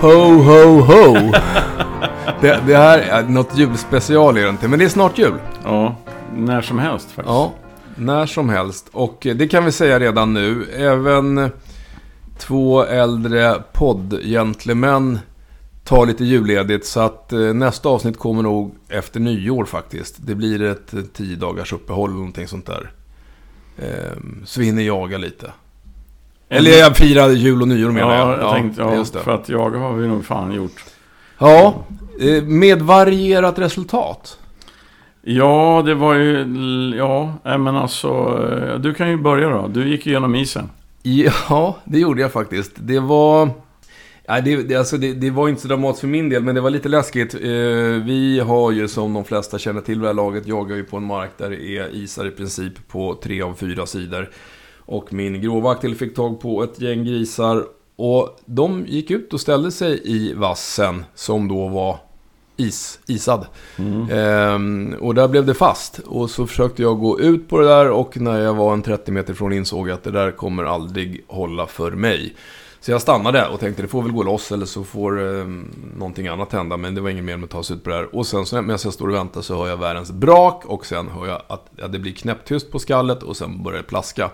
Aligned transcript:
Ho, 0.00 0.42
ho, 0.42 0.80
ho! 0.80 1.14
det, 2.40 2.60
det 2.66 2.76
här 2.76 2.98
är 2.98 3.22
något 3.22 3.58
julspecial 3.58 4.36
är 4.36 4.42
det 4.42 4.48
inte, 4.48 4.68
men 4.68 4.78
det 4.78 4.84
är 4.84 4.88
snart 4.88 5.18
jul. 5.18 5.38
Ja, 5.64 5.96
när 6.34 6.62
som 6.62 6.78
helst 6.78 7.06
faktiskt. 7.06 7.28
Ja, 7.28 7.52
när 7.96 8.26
som 8.26 8.48
helst. 8.48 8.88
Och 8.92 9.26
eh, 9.26 9.36
det 9.36 9.48
kan 9.48 9.64
vi 9.64 9.72
säga 9.72 10.00
redan 10.00 10.34
nu. 10.34 10.64
Även 10.76 11.50
två 12.38 12.84
äldre 12.84 13.62
poddgentlemän 13.72 15.18
tar 15.84 16.06
lite 16.06 16.24
julledigt. 16.24 16.86
Så 16.86 17.00
att 17.00 17.32
eh, 17.32 17.38
nästa 17.38 17.88
avsnitt 17.88 18.18
kommer 18.18 18.42
nog 18.42 18.74
efter 18.88 19.20
nyår 19.20 19.64
faktiskt. 19.64 20.16
Det 20.18 20.34
blir 20.34 20.62
ett 20.62 20.94
eh, 20.94 21.00
tio 21.00 21.36
dagars 21.36 21.72
uppehåll 21.72 22.10
eller 22.10 22.18
någonting 22.18 22.48
sånt 22.48 22.66
där. 22.66 22.92
Ehm, 23.78 24.42
så 24.44 24.60
vi 24.60 24.66
hinner 24.66 24.82
jaga 24.82 25.18
lite. 25.18 25.52
Eller 26.48 26.70
jag 26.78 26.96
firar 26.96 27.28
jul 27.30 27.62
och 27.62 27.68
nyår 27.68 27.90
menar 27.90 28.14
jag. 28.14 28.28
Ja, 28.28 28.40
jag 28.40 28.52
tänkte, 28.54 28.80
ja, 28.82 28.94
just 28.94 29.12
det. 29.12 29.20
för 29.20 29.34
att 29.34 29.48
jaga 29.48 29.78
har 29.78 29.92
vi 29.92 30.08
nog 30.08 30.24
fan 30.24 30.52
gjort. 30.52 30.84
Ja, 31.38 31.84
eh, 32.20 32.42
med 32.44 32.82
varierat 32.82 33.58
resultat. 33.58 34.38
Ja, 35.22 35.82
det 35.86 35.94
var 35.94 36.14
ju... 36.14 36.46
Ja, 36.96 37.34
nej, 37.44 37.58
men 37.58 37.76
alltså... 37.76 38.08
eh, 38.72 38.78
Du 38.80 38.94
kan 38.94 39.10
ju 39.10 39.16
börja 39.16 39.48
då. 39.48 39.68
Du 39.68 39.88
gick 39.88 40.06
igenom 40.06 40.34
isen. 40.34 40.70
Ja, 41.02 41.76
det 41.84 41.98
gjorde 41.98 42.20
jag 42.20 42.32
faktiskt. 42.32 42.72
Det 42.74 43.00
var... 43.00 43.50
Nej, 44.28 44.42
det, 44.42 44.56
det, 44.56 44.74
alltså 44.76 44.96
det, 44.96 45.12
det 45.14 45.30
var 45.30 45.48
inte 45.48 45.62
så 45.62 45.68
dramatiskt 45.68 46.00
för 46.00 46.08
min 46.08 46.28
del, 46.28 46.42
men 46.42 46.54
det 46.54 46.60
var 46.60 46.70
lite 46.70 46.88
läskigt. 46.88 47.34
Eh, 47.34 47.40
vi 48.06 48.42
har 48.46 48.70
ju, 48.70 48.88
som 48.88 49.14
de 49.14 49.24
flesta 49.24 49.58
känner 49.58 49.80
till 49.80 49.94
vid 49.94 50.02
det 50.02 50.06
här 50.08 50.14
laget, 50.14 50.46
jagar 50.46 50.76
ju 50.76 50.84
på 50.84 50.96
en 50.96 51.04
mark 51.04 51.30
där 51.38 51.50
det 51.50 51.62
är 51.78 51.94
isar 51.94 52.26
i 52.26 52.30
princip 52.30 52.88
på 52.88 53.14
tre 53.22 53.42
av 53.42 53.54
fyra 53.54 53.86
sidor. 53.86 54.30
Och 54.88 55.12
min 55.12 55.40
gråvaktel 55.40 55.94
fick 55.94 56.14
tag 56.14 56.40
på 56.40 56.62
ett 56.62 56.80
gäng 56.80 57.04
grisar. 57.04 57.64
Och 57.96 58.40
de 58.44 58.84
gick 58.86 59.10
ut 59.10 59.32
och 59.32 59.40
ställde 59.40 59.72
sig 59.72 60.00
i 60.04 60.34
vassen, 60.34 61.04
som 61.14 61.48
då 61.48 61.68
var 61.68 61.98
is, 62.56 63.00
isad. 63.06 63.46
Ehm, 64.10 64.94
och 65.00 65.14
där 65.14 65.28
blev 65.28 65.46
det 65.46 65.54
fast. 65.54 65.98
Och 65.98 66.30
så 66.30 66.46
försökte 66.46 66.82
jag 66.82 66.98
gå 66.98 67.20
ut 67.20 67.48
på 67.48 67.58
det 67.58 67.66
där 67.66 67.90
och 67.90 68.16
när 68.16 68.40
jag 68.40 68.54
var 68.54 68.72
en 68.72 68.82
30 68.82 69.12
meter 69.12 69.34
från 69.34 69.52
insåg 69.52 69.88
jag 69.88 69.94
att 69.94 70.04
det 70.04 70.10
där 70.10 70.30
kommer 70.30 70.64
aldrig 70.64 71.24
hålla 71.26 71.66
för 71.66 71.90
mig. 71.90 72.34
Så 72.80 72.90
jag 72.90 73.02
stannade 73.02 73.48
och 73.48 73.60
tänkte 73.60 73.82
det 73.82 73.88
får 73.88 74.02
väl 74.02 74.12
gå 74.12 74.22
loss 74.22 74.52
eller 74.52 74.66
så 74.66 74.84
får 74.84 75.38
eh, 75.38 75.46
någonting 75.96 76.28
annat 76.28 76.52
hända. 76.52 76.76
Men 76.76 76.94
det 76.94 77.00
var 77.00 77.10
ingen 77.10 77.24
mer 77.24 77.36
med 77.36 77.44
att 77.44 77.50
ta 77.50 77.62
sig 77.62 77.76
ut 77.76 77.84
på 77.84 77.90
det 77.90 77.96
här. 77.96 78.14
Och 78.14 78.26
sen 78.26 78.46
så 78.46 78.56
medan 78.56 78.78
jag 78.84 78.92
står 78.92 79.08
och 79.08 79.14
väntar 79.14 79.40
så 79.40 79.56
hör 79.56 79.68
jag 79.68 79.76
världens 79.76 80.12
brak 80.12 80.64
och 80.66 80.86
sen 80.86 81.08
hör 81.08 81.26
jag 81.26 81.42
att 81.46 81.66
ja, 81.76 81.88
det 81.88 81.98
blir 81.98 82.12
knäpptyst 82.12 82.72
på 82.72 82.78
skallet 82.78 83.22
och 83.22 83.36
sen 83.36 83.62
börjar 83.62 83.78
det 83.78 83.88
plaska. 83.88 84.30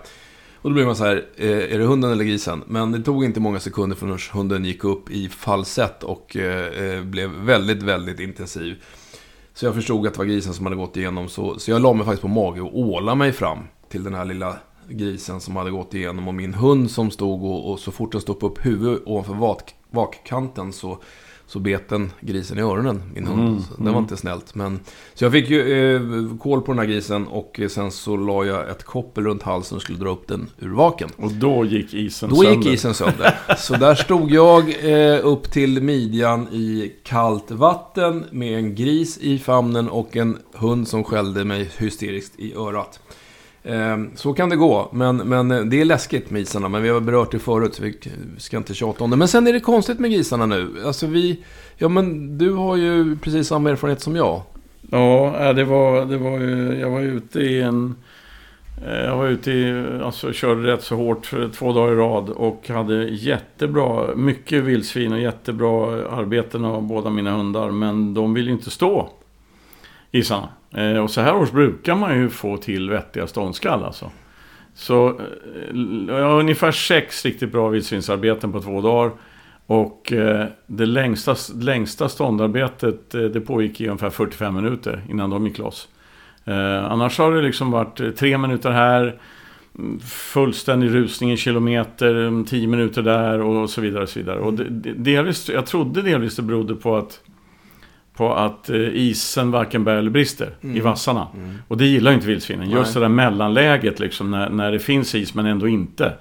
Och 0.65 0.71
då 0.71 0.73
blir 0.73 0.85
man 0.85 0.95
så 0.95 1.05
här, 1.05 1.25
eh, 1.37 1.73
är 1.73 1.79
det 1.79 1.85
hunden 1.85 2.11
eller 2.11 2.23
grisen? 2.23 2.63
Men 2.67 2.91
det 2.91 3.01
tog 3.01 3.25
inte 3.25 3.39
många 3.39 3.59
sekunder 3.59 3.95
förrän 3.95 4.19
hunden 4.33 4.65
gick 4.65 4.83
upp 4.83 5.11
i 5.11 5.29
falsett 5.29 6.03
och 6.03 6.37
eh, 6.37 6.83
eh, 6.83 7.03
blev 7.03 7.29
väldigt, 7.29 7.83
väldigt 7.83 8.19
intensiv. 8.19 8.83
Så 9.53 9.65
jag 9.65 9.75
förstod 9.75 10.07
att 10.07 10.13
det 10.13 10.17
var 10.17 10.25
grisen 10.25 10.53
som 10.53 10.65
hade 10.65 10.75
gått 10.75 10.97
igenom. 10.97 11.29
Så, 11.29 11.59
så 11.59 11.71
jag 11.71 11.81
la 11.81 11.93
mig 11.93 12.05
faktiskt 12.05 12.21
på 12.21 12.27
mage 12.27 12.61
och 12.61 12.79
ålade 12.79 13.17
mig 13.17 13.31
fram 13.31 13.59
till 13.89 14.03
den 14.03 14.13
här 14.13 14.25
lilla 14.25 14.57
grisen 14.89 15.41
som 15.41 15.55
hade 15.55 15.71
gått 15.71 15.93
igenom. 15.93 16.27
Och 16.27 16.33
min 16.33 16.53
hund 16.53 16.91
som 16.91 17.11
stod 17.11 17.43
och, 17.43 17.71
och 17.71 17.79
så 17.79 17.91
fort 17.91 18.11
den 18.11 18.21
stoppade 18.21 18.51
upp 18.51 18.65
huvudet 18.65 19.01
ovanför 19.05 19.33
vak, 19.33 19.75
vakkanten 19.89 20.73
så, 20.73 20.99
så 21.47 21.59
bet 21.59 21.89
den 21.89 22.11
grisen 22.21 22.57
i 22.57 22.61
öronen, 22.61 23.01
min 23.13 23.27
hund. 23.27 23.47
Mm, 23.47 23.61
det 23.77 23.91
var 23.91 23.99
inte 23.99 24.17
snällt. 24.17 24.55
Men, 24.55 24.79
så 25.13 25.25
jag 25.25 25.31
fick 25.31 25.49
ju 25.49 25.95
eh, 25.95 26.37
koll 26.37 26.61
på 26.61 26.71
den 26.71 26.79
här 26.79 26.85
grisen 26.85 27.27
och 27.27 27.59
eh, 27.59 27.67
sen 27.67 27.91
så 27.91 28.17
la 28.17 28.45
jag 28.45 28.69
ett 28.69 28.83
koppel 28.83 29.23
runt 29.23 29.43
halsen 29.43 29.75
och 29.75 29.81
skulle 29.81 29.97
dra 29.97 30.09
upp 30.09 30.27
den 30.27 30.49
ur 30.59 30.69
vaken. 30.69 31.09
Och 31.17 31.31
då 31.31 31.65
gick 31.65 31.93
isen 31.93 32.29
Då 32.29 32.35
sönder. 32.35 32.51
gick 32.51 32.65
isen 32.73 32.93
sönder. 32.93 33.39
Så 33.57 33.75
där 33.75 33.95
stod 33.95 34.31
jag 34.31 34.63
eh, 35.13 35.19
upp 35.25 35.51
till 35.51 35.83
midjan 35.83 36.47
i 36.51 36.93
kallt 37.03 37.51
vatten 37.51 38.25
med 38.31 38.57
en 38.57 38.75
gris 38.75 39.17
i 39.17 39.39
famnen 39.39 39.89
och 39.89 40.15
en 40.15 40.37
hund 40.53 40.87
som 40.87 41.03
skällde 41.03 41.45
mig 41.45 41.69
hysteriskt 41.77 42.39
i 42.39 42.53
örat. 42.53 42.99
Ehm, 43.67 44.11
så 44.15 44.33
kan 44.33 44.49
det 44.49 44.55
gå, 44.55 44.89
men, 44.93 45.17
men 45.17 45.51
eh, 45.51 45.61
det 45.61 45.81
är 45.81 45.85
läskigt 45.85 46.29
med 46.29 46.41
isarna. 46.41 46.69
Men 46.69 46.83
vi 46.83 46.89
har 46.89 46.99
berört 46.99 47.31
det 47.31 47.39
förut, 47.39 47.75
så 47.75 47.83
vi 47.83 47.97
ska 48.37 48.57
inte 48.57 48.73
tjata 48.73 49.03
om 49.03 49.09
det. 49.09 49.17
Men 49.17 49.27
sen 49.27 49.47
är 49.47 49.53
det 49.53 49.59
konstigt 49.59 49.99
med 49.99 50.11
grisarna 50.11 50.45
nu. 50.45 50.75
Alltså 50.85 51.07
vi... 51.07 51.43
Ja, 51.77 51.87
men 51.87 52.37
du 52.37 52.53
har 52.53 52.75
ju 52.75 53.17
precis 53.17 53.47
samma 53.47 53.69
erfarenhet 53.69 54.01
som 54.01 54.15
jag. 54.15 54.41
Ja, 54.91 55.39
eh, 55.39 55.55
det 55.55 55.63
var, 55.63 56.05
det 56.05 56.17
var 56.17 56.39
ju... 56.39 56.79
Jag 56.79 56.89
var 56.89 57.01
ute 57.01 57.39
i 57.39 57.61
en... 57.61 57.95
Eh, 58.85 58.99
jag 58.99 59.17
var 59.17 59.27
ute 59.27 59.51
i... 59.51 59.85
Alltså 60.03 60.33
körde 60.33 60.73
rätt 60.73 60.83
så 60.83 60.95
hårt 60.95 61.25
för 61.25 61.49
två 61.49 61.73
dagar 61.73 61.93
i 61.93 61.95
rad 61.95 62.29
och 62.29 62.69
hade 62.69 63.03
jättebra... 63.03 64.15
Mycket 64.15 64.63
vildsvin 64.63 65.13
och 65.13 65.19
jättebra 65.19 66.07
arbeten 66.09 66.65
av 66.65 66.83
båda 66.83 67.09
mina 67.09 67.31
hundar. 67.37 67.71
Men 67.71 68.13
de 68.13 68.33
vill 68.33 68.45
ju 68.45 68.51
inte 68.51 68.69
stå. 68.69 69.09
Isarna. 70.11 70.49
Eh, 70.75 70.97
Och 70.97 71.11
så 71.11 71.21
här 71.21 71.35
års 71.35 71.51
brukar 71.51 71.95
man 71.95 72.17
ju 72.17 72.29
få 72.29 72.57
till 72.57 72.89
vettiga 72.89 73.27
ståndskall 73.27 73.83
alltså. 73.83 74.11
Så 74.73 75.07
eh, 75.09 75.15
jag 76.07 76.29
har 76.29 76.39
ungefär 76.39 76.71
sex 76.71 77.25
riktigt 77.25 77.51
bra 77.51 77.69
vildsvinsarbeten 77.69 78.51
på 78.51 78.61
två 78.61 78.81
dagar. 78.81 79.11
Och 79.67 80.13
eh, 80.13 80.45
det 80.67 80.85
längsta, 80.85 81.35
längsta 81.55 82.09
ståndarbetet 82.09 83.15
eh, 83.15 83.21
det 83.21 83.41
pågick 83.41 83.81
i 83.81 83.87
ungefär 83.87 84.09
45 84.09 84.55
minuter 84.55 85.03
innan 85.09 85.29
de 85.29 85.47
gick 85.47 85.57
loss. 85.57 85.87
Eh, 86.45 86.91
annars 86.91 87.17
har 87.17 87.31
det 87.31 87.41
liksom 87.41 87.71
varit 87.71 87.99
eh, 87.99 88.09
tre 88.09 88.37
minuter 88.37 88.71
här, 88.71 89.15
fullständig 90.03 90.93
rusning 90.93 91.31
i 91.31 91.37
kilometer, 91.37 92.15
mm, 92.15 92.45
tio 92.45 92.67
minuter 92.67 93.01
där 93.01 93.41
och 93.41 93.69
så 93.69 93.81
vidare. 93.81 94.03
Och 94.03 94.09
så 94.09 94.19
vidare. 94.19 94.39
Och 94.39 94.53
det, 94.53 94.93
delvis, 94.93 95.49
jag 95.49 95.65
trodde 95.65 96.01
delvis 96.01 96.35
det 96.35 96.41
berodde 96.41 96.75
på 96.75 96.95
att, 96.97 97.19
på 98.17 98.33
att 98.33 98.69
eh, 98.69 98.75
isen 98.77 99.51
varken 99.51 99.83
bär 99.83 99.95
eller 99.95 100.09
brister 100.11 100.55
i 100.61 100.79
vassarna. 100.79 101.27
Och 101.67 101.77
det 101.77 101.85
gillar 101.85 102.11
ju 102.11 102.15
inte 102.15 102.27
vildsvinen. 102.27 102.69
Just 102.69 102.93
det 102.93 102.99
där 102.99 103.09
mellanläget 103.09 103.99
liksom 103.99 104.31
när, 104.31 104.49
när 104.49 104.71
det 104.71 104.79
finns 104.79 105.15
is 105.15 105.33
men 105.35 105.45
ändå 105.45 105.67
inte. 105.67 106.13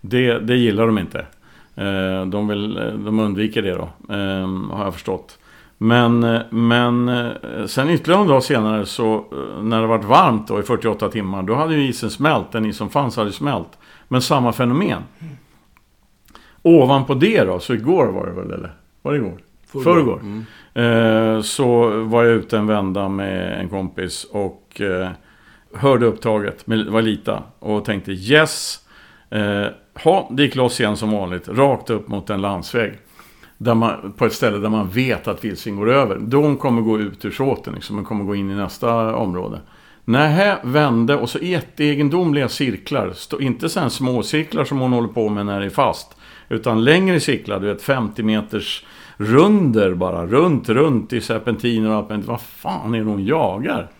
Det, 0.00 0.38
det 0.38 0.56
gillar 0.56 0.86
de 0.86 0.98
inte. 0.98 1.18
Eh, 1.74 2.26
De, 2.26 2.48
vill, 2.48 2.74
de 3.04 3.18
undviker 3.18 3.62
det 3.62 3.70
då, 3.74 4.14
eh, 4.14 4.48
har 4.76 4.84
jag 4.84 4.94
förstått. 4.94 5.38
Men, 5.78 6.24
eh, 6.24 6.40
men 6.50 7.08
eh, 7.08 7.30
sen 7.66 7.90
ytterligare 7.90 8.22
en 8.22 8.28
dag 8.28 8.42
senare 8.42 8.86
så 8.86 9.14
eh, 9.14 9.62
när 9.62 9.80
det 9.80 9.86
varit 9.86 10.04
varmt 10.04 10.48
då 10.48 10.60
i 10.60 10.62
48 10.62 11.08
timmar 11.08 11.42
då 11.42 11.54
hade 11.54 11.74
ju 11.74 11.88
isen 11.88 12.10
smält, 12.10 12.52
den 12.52 12.64
is 12.64 12.76
som 12.76 12.90
fanns 12.90 13.16
hade 13.16 13.32
smält. 13.32 13.78
Men 14.08 14.22
samma 14.22 14.52
fenomen. 14.52 15.02
Ovanpå 16.62 17.14
det 17.14 17.44
då, 17.44 17.58
så 17.60 17.74
igår 17.74 18.06
var 18.06 18.26
det 18.26 18.32
väl 18.32 18.50
eller? 18.50 18.72
Var 19.02 19.12
det 19.12 19.18
igår? 19.18 19.38
Förrgår. 19.84 20.20
Mm. 20.20 20.44
Eh, 20.74 21.40
så 21.40 21.90
var 22.04 22.24
jag 22.24 22.32
ute 22.32 22.58
en 22.58 22.66
vända 22.66 23.08
med 23.08 23.60
en 23.60 23.68
kompis 23.68 24.24
och 24.30 24.80
eh, 24.80 25.10
hörde 25.74 26.06
upptaget 26.06 26.66
med 26.66 26.86
Valita 26.86 27.42
och 27.58 27.84
tänkte 27.84 28.12
yes. 28.12 28.78
Eh, 29.30 29.66
ha, 30.04 30.28
det 30.30 30.42
gick 30.42 30.54
loss 30.54 30.80
igen 30.80 30.96
som 30.96 31.10
vanligt, 31.10 31.48
rakt 31.48 31.90
upp 31.90 32.08
mot 32.08 32.30
en 32.30 32.40
landsväg. 32.40 32.92
Där 33.58 33.74
man, 33.74 34.12
på 34.12 34.26
ett 34.26 34.32
ställe 34.32 34.58
där 34.58 34.68
man 34.68 34.88
vet 34.88 35.28
att 35.28 35.44
vildsvin 35.44 35.76
går 35.76 35.90
över. 35.90 36.18
De 36.18 36.56
kommer 36.56 36.82
gå 36.82 36.98
ut 36.98 37.24
ur 37.24 37.30
såten, 37.30 37.74
liksom, 37.74 37.96
de 37.96 38.04
kommer 38.04 38.24
gå 38.24 38.34
in 38.34 38.50
i 38.50 38.54
nästa 38.54 39.14
område. 39.14 39.60
Nähä, 40.04 40.58
vände 40.62 41.16
och 41.16 41.30
så 41.30 41.38
jätteegendomliga 41.38 42.48
cirklar. 42.48 43.12
Stå, 43.12 43.40
inte 43.40 43.68
så 43.68 43.90
små 43.90 44.22
cirklar 44.22 44.64
som 44.64 44.78
hon 44.78 44.92
håller 44.92 45.08
på 45.08 45.28
med 45.28 45.46
när 45.46 45.60
det 45.60 45.66
är 45.66 45.70
fast. 45.70 46.16
Utan 46.48 46.84
längre 46.84 47.20
cirklar, 47.20 47.60
du 47.60 47.66
vet 47.66 47.82
50 47.82 48.22
meters 48.22 48.84
runder 49.16 49.94
bara. 49.94 50.26
Runt, 50.26 50.68
runt 50.68 51.12
i 51.12 51.20
serpentiner 51.20 51.90
och 51.90 51.96
allt. 51.96 52.08
Men 52.08 52.22
vad 52.22 52.40
fan 52.40 52.94
är 52.94 52.98
det 52.98 53.04
hon 53.04 53.24
jagar? 53.24 53.90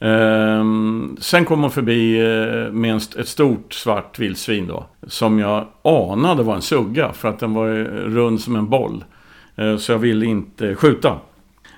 Ehm, 0.00 1.16
sen 1.20 1.44
kom 1.44 1.60
hon 1.60 1.70
förbi 1.70 2.20
eh, 2.20 2.72
med 2.72 2.90
en, 2.90 2.96
ett 2.96 3.28
stort 3.28 3.72
svart 3.72 4.18
vildsvin 4.18 4.66
då. 4.66 4.86
Som 5.06 5.38
jag 5.38 5.66
anade 5.84 6.42
var 6.42 6.54
en 6.54 6.62
sugga 6.62 7.12
för 7.12 7.28
att 7.28 7.38
den 7.38 7.54
var 7.54 7.68
eh, 7.68 7.84
rund 7.84 8.40
som 8.40 8.56
en 8.56 8.68
boll. 8.68 9.04
Eh, 9.56 9.76
så 9.76 9.92
jag 9.92 9.98
ville 9.98 10.26
inte 10.26 10.74
skjuta. 10.74 11.18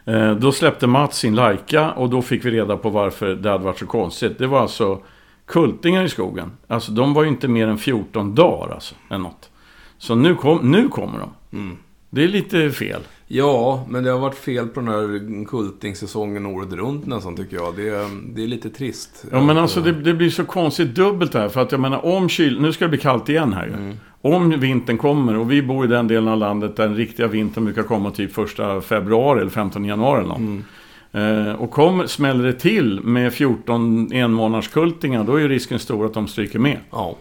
Eh, 0.05 0.35
då 0.35 0.53
släppte 0.53 0.87
Mats 0.87 1.19
sin 1.19 1.35
Laika 1.35 1.91
och 1.91 2.11
då 2.11 2.23
fick 2.23 2.45
vi 2.45 2.51
reda 2.51 2.77
på 2.77 2.91
varför 2.91 3.35
det 3.35 3.51
hade 3.51 3.65
varit 3.65 3.79
så 3.79 3.87
konstigt. 3.87 4.39
Det 4.39 4.47
var 4.47 4.61
alltså 4.61 5.01
kultingar 5.47 6.05
i 6.05 6.09
skogen. 6.09 6.53
Alltså 6.67 6.93
de 6.93 7.15
var 7.15 7.23
ju 7.23 7.29
inte 7.29 7.49
mer 7.49 7.69
än 7.69 7.79
14 7.79 8.35
dagar 8.35 8.75
alltså. 8.75 8.95
än 9.11 9.23
något. 9.23 9.51
Så 9.99 10.15
nu, 10.15 10.35
kom, 10.35 10.71
nu 10.71 10.89
kommer 10.89 11.19
de. 11.19 11.59
Mm. 11.59 11.77
Det 12.15 12.25
är 12.25 12.29
lite 12.29 12.71
fel. 12.71 13.01
Ja, 13.27 13.87
men 13.89 14.05
det 14.05 14.11
har 14.11 14.19
varit 14.19 14.35
fel 14.39 14.67
på 14.69 14.81
den 14.81 14.89
här 14.89 15.45
kultingsäsongen 15.47 16.47
året 16.47 16.73
runt 16.73 17.07
nästan 17.07 17.37
tycker 17.37 17.57
jag. 17.57 17.77
Det, 17.77 17.89
är- 17.89 18.35
det 18.35 18.43
är 18.43 18.47
lite 18.47 18.71
trist. 18.71 19.25
Ja 19.33 19.43
men 19.43 19.59
alltså 19.59 19.81
det, 19.81 19.93
det 19.93 20.15
blir 20.15 20.31
så 20.31 20.45
konstigt 20.45 20.95
dubbelt 20.95 21.35
här. 21.35 21.49
För 21.49 21.61
att 21.61 21.73
jag 21.73 21.81
menar 21.81 22.05
om 22.07 22.29
kyl... 22.29 22.61
Nu 22.61 22.73
ska 22.73 22.85
det 22.85 22.89
bli 22.89 22.99
kallt 22.99 23.29
igen 23.29 23.53
här 23.53 23.67
ju. 23.67 23.93
Om 24.31 24.61
vintern 24.61 24.99
kommer 24.99 25.37
och 25.37 25.53
vi 25.53 25.63
bor 25.63 25.85
i 25.85 25.89
den 25.89 26.09
delen 26.09 26.29
av 26.29 26.39
landet 26.39 26.77
där 26.77 26.87
den 26.89 26.97
riktiga 26.97 27.27
vintern 27.27 27.65
brukar 27.65 27.83
komma 27.83 28.11
typ 28.11 28.33
första 28.33 28.81
februari 28.81 29.41
eller 29.41 29.51
15 29.51 29.85
januari 29.85 30.21
eller 30.25 30.29
något. 30.39 30.65
Eh, 31.13 31.53
och 31.63 31.71
kommer, 31.71 32.07
smäller 32.07 32.45
det 32.45 32.53
till 32.53 33.01
med 33.01 33.33
14 33.33 34.13
enmånaderskultingar 34.13 35.25
då 35.25 35.35
är 35.37 35.41
ju 35.41 35.49
risken 35.49 35.79
stor 35.79 36.07
att 36.07 36.15
de 36.15 36.29
stryker 36.29 36.59
med. 36.59 36.79
Ja. 36.91 37.17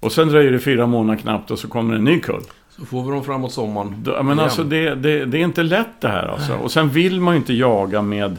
Och 0.00 0.12
sen 0.12 0.28
dröjer 0.28 0.52
det 0.52 0.58
fyra 0.58 0.86
månader 0.86 1.20
knappt 1.20 1.50
och 1.50 1.58
så 1.58 1.68
kommer 1.68 1.94
en 1.94 2.04
ny 2.04 2.20
kull. 2.20 2.42
Så 2.78 2.84
får 2.84 3.04
vi 3.04 3.10
dem 3.10 3.24
framåt 3.24 3.52
sommaren. 3.52 3.94
Då, 4.02 4.10
men 4.10 4.26
igen. 4.26 4.40
alltså 4.40 4.64
det, 4.64 4.94
det, 4.94 5.24
det 5.24 5.38
är 5.38 5.44
inte 5.44 5.62
lätt 5.62 6.00
det 6.00 6.08
här 6.08 6.26
alltså. 6.26 6.52
Och 6.54 6.72
sen 6.72 6.88
vill 6.88 7.20
man 7.20 7.34
ju 7.34 7.38
inte 7.38 7.52
jaga 7.52 8.02
med... 8.02 8.36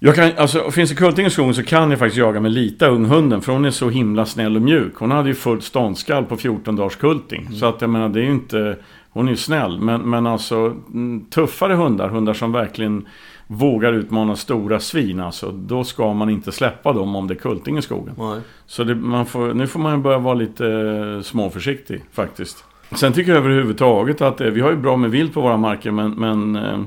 Jag 0.00 0.14
kan, 0.14 0.30
alltså, 0.36 0.70
finns 0.70 0.90
det 0.90 0.96
kulting 0.96 1.26
i 1.26 1.30
skogen 1.30 1.54
så 1.54 1.62
kan 1.62 1.90
jag 1.90 1.98
faktiskt 1.98 2.18
jaga 2.18 2.40
med 2.40 2.52
Lita, 2.52 2.88
unghunden. 2.88 3.40
För 3.40 3.52
hon 3.52 3.64
är 3.64 3.70
så 3.70 3.90
himla 3.90 4.26
snäll 4.26 4.56
och 4.56 4.62
mjuk. 4.62 4.94
Hon 4.96 5.10
hade 5.10 5.28
ju 5.28 5.34
fullt 5.34 5.64
ståndskall 5.64 6.24
på 6.24 6.36
14 6.36 6.76
dagars 6.76 6.96
kulting. 6.96 7.40
Mm. 7.40 7.54
Så 7.54 7.66
att 7.66 7.80
jag 7.80 7.90
menar, 7.90 8.08
det 8.08 8.20
är 8.20 8.24
ju 8.24 8.30
inte... 8.30 8.76
Hon 9.10 9.26
är 9.26 9.30
ju 9.30 9.36
snäll. 9.36 9.80
Men, 9.80 10.10
men 10.10 10.26
alltså, 10.26 10.56
mm, 10.56 11.24
tuffare 11.30 11.74
hundar, 11.74 12.08
hundar 12.08 12.34
som 12.34 12.52
verkligen 12.52 13.06
vågar 13.46 13.92
utmana 13.92 14.36
stora 14.36 14.80
svin. 14.80 15.20
Alltså, 15.20 15.50
då 15.50 15.84
ska 15.84 16.12
man 16.12 16.30
inte 16.30 16.52
släppa 16.52 16.92
dem 16.92 17.16
om 17.16 17.28
det 17.28 17.34
är 17.34 17.38
kulting 17.38 17.78
i 17.78 17.82
skogen. 17.82 18.14
Nej. 18.18 18.40
Så 18.66 18.84
det, 18.84 18.94
man 18.94 19.26
får, 19.26 19.54
nu 19.54 19.66
får 19.66 19.80
man 19.80 19.92
ju 19.92 19.98
börja 19.98 20.18
vara 20.18 20.34
lite 20.34 20.66
eh, 20.66 21.22
småförsiktig 21.22 22.02
faktiskt. 22.12 22.64
Sen 22.96 23.12
tycker 23.12 23.30
jag 23.32 23.38
överhuvudtaget 23.38 24.20
att 24.20 24.40
eh, 24.40 24.46
vi 24.46 24.60
har 24.60 24.70
ju 24.70 24.76
bra 24.76 24.96
med 24.96 25.10
vilt 25.10 25.34
på 25.34 25.40
våra 25.40 25.56
marker 25.56 25.90
men, 25.90 26.10
men 26.10 26.56
eh, 26.56 26.78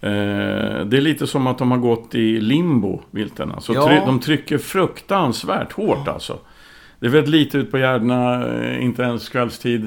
eh, 0.00 0.84
det 0.86 0.96
är 0.96 1.00
lite 1.00 1.26
som 1.26 1.46
att 1.46 1.58
de 1.58 1.70
har 1.70 1.78
gått 1.78 2.14
i 2.14 2.40
limbo, 2.40 3.00
vilterna. 3.10 3.60
Så 3.60 3.74
Ja. 3.74 3.86
try, 3.86 3.96
de 4.06 4.20
trycker 4.20 4.58
fruktansvärt 4.58 5.72
hårt 5.72 6.08
alltså. 6.08 6.38
Det 7.00 7.06
är 7.06 7.10
väldigt 7.10 7.30
lite 7.30 7.58
ut 7.58 7.70
på 7.70 7.78
gärdena, 7.78 8.46
eh, 8.46 8.84
inte 8.84 9.02
ens 9.02 9.28
kvällstid. 9.28 9.82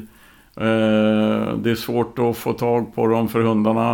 Eh, 0.56 1.56
det 1.57 1.71
är 1.71 1.75
svårt 1.75 2.19
att 2.19 2.38
få 2.38 2.53
tag 2.53 2.95
på 2.95 3.07
dem 3.07 3.30
för 3.30 3.41
hundarna. 3.41 3.91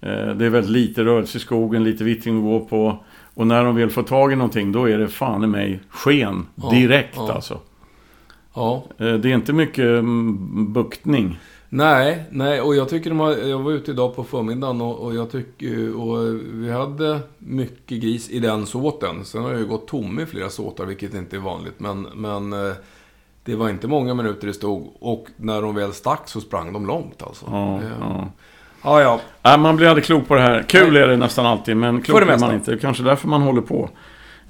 Eh, 0.00 0.28
det 0.34 0.46
är 0.46 0.50
väldigt 0.50 0.70
lite 0.70 1.04
rörelse 1.04 1.38
i 1.38 1.40
skogen, 1.40 1.84
lite 1.84 2.04
vittring 2.04 2.36
att 2.36 2.42
gå 2.42 2.60
på. 2.60 2.98
Och 3.34 3.46
när 3.46 3.64
de 3.64 3.76
väl 3.76 3.90
får 3.90 4.02
tag 4.02 4.32
i 4.32 4.36
någonting, 4.36 4.72
då 4.72 4.88
är 4.88 4.98
det 4.98 5.08
fan 5.08 5.44
i 5.44 5.46
mig 5.46 5.80
sken 5.88 6.46
direkt 6.70 7.16
ja. 7.16 7.32
alltså. 7.32 7.58
Ja. 8.54 8.84
Eh, 8.98 9.12
Det 9.14 9.30
är 9.30 9.34
inte 9.34 9.52
mycket 9.52 9.84
mm, 9.84 10.72
buktning. 10.72 11.38
Nej, 11.68 12.24
nej, 12.30 12.60
och 12.60 12.76
jag 12.76 12.88
tycker 12.88 13.10
de 13.10 13.20
har, 13.20 13.32
Jag 13.32 13.58
var 13.58 13.72
ute 13.72 13.90
idag 13.90 14.16
på 14.16 14.24
förmiddagen 14.24 14.80
och, 14.80 14.98
och 15.00 15.14
jag 15.14 15.30
tycker... 15.30 15.96
Och 16.00 16.34
vi 16.52 16.70
hade 16.70 17.20
mycket 17.38 18.00
gris 18.02 18.30
i 18.30 18.38
den 18.38 18.66
såten. 18.66 19.24
Sen 19.24 19.42
har 19.42 19.50
jag 19.50 19.60
ju 19.60 19.66
gått 19.66 19.88
tom 19.88 20.20
i 20.20 20.26
flera 20.26 20.48
såtar, 20.48 20.84
vilket 20.84 21.14
inte 21.14 21.36
är 21.36 21.40
vanligt. 21.40 21.80
Men, 21.80 22.02
men 22.14 22.52
eh, 22.52 22.74
det 23.44 23.54
var 23.56 23.68
inte 23.68 23.88
många 23.88 24.14
minuter 24.14 24.46
det 24.46 24.52
stod. 24.54 24.92
Och 25.00 25.26
när 25.36 25.62
de 25.62 25.74
väl 25.74 25.92
stack 25.92 26.22
så 26.28 26.40
sprang 26.40 26.72
de 26.72 26.86
långt 26.86 27.22
alltså. 27.22 27.46
Ja, 27.50 27.76
Eh, 27.76 27.88
ja. 28.00 28.30
ja, 29.02 29.20
ja. 29.42 29.56
Man 29.56 29.76
blir 29.76 29.88
aldrig 29.88 30.04
klok 30.04 30.28
på 30.28 30.34
det 30.34 30.40
här. 30.40 30.62
Kul 30.68 30.96
är 30.96 31.08
det 31.08 31.16
nästan 31.16 31.46
alltid, 31.46 31.76
men 31.76 32.02
klok 32.02 32.20
det 32.26 32.32
är 32.32 32.38
man 32.38 32.54
inte. 32.54 32.76
Kanske 32.76 33.02
därför 33.02 33.28
man 33.28 33.42
håller 33.42 33.62
på. 33.62 33.90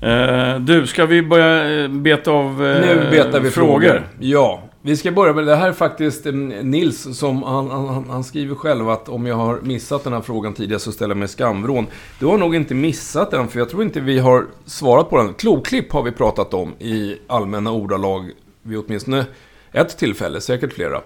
Eh, 0.04 0.60
du, 0.60 0.86
ska 0.86 1.06
vi 1.06 1.22
börja 1.22 1.82
eh, 1.82 1.88
beta 1.88 2.30
av 2.30 2.66
eh, 2.66 2.80
Nu 2.80 3.10
betar 3.10 3.40
vi 3.40 3.50
frågor. 3.50 4.08
Ja, 4.20 4.62
vi 4.82 4.96
ska 4.96 5.12
börja 5.12 5.32
med 5.32 5.46
det 5.46 5.56
här 5.56 5.68
är 5.68 5.72
faktiskt 5.72 6.26
eh, 6.26 6.32
Nils 6.32 7.18
som 7.18 7.42
han, 7.42 7.70
han, 7.70 8.10
han 8.10 8.24
skriver 8.24 8.54
själv 8.54 8.88
att 8.88 9.08
om 9.08 9.26
jag 9.26 9.36
har 9.36 9.60
missat 9.62 10.04
den 10.04 10.12
här 10.12 10.20
frågan 10.20 10.54
tidigare 10.54 10.80
så 10.80 10.92
ställer 10.92 11.14
jag 11.14 11.18
mig 11.18 11.28
skamvrån. 11.28 11.86
Du 12.18 12.26
har 12.26 12.38
nog 12.38 12.54
inte 12.54 12.74
missat 12.74 13.30
den 13.30 13.48
för 13.48 13.58
jag 13.58 13.68
tror 13.68 13.82
inte 13.82 14.00
vi 14.00 14.18
har 14.18 14.46
svarat 14.64 15.10
på 15.10 15.16
den. 15.16 15.34
Kloklipp 15.34 15.92
har 15.92 16.02
vi 16.02 16.12
pratat 16.12 16.54
om 16.54 16.74
i 16.78 17.16
allmänna 17.26 17.72
ordalag 17.72 18.30
vid 18.62 18.78
åtminstone 18.78 19.24
ett 19.72 19.98
tillfälle, 19.98 20.40
säkert 20.40 20.72
flera. 20.72 21.00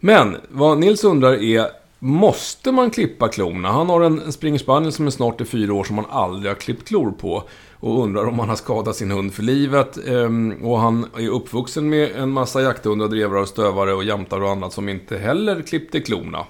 Men 0.00 0.36
vad 0.48 0.78
Nils 0.78 1.04
undrar 1.04 1.42
är 1.42 1.66
Måste 2.06 2.72
man 2.72 2.90
klippa 2.90 3.28
klorna? 3.28 3.72
Han 3.72 3.88
har 3.88 4.00
en 4.00 4.32
springer 4.32 4.58
spaniel 4.58 4.92
som 4.92 5.06
är 5.06 5.10
snart 5.10 5.40
i 5.40 5.44
fyra 5.44 5.74
år 5.74 5.84
som 5.84 5.98
han 5.98 6.06
aldrig 6.10 6.50
har 6.50 6.56
klippt 6.56 6.88
klor 6.88 7.12
på. 7.12 7.42
Och 7.72 8.02
undrar 8.02 8.26
om 8.26 8.38
han 8.38 8.48
har 8.48 8.56
skadat 8.56 8.96
sin 8.96 9.10
hund 9.10 9.34
för 9.34 9.42
livet. 9.42 10.08
Ehm, 10.08 10.52
och 10.62 10.78
han 10.78 11.06
är 11.18 11.28
uppvuxen 11.28 11.88
med 11.88 12.10
en 12.16 12.30
massa 12.30 12.62
jakthundar, 12.62 13.08
drevrar 13.08 13.40
och 13.40 13.48
stövare 13.48 13.94
och 13.94 14.04
jämtar 14.04 14.40
och 14.40 14.50
annat 14.50 14.72
som 14.72 14.88
inte 14.88 15.18
heller 15.18 15.62
klippte 15.62 16.00
klorna. 16.00 16.44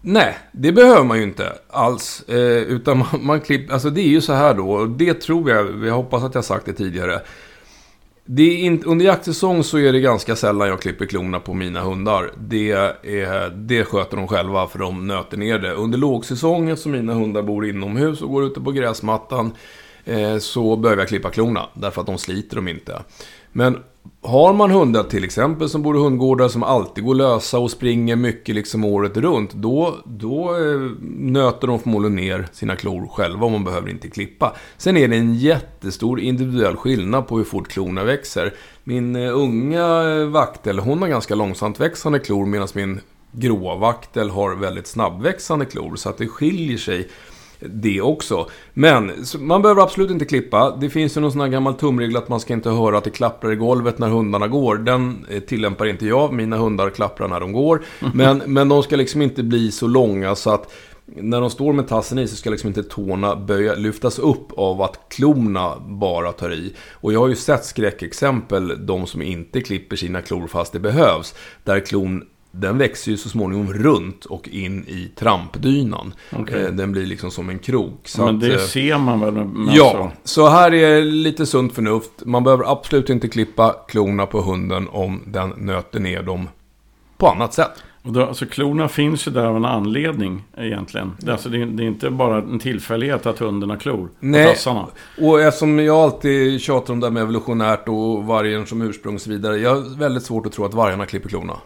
Nej, 0.00 0.38
det 0.52 0.72
behöver 0.72 1.04
man 1.04 1.16
ju 1.16 1.22
inte 1.22 1.52
alls. 1.70 2.24
Eh, 2.28 2.62
utan 2.62 2.98
man, 2.98 3.08
man 3.20 3.40
klipper, 3.40 3.72
alltså 3.72 3.90
det 3.90 4.00
är 4.00 4.08
ju 4.08 4.20
så 4.20 4.32
här 4.32 4.54
då, 4.54 4.70
och 4.70 4.88
det 4.88 5.14
tror 5.14 5.50
jag, 5.50 5.86
jag 5.86 5.94
hoppas 5.94 6.22
att 6.22 6.34
jag 6.34 6.44
sagt 6.44 6.66
det 6.66 6.72
tidigare. 6.72 7.20
Det 8.26 8.42
är 8.42 8.58
in, 8.58 8.82
under 8.84 9.04
jaktsäsong 9.04 9.64
så 9.64 9.78
är 9.78 9.92
det 9.92 10.00
ganska 10.00 10.36
sällan 10.36 10.68
jag 10.68 10.80
klipper 10.80 11.06
klorna 11.06 11.40
på 11.40 11.54
mina 11.54 11.80
hundar. 11.80 12.32
Det, 12.38 12.70
är, 12.70 13.50
det 13.50 13.84
sköter 13.84 14.16
de 14.16 14.28
själva 14.28 14.66
för 14.66 14.78
de 14.78 15.06
nöter 15.06 15.36
ner 15.36 15.58
det. 15.58 15.72
Under 15.72 15.98
lågsäsong, 15.98 16.70
eftersom 16.70 16.92
mina 16.92 17.14
hundar 17.14 17.42
bor 17.42 17.66
inomhus 17.66 18.22
och 18.22 18.30
går 18.30 18.44
ute 18.44 18.60
på 18.60 18.72
gräsmattan, 18.72 19.52
eh, 20.04 20.38
så 20.38 20.76
behöver 20.76 21.02
jag 21.02 21.08
klippa 21.08 21.30
klorna. 21.30 21.68
Därför 21.74 22.00
att 22.00 22.06
de 22.06 22.18
sliter 22.18 22.56
dem 22.56 22.68
inte. 22.68 23.02
Men 23.52 23.78
har 24.22 24.52
man 24.52 24.70
hundar 24.70 25.02
till 25.02 25.24
exempel 25.24 25.68
som 25.68 25.82
bor 25.82 25.96
i 25.96 26.00
hundgårdar 26.00 26.48
som 26.48 26.62
alltid 26.62 27.04
går 27.04 27.14
lösa 27.14 27.58
och 27.58 27.70
springer 27.70 28.16
mycket 28.16 28.54
liksom 28.54 28.84
året 28.84 29.16
runt. 29.16 29.52
Då, 29.52 29.96
då 30.04 30.56
eh, 30.56 30.80
nöter 31.10 31.66
de 31.66 31.78
förmodligen 31.78 32.16
ner 32.16 32.46
sina 32.52 32.76
klor 32.76 33.06
själva 33.06 33.46
och 33.46 33.52
man 33.52 33.64
behöver 33.64 33.90
inte 33.90 34.08
klippa. 34.08 34.56
Sen 34.76 34.96
är 34.96 35.08
det 35.08 35.16
en 35.16 35.34
jättestor 35.34 36.20
individuell 36.20 36.76
skillnad 36.76 37.28
på 37.28 37.36
hur 37.36 37.44
fort 37.44 37.68
klorna 37.68 38.04
växer. 38.04 38.54
Min 38.84 39.16
eh, 39.16 39.38
unga 39.38 40.02
eh, 40.02 40.26
vaktel, 40.26 40.78
hon 40.78 41.02
har 41.02 41.08
ganska 41.08 41.34
långsamt 41.34 41.80
växande 41.80 42.18
klor 42.18 42.46
medan 42.46 42.68
min 42.74 43.00
gråa 43.32 43.76
vaktel 43.76 44.30
har 44.30 44.54
väldigt 44.54 44.86
snabbväxande 44.86 45.64
klor. 45.64 45.96
Så 45.96 46.08
att 46.08 46.18
det 46.18 46.26
skiljer 46.26 46.78
sig 46.78 47.08
det 47.60 48.00
också. 48.00 48.48
Men 48.72 49.12
man 49.38 49.62
behöver 49.62 49.82
absolut 49.82 50.10
inte 50.10 50.24
klippa. 50.24 50.76
Det 50.80 50.90
finns 50.90 51.16
ju 51.16 51.20
någon 51.20 51.32
sån 51.32 51.40
här 51.40 51.48
gammal 51.48 51.74
tumregel 51.74 52.16
att 52.16 52.28
man 52.28 52.40
ska 52.40 52.52
inte 52.52 52.70
höra 52.70 52.98
att 52.98 53.04
det 53.04 53.10
klapprar 53.10 53.52
i 53.52 53.56
golvet 53.56 53.98
när 53.98 54.08
hundarna 54.08 54.48
går. 54.48 54.76
Den 54.76 55.26
eh, 55.30 55.40
tillämpar 55.40 55.86
inte 55.86 56.06
jag. 56.06 56.32
Mina 56.32 56.56
hundar 56.56 56.90
klapprar 56.90 57.28
när 57.28 57.40
de 57.40 57.52
går. 57.52 57.82
Men, 58.14 58.42
men 58.46 58.68
de 58.68 58.82
ska 58.82 58.96
liksom 58.96 59.22
inte 59.22 59.42
bli 59.42 59.72
så 59.72 59.86
långa 59.86 60.34
så 60.34 60.50
att 60.50 60.72
när 61.06 61.40
de 61.40 61.50
står 61.50 61.72
med 61.72 61.88
tassen 61.88 62.18
i 62.18 62.28
så 62.28 62.36
ska 62.36 62.50
liksom 62.50 62.68
inte 62.68 62.82
tårna 62.82 63.36
böja, 63.36 63.74
lyftas 63.74 64.18
upp 64.18 64.52
av 64.56 64.82
att 64.82 65.00
klorna 65.08 65.78
bara 65.78 66.32
tar 66.32 66.52
i. 66.52 66.74
Och 66.92 67.12
jag 67.12 67.20
har 67.20 67.28
ju 67.28 67.36
sett 67.36 67.64
skräckexempel, 67.64 68.86
de 68.86 69.06
som 69.06 69.22
inte 69.22 69.60
klipper 69.60 69.96
sina 69.96 70.22
klor 70.22 70.46
fast 70.46 70.72
det 70.72 70.80
behövs. 70.80 71.34
Där 71.64 71.80
klon 71.80 72.24
den 72.56 72.78
växer 72.78 73.10
ju 73.10 73.16
så 73.16 73.28
småningom 73.28 73.72
runt 73.72 74.24
och 74.24 74.48
in 74.48 74.84
i 74.88 75.10
trampdynan. 75.16 76.14
Okej. 76.32 76.62
Eh, 76.64 76.70
Den 76.70 76.92
blir 76.92 77.06
liksom 77.06 77.30
som 77.30 77.48
en 77.48 77.58
krok. 77.58 78.00
Så 78.04 78.24
Men 78.24 78.34
att, 78.34 78.40
det 78.40 78.54
eh, 78.54 78.58
ser 78.58 78.98
man 78.98 79.20
väl? 79.20 79.34
Ja, 79.76 79.86
alltså. 79.86 80.10
så 80.24 80.48
här 80.48 80.74
är 80.74 81.02
lite 81.02 81.46
sunt 81.46 81.74
förnuft. 81.74 82.10
Man 82.24 82.44
behöver 82.44 82.72
absolut 82.72 83.10
inte 83.10 83.28
klippa 83.28 83.76
klorna 83.88 84.26
på 84.26 84.40
hunden 84.40 84.88
om 84.88 85.20
den 85.26 85.50
nöter 85.56 86.00
ner 86.00 86.22
dem 86.22 86.48
på 87.16 87.28
annat 87.28 87.54
sätt. 87.54 87.72
Och 88.02 88.12
då, 88.12 88.26
alltså, 88.26 88.46
klorna 88.46 88.88
finns 88.88 89.28
ju 89.28 89.32
där 89.32 89.44
av 89.44 89.56
en 89.56 89.64
anledning 89.64 90.42
egentligen. 90.56 91.12
Det, 91.18 91.28
är 91.28 91.32
alltså, 91.32 91.48
det, 91.48 91.64
det 91.64 91.82
är 91.82 91.86
inte 91.86 92.10
bara 92.10 92.38
en 92.38 92.58
tillfällighet 92.58 93.26
att 93.26 93.38
hunden 93.38 93.70
har 93.70 93.76
klor 93.76 94.08
Nej. 94.20 94.46
tassarna. 94.46 94.86
Och 95.20 95.40
eftersom 95.40 95.78
jag 95.78 95.96
alltid 95.96 96.60
tjatar 96.60 96.92
om 96.92 97.00
det 97.00 97.06
här 97.06 97.12
med 97.12 97.22
evolutionärt 97.22 97.88
och 97.88 98.24
vargen 98.24 98.66
som 98.66 98.82
ursprung 98.82 99.14
och 99.14 99.20
så 99.20 99.30
vidare. 99.30 99.56
Jag 99.58 99.74
har 99.74 99.98
väldigt 99.98 100.22
svårt 100.22 100.46
att 100.46 100.52
tro 100.52 100.64
att 100.64 100.74
vargarna 100.74 101.06
klipper 101.06 101.28
klorna. 101.28 101.56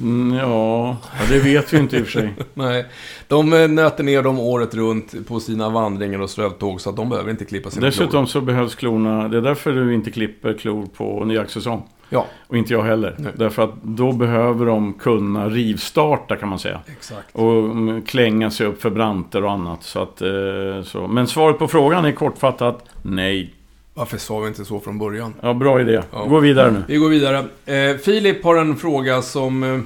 Mm, 0.00 0.36
ja, 0.38 0.96
ja, 1.18 1.24
det 1.28 1.38
vet 1.38 1.72
vi 1.72 1.78
inte 1.78 1.96
i 1.96 2.02
och 2.02 2.04
för 2.04 2.12
sig. 2.12 2.34
Nej, 2.54 2.86
de 3.28 3.52
eh, 3.52 3.68
nöter 3.68 4.04
ner 4.04 4.22
dem 4.22 4.38
året 4.40 4.74
runt 4.74 5.28
på 5.28 5.40
sina 5.40 5.68
vandringar 5.70 6.18
och 6.20 6.30
strövtåg 6.30 6.80
så 6.80 6.90
att 6.90 6.96
de 6.96 7.08
behöver 7.08 7.30
inte 7.30 7.44
klippa 7.44 7.70
sina 7.70 7.80
klor. 7.80 7.90
Dessutom 7.90 8.26
så 8.26 8.40
behövs 8.40 8.74
klorna, 8.74 9.28
det 9.28 9.36
är 9.36 9.42
därför 9.42 9.72
du 9.72 9.94
inte 9.94 10.10
klipper 10.10 10.52
klor 10.52 10.86
på 10.86 11.22
en 11.22 11.30
jaktsäsong. 11.30 11.82
Ja, 12.08 12.26
Och 12.46 12.56
inte 12.56 12.72
jag 12.72 12.82
heller. 12.82 13.14
Nej. 13.18 13.32
Därför 13.36 13.62
att 13.62 13.82
då 13.82 14.12
behöver 14.12 14.66
de 14.66 14.92
kunna 14.94 15.48
rivstarta 15.48 16.36
kan 16.36 16.48
man 16.48 16.58
säga. 16.58 16.80
exakt. 16.86 17.28
Och 17.32 17.52
mm, 17.52 18.02
klänga 18.02 18.50
sig 18.50 18.66
upp 18.66 18.82
för 18.82 18.90
branter 18.90 19.44
och 19.44 19.50
annat. 19.50 19.82
Så 19.82 20.02
att, 20.02 20.22
eh, 20.22 20.82
så. 20.84 21.08
Men 21.08 21.26
svaret 21.26 21.58
på 21.58 21.68
frågan 21.68 22.04
är 22.04 22.12
kortfattat 22.12 22.84
nej. 23.02 23.54
Varför 23.98 24.18
sa 24.18 24.38
vi 24.38 24.48
inte 24.48 24.64
så 24.64 24.80
från 24.80 24.98
början? 24.98 25.34
Ja, 25.40 25.54
bra 25.54 25.80
idé. 25.80 26.02
Ja. 26.12 26.24
Gå 26.24 26.40
vidare 26.40 26.70
nu. 26.70 26.82
Vi 26.88 26.96
går 26.96 27.08
vidare. 27.08 27.44
Eh, 27.66 27.96
Filip 27.96 28.44
har 28.44 28.56
en 28.56 28.76
fråga 28.76 29.22
som 29.22 29.62
eh, 29.62 29.80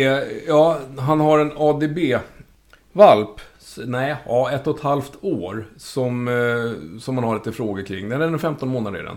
är... 0.00 0.24
Ja, 0.48 0.78
han 0.98 1.20
har 1.20 1.38
en 1.38 1.52
ADB-valp. 1.56 3.40
Nej, 3.86 4.16
ja, 4.26 4.50
ett 4.50 4.66
och 4.66 4.76
ett 4.76 4.82
halvt 4.82 5.12
år. 5.20 5.64
Som, 5.76 6.28
eh, 6.28 6.98
som 7.00 7.18
han 7.18 7.24
har 7.24 7.34
lite 7.34 7.52
frågor 7.52 7.82
kring. 7.82 8.08
Den 8.08 8.22
är 8.22 8.26
en 8.26 8.38
15 8.38 8.68
månader 8.68 8.98
redan. 8.98 9.16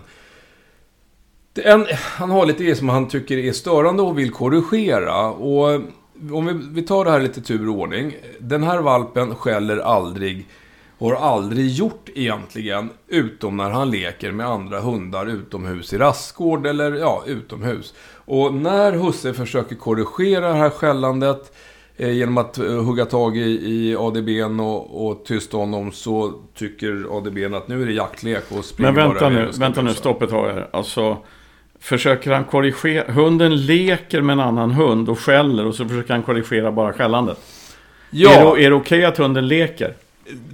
En, 1.64 1.86
han 1.92 2.30
har 2.30 2.46
lite 2.46 2.62
grejer 2.62 2.76
som 2.76 2.88
han 2.88 3.08
tycker 3.08 3.38
är 3.38 3.52
störande 3.52 4.02
och 4.02 4.18
vill 4.18 4.30
korrigera. 4.30 5.30
Och 5.30 5.72
eh, 5.72 5.80
om 6.32 6.46
vi, 6.46 6.52
vi 6.80 6.82
tar 6.86 7.04
det 7.04 7.10
här 7.10 7.20
lite 7.20 7.40
tur 7.40 7.68
och 7.68 7.74
ordning. 7.74 8.16
Den 8.38 8.62
här 8.62 8.78
valpen 8.78 9.34
skäller 9.34 9.78
aldrig. 9.78 10.46
Har 10.98 11.14
aldrig 11.14 11.68
gjort 11.68 12.08
egentligen. 12.14 12.90
Utom 13.08 13.56
när 13.56 13.70
han 13.70 13.90
leker 13.90 14.32
med 14.32 14.46
andra 14.46 14.80
hundar 14.80 15.26
utomhus 15.26 15.92
i 15.92 15.98
rastgård 15.98 16.66
eller 16.66 16.92
ja, 16.92 17.22
utomhus. 17.26 17.94
Och 18.24 18.54
när 18.54 18.92
husse 18.92 19.34
försöker 19.34 19.76
korrigera 19.76 20.48
det 20.48 20.54
här 20.54 20.70
skällandet 20.70 21.52
eh, 21.96 22.10
genom 22.10 22.38
att 22.38 22.58
eh, 22.58 22.64
hugga 22.64 23.04
tag 23.04 23.36
i, 23.36 23.40
i 23.40 23.96
ADBn 23.96 24.60
och, 24.60 25.06
och 25.06 25.24
tysta 25.24 25.56
honom 25.56 25.92
så 25.92 26.32
tycker 26.54 27.18
ADBn 27.18 27.54
att 27.54 27.68
nu 27.68 27.82
är 27.82 27.86
det 27.86 27.92
jaktlek 27.92 28.44
och 28.48 28.64
springer 28.64 28.92
Men 28.92 29.08
vänta 29.08 29.28
nu, 29.28 29.48
och 29.48 29.60
vänta 29.60 29.82
nu, 29.82 29.88
busa. 29.88 30.00
stopp 30.00 30.22
ett 30.22 30.30
tag 30.30 30.48
här. 30.48 30.68
Alltså, 30.70 31.16
försöker 31.80 32.32
han 32.32 32.44
korrigera... 32.44 33.12
Hunden 33.12 33.66
leker 33.66 34.20
med 34.20 34.32
en 34.32 34.40
annan 34.40 34.70
hund 34.70 35.08
och 35.08 35.18
skäller 35.18 35.66
och 35.66 35.74
så 35.74 35.88
försöker 35.88 36.12
han 36.14 36.22
korrigera 36.22 36.72
bara 36.72 36.92
skällandet. 36.92 37.38
Ja, 38.10 38.30
Är 38.30 38.56
det, 38.56 38.64
är 38.64 38.70
det 38.70 38.76
okej 38.76 39.04
att 39.04 39.18
hunden 39.18 39.48
leker? 39.48 39.94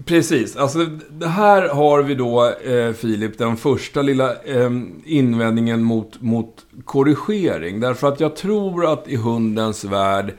Precis. 0.05 0.57
Alltså, 0.57 0.79
det 1.11 1.29
här 1.29 1.69
har 1.69 2.02
vi 2.02 2.14
då, 2.14 2.47
eh, 2.47 2.93
Filip, 2.93 3.38
den 3.38 3.57
första 3.57 4.02
lilla 4.02 4.31
eh, 4.31 4.71
invändningen 5.05 5.83
mot, 5.83 6.21
mot 6.21 6.67
korrigering. 6.85 7.81
Därför 7.81 8.09
att 8.09 8.21
jag 8.21 8.37
tror 8.37 8.93
att 8.93 9.09
i 9.09 9.17
hundens 9.17 9.85
värld 9.85 10.35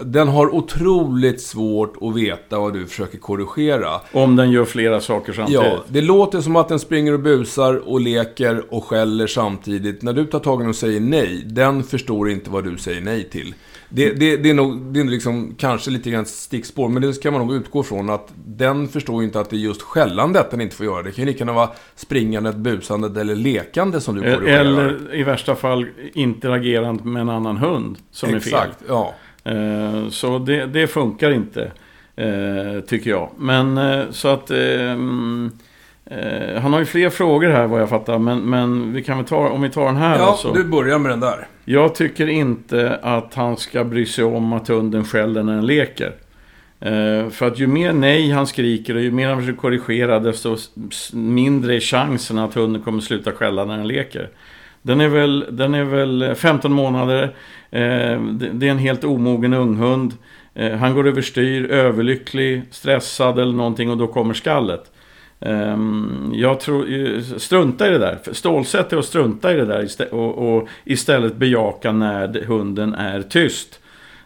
den 0.00 0.28
har 0.28 0.54
otroligt 0.54 1.40
svårt 1.40 1.94
att 2.00 2.16
veta 2.16 2.58
vad 2.58 2.72
du 2.72 2.86
försöker 2.86 3.18
korrigera. 3.18 4.00
Om 4.12 4.36
den 4.36 4.50
gör 4.50 4.64
flera 4.64 5.00
saker 5.00 5.32
samtidigt. 5.32 5.62
Ja, 5.62 5.84
det 5.88 6.00
låter 6.00 6.40
som 6.40 6.56
att 6.56 6.68
den 6.68 6.78
springer 6.78 7.12
och 7.12 7.20
busar 7.20 7.74
och 7.74 8.00
leker 8.00 8.74
och 8.74 8.84
skäller 8.84 9.26
samtidigt. 9.26 10.02
När 10.02 10.12
du 10.12 10.24
tar 10.24 10.38
tag 10.38 10.60
i 10.60 10.62
den 10.62 10.68
och 10.68 10.76
säger 10.76 11.00
nej, 11.00 11.42
den 11.46 11.84
förstår 11.84 12.30
inte 12.30 12.50
vad 12.50 12.64
du 12.64 12.78
säger 12.78 13.00
nej 13.00 13.30
till. 13.30 13.54
Det, 13.94 14.10
det, 14.12 14.36
det 14.36 14.50
är 14.50 14.54
nog 14.54 14.80
det 14.82 15.00
är 15.00 15.04
liksom, 15.04 15.54
kanske 15.58 15.90
lite 15.90 16.10
grann 16.10 16.26
stickspår, 16.26 16.88
men 16.88 17.02
det 17.02 17.12
ska 17.14 17.30
man 17.30 17.46
nog 17.46 17.56
utgå 17.56 17.82
från 17.82 18.10
att 18.10 18.32
den 18.46 18.88
förstår 18.88 19.22
ju 19.22 19.26
inte 19.26 19.40
att 19.40 19.50
det 19.50 19.56
är 19.56 19.58
just 19.58 19.82
skällandet 19.82 20.50
den 20.50 20.60
inte 20.60 20.76
får 20.76 20.86
göra. 20.86 21.02
Det 21.02 21.12
kan 21.12 21.24
ju 21.24 21.26
lika 21.32 21.38
gärna 21.38 21.52
vara 21.52 21.70
springandet, 21.94 22.56
busandet 22.56 23.16
eller 23.16 23.34
lekande 23.34 24.00
som 24.00 24.14
du 24.14 24.20
korrigerar. 24.20 24.60
Eller 24.60 25.14
i 25.14 25.22
värsta 25.22 25.54
fall 25.54 25.86
interagerande 26.14 27.04
med 27.04 27.20
en 27.22 27.28
annan 27.28 27.56
hund 27.56 27.98
som 28.10 28.30
är 28.30 28.36
Exakt, 28.36 28.78
fel. 28.78 28.88
ja. 28.88 29.14
Eh, 29.44 30.08
Så 30.08 30.38
det, 30.38 30.66
det 30.66 30.86
funkar 30.86 31.30
inte, 31.30 31.72
eh, 32.16 32.80
tycker 32.86 33.10
jag. 33.10 33.30
Men 33.38 33.78
eh, 33.78 34.04
så 34.10 34.28
att... 34.28 34.50
eh, 36.06 36.54
eh, 36.54 36.60
Han 36.60 36.72
har 36.72 36.80
ju 36.80 36.86
fler 36.86 37.10
frågor 37.10 37.48
här 37.48 37.66
vad 37.66 37.80
jag 37.80 37.88
fattar, 37.88 38.18
men, 38.18 38.38
men 38.38 38.92
vi 38.92 39.02
kan 39.02 39.16
väl 39.16 39.26
ta, 39.26 39.48
om 39.48 39.62
vi 39.62 39.70
tar 39.70 39.86
den 39.86 39.96
här 39.96 40.18
Ja, 40.18 40.24
alltså. 40.24 40.52
du 40.52 40.64
börjar 40.64 40.98
med 40.98 41.12
den 41.12 41.20
där. 41.20 41.46
Jag 41.64 41.94
tycker 41.94 42.26
inte 42.26 42.98
att 43.02 43.34
han 43.34 43.56
ska 43.56 43.84
bry 43.84 44.06
sig 44.06 44.24
om 44.24 44.52
att 44.52 44.68
hunden 44.68 45.04
skäller 45.04 45.42
när 45.42 45.54
den 45.54 45.66
leker. 45.66 46.12
Eh, 46.80 47.30
för 47.30 47.46
att 47.46 47.58
ju 47.58 47.66
mer 47.66 47.92
nej 47.92 48.30
han 48.30 48.46
skriker 48.46 48.94
och 48.94 49.00
ju 49.00 49.10
mer 49.10 49.28
han 49.28 49.38
försöker 49.40 49.58
korrigera 49.58 50.20
desto 50.20 50.56
mindre 51.12 51.74
är 51.76 51.80
chansen 51.80 52.38
att 52.38 52.54
hunden 52.54 52.82
kommer 52.82 53.00
sluta 53.00 53.32
skälla 53.32 53.64
när 53.64 53.76
den 53.76 53.88
leker. 53.88 54.28
Den 54.82 55.00
är 55.00 55.08
väl, 55.08 55.46
den 55.50 55.74
är 55.74 55.84
väl 55.84 56.34
15 56.34 56.72
månader. 56.72 57.22
Eh, 57.70 58.20
det, 58.22 58.50
det 58.52 58.66
är 58.66 58.70
en 58.70 58.78
helt 58.78 59.04
omogen 59.04 59.52
unghund. 59.52 60.12
Eh, 60.54 60.72
han 60.72 60.94
går 60.94 61.08
överstyr, 61.08 61.70
överlycklig, 61.70 62.62
stressad 62.70 63.38
eller 63.38 63.52
någonting 63.52 63.90
och 63.90 63.96
då 63.96 64.06
kommer 64.06 64.34
skallet. 64.34 64.90
Ehm, 65.40 66.32
jag 66.34 66.60
tror, 66.60 66.86
strunta 67.38 67.88
i 67.88 67.90
det 67.90 67.98
där. 67.98 68.18
Stålsätt 68.32 68.90
dig 68.90 68.98
och 68.98 69.04
strunta 69.04 69.52
i 69.52 69.56
det 69.56 69.64
där 69.64 70.14
och, 70.14 70.56
och 70.56 70.68
istället 70.84 71.36
bejaka 71.36 71.92
när 71.92 72.44
hunden 72.44 72.94
är 72.94 73.22
tyst. 73.22 73.80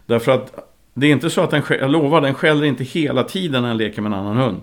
Därför 0.06 0.32
att 0.32 0.68
det 0.94 1.06
är 1.06 1.10
inte 1.10 1.30
så 1.30 1.40
att 1.40 1.50
den, 1.50 1.62
jag 1.68 1.90
lovar, 1.90 2.20
den 2.20 2.34
skäller 2.34 2.64
inte 2.64 2.84
hela 2.84 3.22
tiden 3.22 3.62
när 3.62 3.68
den 3.68 3.78
leker 3.78 4.02
med 4.02 4.12
en 4.12 4.18
annan 4.18 4.36
hund. 4.36 4.62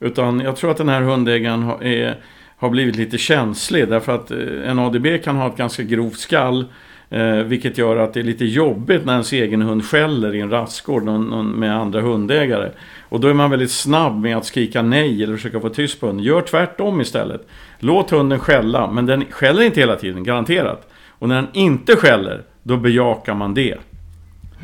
Utan 0.00 0.40
jag 0.40 0.56
tror 0.56 0.70
att 0.70 0.76
den 0.76 0.88
här 0.88 1.02
hundägaren 1.02 1.62
har, 1.62 1.84
är, 1.84 2.20
har 2.56 2.70
blivit 2.70 2.96
lite 2.96 3.18
känslig. 3.18 3.88
Därför 3.88 4.14
att 4.14 4.30
eh, 4.30 4.70
en 4.70 4.78
ADB 4.78 5.06
kan 5.24 5.36
ha 5.36 5.46
ett 5.46 5.56
ganska 5.56 5.82
grovt 5.82 6.18
skall. 6.18 6.64
Eh, 7.10 7.36
vilket 7.36 7.78
gör 7.78 7.96
att 7.96 8.14
det 8.14 8.20
är 8.20 8.24
lite 8.24 8.44
jobbigt 8.44 9.04
när 9.04 9.12
ens 9.12 9.32
egen 9.32 9.62
hund 9.62 9.84
skäller 9.84 10.34
i 10.34 10.40
en 10.40 10.50
rastgård 10.50 11.04
någon, 11.04 11.24
någon, 11.24 11.50
med 11.50 11.76
andra 11.76 12.00
hundägare. 12.00 12.70
Och 13.14 13.20
då 13.20 13.28
är 13.28 13.34
man 13.34 13.50
väldigt 13.50 13.70
snabb 13.70 14.20
med 14.20 14.36
att 14.36 14.44
skrika 14.44 14.82
nej 14.82 15.22
eller 15.22 15.36
försöka 15.36 15.60
få 15.60 15.68
tyst 15.68 16.00
på 16.00 16.06
hunden. 16.06 16.24
Gör 16.24 16.40
tvärtom 16.40 17.00
istället. 17.00 17.46
Låt 17.78 18.10
hunden 18.10 18.38
skälla, 18.38 18.90
men 18.90 19.06
den 19.06 19.24
skäller 19.30 19.62
inte 19.62 19.80
hela 19.80 19.96
tiden, 19.96 20.24
garanterat. 20.24 20.88
Och 21.08 21.28
när 21.28 21.34
den 21.34 21.48
inte 21.52 21.96
skäller, 21.96 22.42
då 22.62 22.76
bejakar 22.76 23.34
man 23.34 23.54
det. 23.54 23.76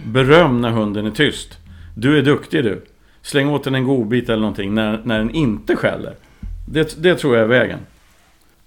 Beröm 0.05 0.61
när 0.61 0.71
hunden 0.71 1.07
är 1.07 1.11
tyst. 1.11 1.59
Du 1.95 2.19
är 2.19 2.23
duktig 2.23 2.65
du. 2.65 2.85
Släng 3.23 3.49
åt 3.49 3.65
den 3.65 3.75
en 3.75 3.85
godbit 3.85 4.29
eller 4.29 4.41
någonting 4.41 4.75
när, 4.75 5.01
när 5.05 5.19
den 5.19 5.31
inte 5.31 5.77
skäller. 5.77 6.15
Det, 6.69 7.03
det 7.03 7.15
tror 7.15 7.35
jag 7.37 7.45
är 7.45 7.49
vägen. 7.49 7.79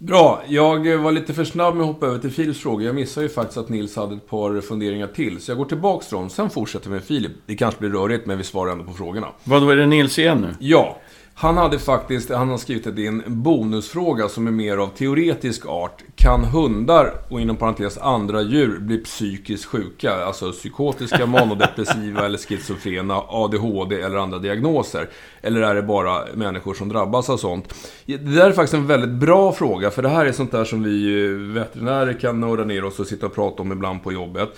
Bra, 0.08 0.44
jag 0.48 0.98
var 0.98 1.12
lite 1.12 1.34
för 1.34 1.44
snabb 1.44 1.76
med 1.76 1.82
att 1.82 1.88
hoppa 1.88 2.06
över 2.06 2.20
till 2.20 2.32
Filips 2.32 2.60
fråga. 2.60 2.86
Jag 2.86 2.96
missade 2.96 3.26
ju 3.26 3.34
faktiskt 3.34 3.58
att 3.58 3.70
Nils 3.70 3.96
hade 3.96 4.16
ett 4.16 4.30
par 4.30 4.62
funderingar 4.62 5.08
till. 5.08 5.42
Så 5.42 5.52
jag 5.52 5.58
går 5.58 5.66
tillbaks 5.66 6.08
till 6.08 6.18
dem, 6.18 6.30
sen 6.30 6.50
fortsätter 6.50 6.90
vi 6.90 6.94
med 6.94 7.04
Filip. 7.04 7.32
Det 7.46 7.56
kanske 7.56 7.80
blir 7.80 7.90
rörigt, 7.90 8.26
men 8.26 8.38
vi 8.38 8.44
svarar 8.44 8.72
ändå 8.72 8.84
på 8.84 8.94
frågorna. 8.94 9.28
Vad 9.44 9.62
då 9.62 9.70
är 9.70 9.76
det 9.76 9.86
Nils 9.86 10.20
igen 10.20 10.38
nu? 10.42 10.56
Ja, 10.60 10.98
han 11.36 11.58
hade 11.58 11.80
faktiskt, 11.80 12.30
han 12.30 12.50
har 12.50 12.58
skrivit 12.58 12.96
det 12.96 13.08
en 13.08 13.24
bonusfråga 13.28 14.30
som 14.30 14.48
är 14.48 14.52
mer 14.52 14.78
av 14.78 14.88
teoretisk 14.88 15.66
art. 15.66 16.04
Kan 16.16 16.44
hundar, 16.44 17.14
och 17.30 17.42
inom 17.42 17.56
parentes 17.56 17.98
andra 17.98 18.42
djur, 18.42 18.80
bli 18.80 18.98
psykiskt 18.98 19.66
sjuka? 19.66 20.14
Alltså 20.26 20.52
psykotiska, 20.52 21.26
manodepressiva 21.26 22.26
eller 22.26 22.38
schizofrena, 22.38 23.22
ADHD 23.28 24.02
eller 24.02 24.18
andra 24.18 24.40
diagnoser? 24.40 25.10
Eller 25.42 25.62
är 25.62 25.76
det 25.76 25.82
bara 25.82 26.22
människor 26.34 26.74
som 26.74 26.90
drabbas 26.90 27.30
av 27.30 27.38
sånt? 27.38 27.74
Det 28.06 28.18
där 28.18 28.50
är 28.50 28.52
faktiskt 28.52 28.74
en 28.74 28.88
väldigt 28.88 29.10
bra 29.10 29.52
fråga, 29.52 29.92
för 29.92 30.02
det 30.02 30.10
här 30.10 30.26
är 30.26 30.32
sånt 30.32 30.52
där 30.52 30.66
som 30.66 30.84
vi 30.84 31.26
eh, 31.26 31.30
veterinärer 31.32 32.14
kan 32.14 32.40
nörda 32.40 32.64
ner 32.64 32.84
oss 32.86 33.00
och 33.00 33.08
sitta 33.08 33.26
och 33.26 33.36
prata 33.36 33.62
om 33.62 33.72
ibland 33.72 34.04
på 34.04 34.12
jobbet. 34.12 34.50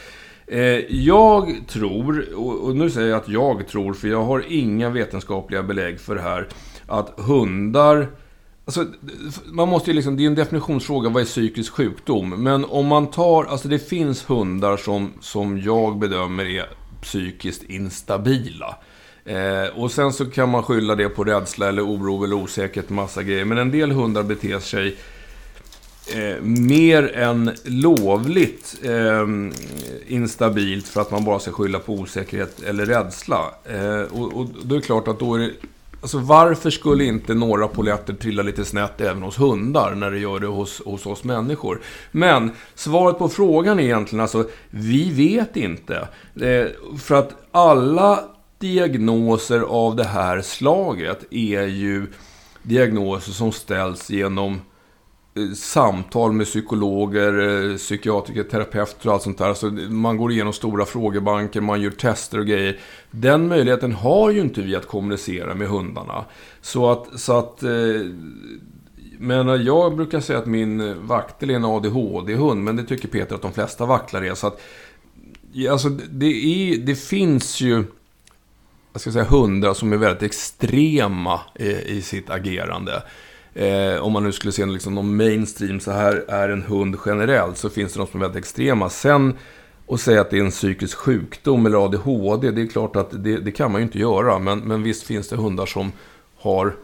Eh, 0.48 0.60
Jag 0.90 1.56
tror, 1.68 2.26
och 2.36 2.56
och 2.68 2.76
nu 2.76 2.90
säger 2.90 3.10
jag 3.10 3.18
att 3.18 3.30
jag 3.30 3.68
tror, 3.68 3.94
för 3.94 4.08
jag 4.08 4.24
har 4.24 4.44
inga 4.48 4.90
vetenskapliga 4.90 5.64
belägg 5.64 6.00
för 6.00 6.16
det 6.16 6.22
här, 6.22 6.48
att 6.88 7.14
hundar... 7.18 8.08
Alltså, 8.66 8.86
man 9.46 9.70
måste 9.70 9.90
ju 9.90 9.96
liksom, 9.96 10.18
det 10.18 10.24
är 10.24 10.28
en 10.28 10.36
definitionsfråga, 10.36 11.10
vad 11.10 11.22
är 11.22 11.26
psykisk 11.26 11.74
sjukdom? 11.74 12.30
Men 12.30 12.66
om 12.66 12.88
man 12.88 13.08
tar, 13.08 13.44
alltså 13.44 13.68
det 13.68 13.80
finns 13.80 14.30
hundar 14.30 14.78
som, 14.78 15.14
som 15.22 15.62
jag 15.62 16.00
bedömer 16.00 16.46
är 16.46 16.70
psykiskt 17.02 17.64
instabila. 17.64 18.76
Eh, 19.26 19.80
och 19.80 19.92
sen 19.92 20.14
så 20.14 20.26
kan 20.26 20.50
man 20.50 20.64
skylla 20.64 20.96
det 20.96 21.10
på 21.10 21.24
rädsla 21.24 21.70
eller 21.70 21.86
oro 21.86 22.24
eller 22.24 22.36
osäkerhet, 22.36 22.90
massa 22.90 23.24
grejer. 23.24 23.46
Men 23.46 23.58
en 23.58 23.72
del 23.72 23.92
hundar 23.92 24.24
beter 24.24 24.60
sig 24.60 24.98
eh, 26.14 26.42
mer 26.42 27.16
än 27.16 27.52
lovligt 27.64 28.76
eh, 28.84 29.28
instabilt 30.08 30.88
för 30.88 31.02
att 31.02 31.12
man 31.12 31.26
bara 31.26 31.40
ska 31.40 31.52
skylla 31.52 31.80
på 31.80 31.94
osäkerhet 31.94 32.62
eller 32.64 32.86
rädsla. 32.86 33.52
Eh, 33.64 34.02
och, 34.02 34.34
och 34.34 34.48
då 34.64 34.76
är 34.76 34.80
det 34.80 34.86
klart 34.86 35.08
att 35.08 35.20
då 35.20 35.36
är 35.36 35.40
det... 35.40 35.52
Alltså 36.06 36.18
varför 36.18 36.70
skulle 36.70 37.04
inte 37.04 37.34
några 37.34 37.68
polletter 37.68 38.14
trilla 38.14 38.44
lite 38.44 38.66
snett 38.66 39.02
även 39.02 39.24
hos 39.24 39.40
hundar 39.40 39.96
när 39.96 40.12
det 40.12 40.20
gör 40.20 40.40
det 40.40 40.48
hos, 40.48 40.82
hos 40.86 41.06
oss 41.06 41.24
människor? 41.24 41.82
Men 42.12 42.52
svaret 42.76 43.18
på 43.18 43.30
frågan 43.30 43.80
är 43.80 43.84
egentligen 43.84 44.22
alltså, 44.22 44.50
vi 44.70 45.12
vet 45.12 45.58
inte. 45.58 46.08
Eh, 46.42 46.98
för 47.00 47.16
att 47.16 47.36
alla 47.52 48.24
diagnoser 48.60 49.60
av 49.60 49.96
det 49.96 50.04
här 50.04 50.42
slaget 50.42 51.34
är 51.34 51.64
ju 51.64 52.08
diagnoser 52.64 53.32
som 53.32 53.52
ställs 53.52 54.10
genom 54.10 54.62
Eh, 55.38 55.54
samtal 55.54 56.32
med 56.32 56.46
psykologer, 56.46 57.70
eh, 57.72 57.78
psykiatriker, 57.78 58.44
terapeuter 58.44 59.08
och 59.08 59.14
allt 59.14 59.24
sånt 59.24 59.38
där. 59.38 59.50
Alltså, 59.50 59.66
man 59.90 60.18
går 60.18 60.32
igenom 60.32 60.54
stora 60.54 60.86
frågebanker, 60.86 61.62
man 61.62 61.82
gör 61.82 61.92
tester 61.92 62.40
och 62.40 62.46
grejer. 62.46 62.80
Den 63.12 63.48
möjligheten 63.48 63.92
har 63.92 64.32
ju 64.32 64.42
inte 64.42 64.62
vi 64.62 64.76
att 64.76 64.88
kommunicera 64.88 65.56
med 65.56 65.68
hundarna. 65.68 66.26
Så 66.62 66.92
att... 66.92 67.20
Så 67.20 67.38
att 67.38 67.64
eh, 67.64 67.70
men 69.20 69.66
jag 69.66 69.96
brukar 69.96 70.20
säga 70.20 70.40
att 70.40 70.46
min 70.46 71.08
vaktel 71.08 71.50
är 71.50 71.56
en 71.56 71.66
ADHD-hund, 71.66 72.64
men 72.64 72.76
det 72.76 72.84
tycker 72.84 73.08
Peter 73.08 73.36
att 73.36 73.42
de 73.42 73.54
flesta 73.54 73.86
vaktlar 73.86 74.24
är. 74.24 74.34
Så 74.34 74.48
att, 74.48 74.62
alltså, 75.70 75.90
det, 75.90 76.26
är, 76.26 76.78
det 76.78 76.96
finns 76.96 77.62
ju 77.62 77.84
jag 78.94 79.02
ska 79.02 79.12
säga, 79.12 79.26
hundar 79.26 79.74
som 79.74 79.94
är 79.94 79.98
väldigt 79.98 80.24
extrema 80.24 81.40
i, 81.56 81.70
i 81.72 82.02
sitt 82.02 82.30
agerande. 82.30 83.04
Eh, 83.56 84.04
om 84.04 84.14
man 84.14 84.24
nu 84.24 84.32
skulle 84.32 84.52
se 84.52 84.66
liksom 84.66 84.96
någon 84.96 85.16
mainstream, 85.16 85.80
så 85.80 85.92
här 85.92 86.26
är 86.28 86.50
en 86.50 86.62
hund 86.62 86.96
generellt, 87.06 87.58
så 87.58 87.70
finns 87.70 87.94
det 87.94 88.00
de 88.00 88.08
som 88.08 88.22
är 88.22 88.26
väldigt 88.26 88.44
extrema. 88.44 88.90
Sen 88.90 89.34
att 89.88 90.00
säga 90.00 90.22
att 90.22 90.30
det 90.30 90.38
är 90.38 90.44
en 90.44 90.52
psykisk 90.52 90.98
sjukdom 90.98 91.66
eller 91.66 91.86
ADHD, 91.86 92.52
det 92.52 92.62
är 92.62 92.68
klart 92.68 92.96
att 92.96 93.24
det, 93.24 93.38
det 93.38 93.52
kan 93.52 93.72
man 93.72 93.82
ju 93.82 93.86
inte 93.86 94.00
göra. 94.00 94.40
Men, 94.40 94.60
men 94.60 94.84
visst 94.84 95.04
finns 95.04 95.30
det 95.30 95.36
hundar 95.36 95.66
som 95.66 95.92
har 96.38 96.76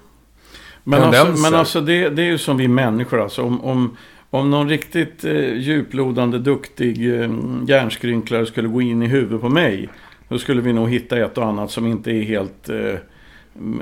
Men 0.83 1.03
alltså, 1.03 1.23
tendenser. 1.23 1.51
men 1.51 1.59
alltså 1.59 1.81
det, 1.81 2.09
det 2.09 2.21
är 2.21 2.25
ju 2.25 2.37
som 2.37 2.57
vi 2.57 2.67
människor 2.67 3.21
alltså. 3.21 3.41
Om, 3.41 3.61
om, 3.61 3.97
om 4.29 4.49
någon 4.51 4.69
riktigt 4.69 5.25
eh, 5.25 5.53
djuplodande, 5.53 6.39
duktig 6.39 7.21
eh, 7.21 7.31
hjärnskrynklare 7.67 8.45
skulle 8.45 8.67
gå 8.67 8.81
in 8.81 9.03
i 9.03 9.07
huvudet 9.07 9.41
på 9.41 9.49
mig. 9.49 9.89
Då 10.27 10.39
skulle 10.39 10.61
vi 10.61 10.73
nog 10.73 10.89
hitta 10.89 11.17
ett 11.17 11.37
och 11.37 11.45
annat 11.45 11.71
som 11.71 11.87
inte 11.87 12.11
är 12.11 12.21
helt... 12.21 12.69
Eh, 12.69 12.95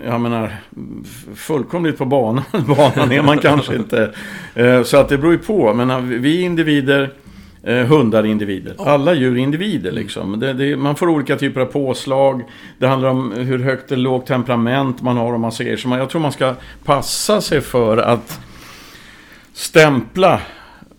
jag 0.06 0.22
menar, 0.22 0.56
fullkomligt 1.36 1.98
på 1.98 2.06
banan. 2.06 2.44
banan 2.78 3.12
är 3.12 3.22
man 3.22 3.38
kanske 3.38 3.76
inte. 3.76 4.14
Eh, 4.56 4.84
så 4.84 4.98
att 4.98 5.10
det 5.10 5.18
beror 5.18 5.34
ju 5.34 5.40
på. 5.40 5.74
Men 5.74 5.90
eh, 5.90 6.00
vi 6.00 6.42
är 6.42 6.46
individer. 6.46 7.14
Eh, 7.64 7.86
hundar 7.86 8.20
är 8.20 8.28
individer. 8.28 8.76
Alla 8.78 9.14
djur 9.14 9.38
är 9.38 9.40
individer 9.40 9.92
liksom. 9.92 10.40
Det, 10.40 10.54
det, 10.54 10.78
man 10.78 10.96
får 10.96 11.10
olika 11.10 11.36
typer 11.36 11.62
av 11.62 11.66
påslag. 11.66 12.44
Det 12.78 12.88
handlar 12.88 13.10
om 13.10 13.32
hur 13.32 13.60
högt 13.60 13.92
eller 13.92 14.04
lågt 14.04 14.26
temperament 14.26 15.02
man 15.02 15.18
har 15.18 15.34
och 15.34 15.40
massa 15.40 15.64
grejer. 15.64 15.78
Så 15.78 15.88
man, 15.88 16.00
jag 16.00 16.10
tror 16.10 16.22
man 16.22 16.32
ska 16.32 16.56
passa 16.84 17.42
sig 17.42 17.62
för 17.62 17.98
att 17.98 18.40
stämpla 19.54 20.42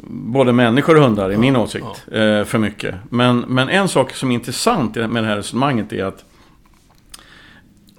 både 0.09 0.53
människor 0.53 0.97
och 0.97 1.03
hundar, 1.03 1.33
i 1.33 1.37
min 1.37 1.57
åsikt, 1.57 2.05
för 2.47 2.59
mycket. 2.59 2.95
Men, 3.11 3.41
men 3.41 3.69
en 3.69 3.89
sak 3.89 4.15
som 4.15 4.31
är 4.31 4.35
intressant 4.35 4.97
med 4.97 5.23
det 5.23 5.29
här 5.29 5.37
resonemanget 5.37 5.93
är 5.93 6.05
att 6.05 6.25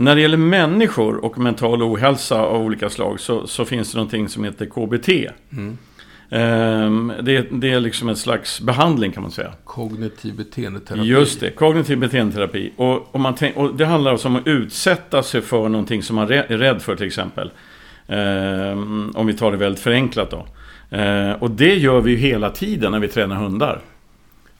när 0.03 0.15
det 0.15 0.21
gäller 0.21 0.37
människor 0.37 1.25
och 1.25 1.37
mental 1.37 1.83
ohälsa 1.83 2.41
av 2.41 2.61
olika 2.61 2.89
slag 2.89 3.19
så, 3.19 3.47
så 3.47 3.65
finns 3.65 3.91
det 3.91 3.97
någonting 3.97 4.29
som 4.29 4.43
heter 4.43 4.65
KBT. 4.65 5.09
Mm. 5.51 5.77
Ehm, 6.33 7.13
det, 7.21 7.47
det 7.51 7.71
är 7.71 7.79
liksom 7.79 8.09
en 8.09 8.15
slags 8.15 8.61
behandling 8.61 9.11
kan 9.11 9.23
man 9.23 9.31
säga. 9.31 9.53
Kognitiv 9.63 10.35
beteendeterapi. 10.35 11.07
Just 11.07 11.39
det, 11.39 11.51
kognitiv 11.51 11.97
beteendeterapi. 11.97 12.71
Och, 12.75 13.15
och, 13.15 13.19
man 13.19 13.35
tänk, 13.35 13.57
och 13.57 13.75
det 13.75 13.85
handlar 13.85 14.11
alltså 14.11 14.27
om 14.27 14.35
att 14.35 14.47
utsätta 14.47 15.23
sig 15.23 15.41
för 15.41 15.69
någonting 15.69 16.03
som 16.03 16.15
man 16.15 16.31
är 16.31 16.43
rädd 16.43 16.81
för 16.81 16.95
till 16.95 17.07
exempel. 17.07 17.51
Ehm, 18.07 19.11
om 19.15 19.27
vi 19.27 19.33
tar 19.33 19.51
det 19.51 19.57
väldigt 19.57 19.81
förenklat 19.81 20.31
då. 20.31 20.45
Ehm, 20.89 21.35
och 21.35 21.51
det 21.51 21.75
gör 21.75 22.01
vi 22.01 22.11
ju 22.11 22.17
hela 22.17 22.49
tiden 22.49 22.91
när 22.91 22.99
vi 22.99 23.07
tränar 23.07 23.35
hundar. 23.35 23.81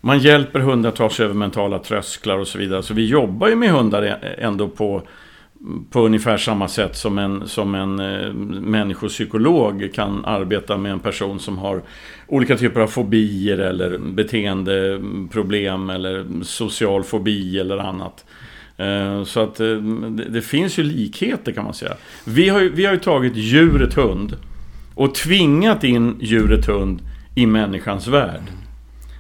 Man 0.01 0.19
hjälper 0.19 0.59
hundar 0.59 0.89
att 0.89 0.95
ta 0.95 1.09
sig 1.09 1.25
över 1.25 1.35
mentala 1.35 1.79
trösklar 1.79 2.37
och 2.37 2.47
så 2.47 2.57
vidare. 2.57 2.83
Så 2.83 2.93
vi 2.93 3.05
jobbar 3.05 3.47
ju 3.47 3.55
med 3.55 3.71
hundar 3.71 4.35
ändå 4.37 4.67
på 4.67 5.03
på 5.89 5.99
ungefär 5.99 6.37
samma 6.37 6.67
sätt 6.67 6.95
som 6.95 7.17
en, 7.17 7.47
som 7.47 7.75
en 7.75 7.99
eh, 7.99 8.33
människopsykolog 8.61 9.89
kan 9.93 10.25
arbeta 10.25 10.77
med 10.77 10.91
en 10.91 10.99
person 10.99 11.39
som 11.39 11.57
har 11.57 11.81
olika 12.27 12.57
typer 12.57 12.81
av 12.81 12.87
fobier 12.87 13.57
eller 13.57 13.97
beteendeproblem 13.97 15.89
eller 15.89 16.25
social 16.43 17.03
fobi 17.03 17.59
eller 17.59 17.77
annat. 17.77 18.25
Eh, 18.77 19.23
så 19.23 19.39
att 19.39 19.59
eh, 19.59 19.67
det, 19.67 20.25
det, 20.29 20.41
finns 20.41 20.79
ju 20.79 20.83
likheter 20.83 21.51
kan 21.51 21.63
man 21.63 21.73
säga. 21.73 21.93
Vi 22.25 22.49
har 22.49 22.59
vi 22.61 22.85
har 22.85 22.93
ju 22.93 22.99
tagit 22.99 23.35
djuret 23.35 23.93
hund 23.93 24.37
och 24.95 25.15
tvingat 25.15 25.83
in 25.83 26.15
djuret 26.19 26.65
hund 26.65 27.01
i 27.35 27.45
människans 27.45 28.07
värld. 28.07 28.43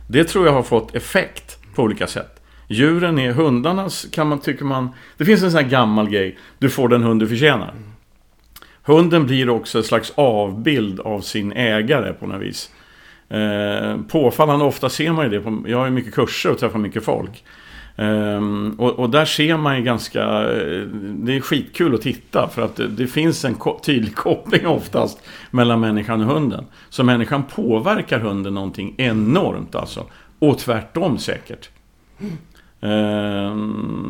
Det 0.07 0.23
tror 0.23 0.45
jag 0.45 0.53
har 0.53 0.63
fått 0.63 0.95
effekt 0.95 1.59
på 1.75 1.83
olika 1.83 2.07
sätt. 2.07 2.40
Djuren 2.71 3.19
är 3.19 3.31
hundarnas, 3.31 4.05
kan 4.11 4.27
man, 4.27 4.39
tycker 4.39 4.65
man... 4.65 4.89
Det 5.17 5.25
finns 5.25 5.43
en 5.43 5.51
sån 5.51 5.63
här 5.63 5.69
gammal 5.69 6.09
grej. 6.09 6.37
Du 6.57 6.69
får 6.69 6.89
den 6.89 7.03
hund 7.03 7.19
du 7.19 7.27
förtjänar. 7.27 7.73
Hunden 8.83 9.25
blir 9.25 9.49
också 9.49 9.77
en 9.77 9.83
slags 9.83 10.13
avbild 10.15 10.99
av 10.99 11.21
sin 11.21 11.51
ägare 11.51 12.13
på 12.13 12.27
något 12.27 12.41
vis. 12.41 12.71
Eh, 13.29 13.97
påfallande 14.07 14.65
ofta 14.65 14.89
ser 14.89 15.11
man 15.11 15.25
ju 15.25 15.31
det. 15.31 15.41
På, 15.41 15.63
jag 15.67 15.77
har 15.77 15.85
ju 15.85 15.91
mycket 15.91 16.13
kurser 16.13 16.51
och 16.51 16.57
träffar 16.57 16.79
mycket 16.79 17.05
folk. 17.05 17.43
Um, 17.95 18.75
och, 18.79 18.99
och, 18.99 19.09
där 19.09 19.25
ser 19.25 19.57
man 19.57 19.77
ju 19.77 19.83
ganska... 19.83 20.23
Eh, 20.23 20.81
det 20.99 21.35
är 21.35 21.41
skitkul 21.41 21.95
att 21.95 22.01
titta 22.01 22.49
för 22.53 22.61
att 22.61 22.75
det, 22.75 22.87
det 22.87 23.07
finns 23.07 23.45
en 23.45 23.53
ko 23.53 23.79
tydlig 23.83 24.15
koppling 24.15 24.67
oftast 24.67 25.19
mellan 25.51 25.79
människan 25.79 26.21
och 26.21 26.33
hunden. 26.33 26.65
Så 26.89 27.03
människan 27.03 27.43
påverkar 27.43 28.19
hunden 28.19 28.53
någonting 28.53 28.95
enormt 28.97 29.75
alltså. 29.75 30.05
Och 30.39 30.59
tvärtom 30.59 31.17
säkert. 31.17 31.69
Eh, 32.83 33.57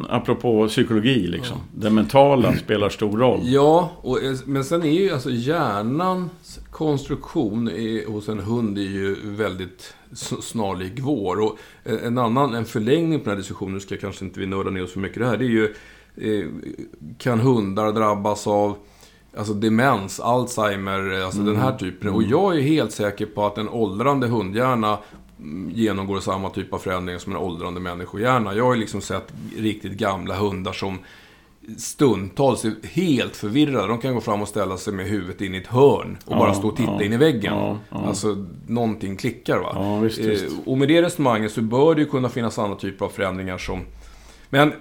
apropå 0.09 0.67
psykologi 0.67 1.27
liksom. 1.27 1.57
Ja. 1.57 1.79
Det 1.79 1.89
mentala 1.89 2.53
spelar 2.53 2.89
stor 2.89 3.17
roll. 3.17 3.39
Ja, 3.43 3.91
och, 4.01 4.23
eh, 4.23 4.35
men 4.45 4.63
sen 4.63 4.83
är 4.83 4.91
ju 4.91 5.11
alltså 5.11 5.29
hjärnans 5.29 6.59
konstruktion 6.69 7.67
är, 7.67 8.11
hos 8.11 8.29
en 8.29 8.39
hund 8.39 8.77
är 8.77 8.81
ju 8.81 9.15
väldigt 9.23 9.93
snarlik 10.41 10.93
vår. 10.99 11.39
Och 11.41 11.57
en 11.83 12.17
annan, 12.17 12.53
en 12.53 12.65
förlängning 12.65 13.19
på 13.19 13.23
den 13.23 13.31
här 13.31 13.37
diskussionen, 13.37 13.73
nu 13.73 13.79
ska 13.79 13.97
kanske 13.97 14.25
inte 14.25 14.39
vi 14.39 14.45
nörda 14.45 14.69
ner 14.69 14.83
oss 14.83 14.93
för 14.93 14.99
mycket 14.99 15.19
det 15.19 15.25
här, 15.25 15.37
det 15.37 15.45
är 15.45 15.49
ju 15.49 15.73
eh, 16.15 16.47
kan 17.17 17.39
hundar 17.39 17.91
drabbas 17.91 18.47
av 18.47 18.77
Alltså 19.37 19.53
demens, 19.53 20.19
Alzheimer, 20.19 21.21
alltså 21.21 21.39
mm. 21.39 21.53
den 21.53 21.61
här 21.63 21.77
typen. 21.77 22.09
Och 22.09 22.21
mm. 22.21 22.31
jag 22.31 22.57
är 22.57 22.61
helt 22.61 22.91
säker 22.91 23.25
på 23.25 23.45
att 23.45 23.57
en 23.57 23.69
åldrande 23.69 24.27
hundhjärna 24.27 24.97
genomgår 25.71 26.19
samma 26.19 26.49
typ 26.49 26.73
av 26.73 26.77
förändring 26.77 27.19
som 27.19 27.31
en 27.31 27.37
åldrande 27.37 27.79
människohjärna. 27.79 28.55
Jag 28.55 28.65
har 28.65 28.75
liksom 28.75 29.01
sett 29.01 29.33
riktigt 29.57 29.91
gamla 29.91 30.35
hundar 30.35 30.73
som 30.73 30.99
stundtals 31.77 32.65
är 32.65 32.73
helt 32.87 33.35
förvirrade. 33.35 33.87
De 33.87 33.97
kan 33.97 34.13
gå 34.13 34.21
fram 34.21 34.41
och 34.41 34.47
ställa 34.47 34.77
sig 34.77 34.93
med 34.93 35.05
huvudet 35.05 35.41
in 35.41 35.55
i 35.55 35.57
ett 35.57 35.67
hörn 35.67 36.17
och 36.25 36.33
ja, 36.33 36.37
bara 36.37 36.53
stå 36.53 36.67
och 36.67 36.77
titta 36.77 36.91
ja, 36.91 37.03
in 37.03 37.13
i 37.13 37.17
väggen. 37.17 37.53
Ja, 37.53 37.77
alltså, 37.89 38.45
någonting 38.67 39.17
klickar 39.17 39.57
va. 39.57 39.99
Visst, 40.03 40.17
visst. 40.17 40.43
Eh, 40.43 40.51
och 40.65 40.77
med 40.77 40.87
det 40.87 41.01
resonemanget 41.01 41.51
så 41.51 41.61
bör 41.61 41.95
det 41.95 42.01
ju 42.01 42.07
kunna 42.07 42.29
finnas 42.29 42.59
andra 42.59 42.77
typer 42.77 43.05
av 43.05 43.09
förändringar 43.09 43.57
som... 43.57 43.81
Men 44.49 44.73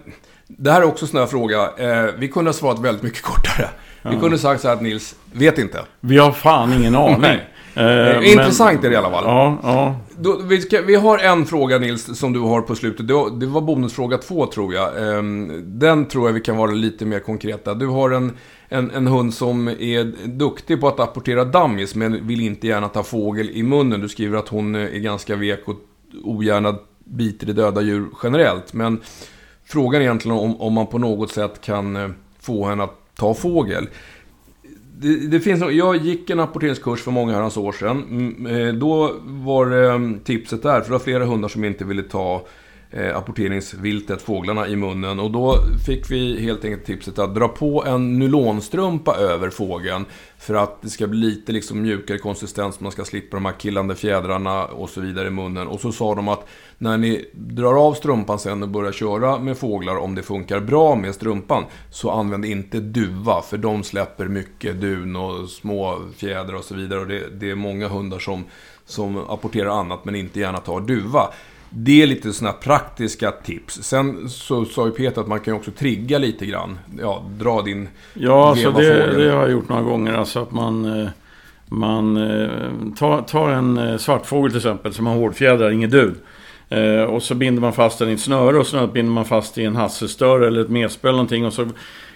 det 0.47 0.71
här 0.71 0.81
är 0.81 0.85
också 0.85 1.05
en 1.05 1.09
sån 1.09 1.21
här 1.21 1.27
fråga. 1.27 1.71
Eh, 1.77 2.15
vi 2.19 2.29
kunde 2.29 2.49
ha 2.49 2.53
svarat 2.53 2.79
väldigt 2.79 3.03
mycket 3.03 3.23
kortare. 3.23 3.69
Vi 4.03 4.11
kunde 4.11 4.31
ha 4.31 4.39
sagt 4.39 4.63
så 4.63 4.69
här 4.69 4.75
att 4.75 4.83
Nils, 4.83 5.17
vet 5.33 5.59
inte. 5.59 5.85
Vi 6.01 6.19
har 6.19 6.33
fan 6.33 6.73
ingen 6.73 6.97
aning. 6.97 7.41
Eh, 7.75 8.33
Intressant 8.33 8.85
är 8.85 8.89
det 8.89 8.95
i 8.95 8.97
alla 8.97 9.11
fall. 9.11 9.25
Ja, 9.25 9.59
ja. 9.63 9.97
Då, 10.23 10.37
vi, 10.37 10.61
ska, 10.61 10.83
vi, 10.83 10.95
har 10.95 11.19
en 11.19 11.47
fråga 11.47 11.79
Nils, 11.79 12.19
som 12.19 12.33
du 12.33 12.41
har 12.41 12.63
på 12.63 12.75
slutet. 12.75 13.09
Det 13.09 13.15
var, 13.15 13.31
det 13.31 13.47
var 13.47 13.61
bonusfråga 13.61 14.19
två 14.19 14.47
tror 14.47 14.75
jag. 14.75 15.19
Ehm, 15.19 15.63
den 15.79 16.07
tror 16.07 16.29
jag 16.29 16.33
vi 16.33 16.41
kan 16.41 16.57
vara 16.57 16.71
lite 16.71 17.07
mer 17.07 17.21
konkreta. 17.21 17.75
Du 17.75 17.87
har 17.87 18.11
en, 18.11 18.33
en, 18.69 18.91
en 18.91 19.07
hund 19.07 19.35
som 19.35 19.69
är 19.69 20.29
duktig 20.29 20.81
på 20.81 20.89
att 20.89 21.01
apportera 21.01 21.45
dammis, 21.45 21.95
men 21.95 22.27
vill 22.27 22.41
inte 22.41 22.67
gärna 22.67 22.89
ta 22.89 23.03
fågel 23.03 23.51
i 23.51 23.63
munnen. 23.63 24.01
Du 24.01 24.09
skriver 24.09 24.39
att 24.39 24.49
hon 24.49 24.75
eh, 24.75 24.83
är 24.83 24.99
ganska 24.99 25.37
vek 25.37 25.61
och 25.65 25.77
ogärna 26.25 26.79
biter 27.05 27.49
i 27.49 27.53
döda 27.53 27.81
djur 27.81 28.07
generellt. 28.23 28.73
Men 28.73 29.01
frågan 29.65 30.01
är 30.01 30.05
egentligen 30.05 30.39
om, 30.39 30.61
om 30.61 30.73
man 30.73 30.87
på 30.87 30.99
något 30.99 31.33
sätt 31.33 31.61
kan 31.61 31.97
eh, 31.97 32.11
få 32.41 32.67
henne 32.67 32.85
att 32.85 33.15
ta 33.17 33.35
fågel 33.35 33.89
det, 35.01 35.27
det, 35.27 35.41
finns, 35.41 35.61
jag 35.61 35.97
gick 35.97 36.31
en 36.31 36.41
apporteringskurs 36.41 37.01
för 37.01 37.11
många 37.11 37.33
herrans 37.33 37.57
år 37.57 37.73
sedan. 37.73 38.05
Mm, 38.11 38.47
eh, 38.47 38.75
då 38.75 39.15
var 39.25 39.71
ehm, 39.71 40.21
tipset 40.21 40.63
där, 40.63 40.81
för 40.81 40.87
det 40.87 40.93
var 40.93 40.99
flera 40.99 41.25
hundar 41.25 41.49
som 41.49 41.65
inte 41.65 41.85
ville 41.85 42.03
ta 42.03 42.47
eh, 42.91 43.17
apporteringsviltet, 43.17 44.23
fåglarna, 44.23 44.69
i 44.69 44.77
munnen. 44.77 45.21
Och 45.21 45.31
då 45.31 45.57
fick 45.87 46.11
vi 46.11 46.41
helt 46.41 46.65
enkelt 46.65 46.85
tipset 46.85 47.19
att 47.19 47.35
dra 47.35 47.49
på 47.49 47.85
en 47.85 48.19
nylonstrumpa 48.19 49.17
över 49.17 49.51
fågeln. 49.51 50.05
För 50.39 50.55
att 50.55 50.83
det 50.83 50.89
ska 50.89 51.07
bli 51.07 51.19
lite 51.19 51.53
liksom 51.53 51.83
mjukare 51.83 52.19
konsistens, 52.19 52.81
man 52.81 52.93
ska 52.93 53.05
slippa 53.05 53.37
de 53.37 53.45
här 53.45 53.53
killande 53.53 53.95
fjädrarna 53.95 54.65
och 54.65 54.91
så 54.91 55.01
vidare 55.01 55.29
i 55.29 55.31
munnen. 55.31 55.67
Och 55.67 55.81
så 55.81 55.93
sa 55.93 56.15
de 56.15 56.29
att 56.29 56.49
när 56.79 56.99
ni 56.99 57.25
drar 57.33 57.87
av 57.87 57.95
strumpan 57.95 58.39
sen 58.39 58.63
och 58.63 58.69
börjar 58.69 58.93
köra 58.93 59.39
med 59.39 59.59
fåglar, 59.59 59.97
om 59.97 60.15
det 60.15 60.23
funkar 60.23 60.61
bra 60.61 60.95
med 60.95 61.15
strumpan, 61.15 61.65
så 61.91 62.11
använd 62.11 62.45
inte 62.45 62.81
duva, 62.81 63.43
för 63.43 63.59
de 63.59 63.85
släpper 63.85 64.29
mycket 64.29 64.81
dun 64.81 65.17
och 65.17 65.49
små 65.49 65.99
fjädrar 66.17 66.55
och 66.55 66.65
så 66.65 66.75
vidare. 66.75 67.01
Och 67.01 67.07
det, 67.07 67.29
det 67.41 67.51
är 67.51 67.55
många 67.55 67.89
hundar 67.89 68.19
som, 68.19 68.45
som 68.85 69.17
apporterar 69.17 69.81
annat, 69.81 70.05
men 70.05 70.15
inte 70.15 70.41
gärna 70.41 70.59
tar 70.59 70.81
duva. 70.81 71.31
Det 71.71 72.03
är 72.03 72.07
lite 72.07 72.33
sådana 72.33 72.57
praktiska 72.57 73.31
tips. 73.31 73.83
Sen 73.83 74.29
så 74.29 74.65
sa 74.65 74.87
ju 74.87 74.93
Peter 74.93 75.21
att 75.21 75.29
man 75.29 75.41
kan 75.41 75.55
också 75.55 75.71
trigga 75.71 76.19
lite 76.19 76.47
grann. 76.47 76.79
Ja, 77.01 77.25
dra 77.39 77.63
din 77.63 77.89
Ja, 78.15 78.51
alltså 78.51 78.71
det, 78.71 79.17
det, 79.17 79.31
har 79.31 79.41
jag 79.41 79.51
gjort 79.51 79.69
några 79.69 79.83
gånger. 79.83 80.15
Alltså 80.15 80.43
att 80.43 80.53
man, 80.53 81.01
eh, 81.01 81.09
man 81.67 82.17
eh, 82.17 82.49
tar, 82.99 83.23
tar 83.23 83.51
en 83.51 83.79
eh, 83.79 83.97
svartfågel 83.97 84.51
till 84.51 84.59
exempel 84.59 84.95
som 84.95 85.07
har 85.07 85.15
hårdfjädrar, 85.15 85.71
inget 85.71 85.91
dud. 85.91 86.15
Och 87.09 87.23
så 87.23 87.35
binder 87.35 87.61
man 87.61 87.73
fast 87.73 87.99
den 87.99 88.09
i 88.09 88.13
ett 88.13 88.21
snöre 88.21 88.59
och 88.59 88.67
snöret 88.67 88.93
binder 88.93 89.13
man 89.13 89.25
fast 89.25 89.59
i 89.59 89.65
en 89.65 89.77
hasselstöre 89.77 90.47
eller 90.47 90.61
ett 90.61 90.71
medspel 90.71 91.09
eller 91.09 91.17
någonting. 91.17 91.47
Och 91.47 91.53
så 91.53 91.69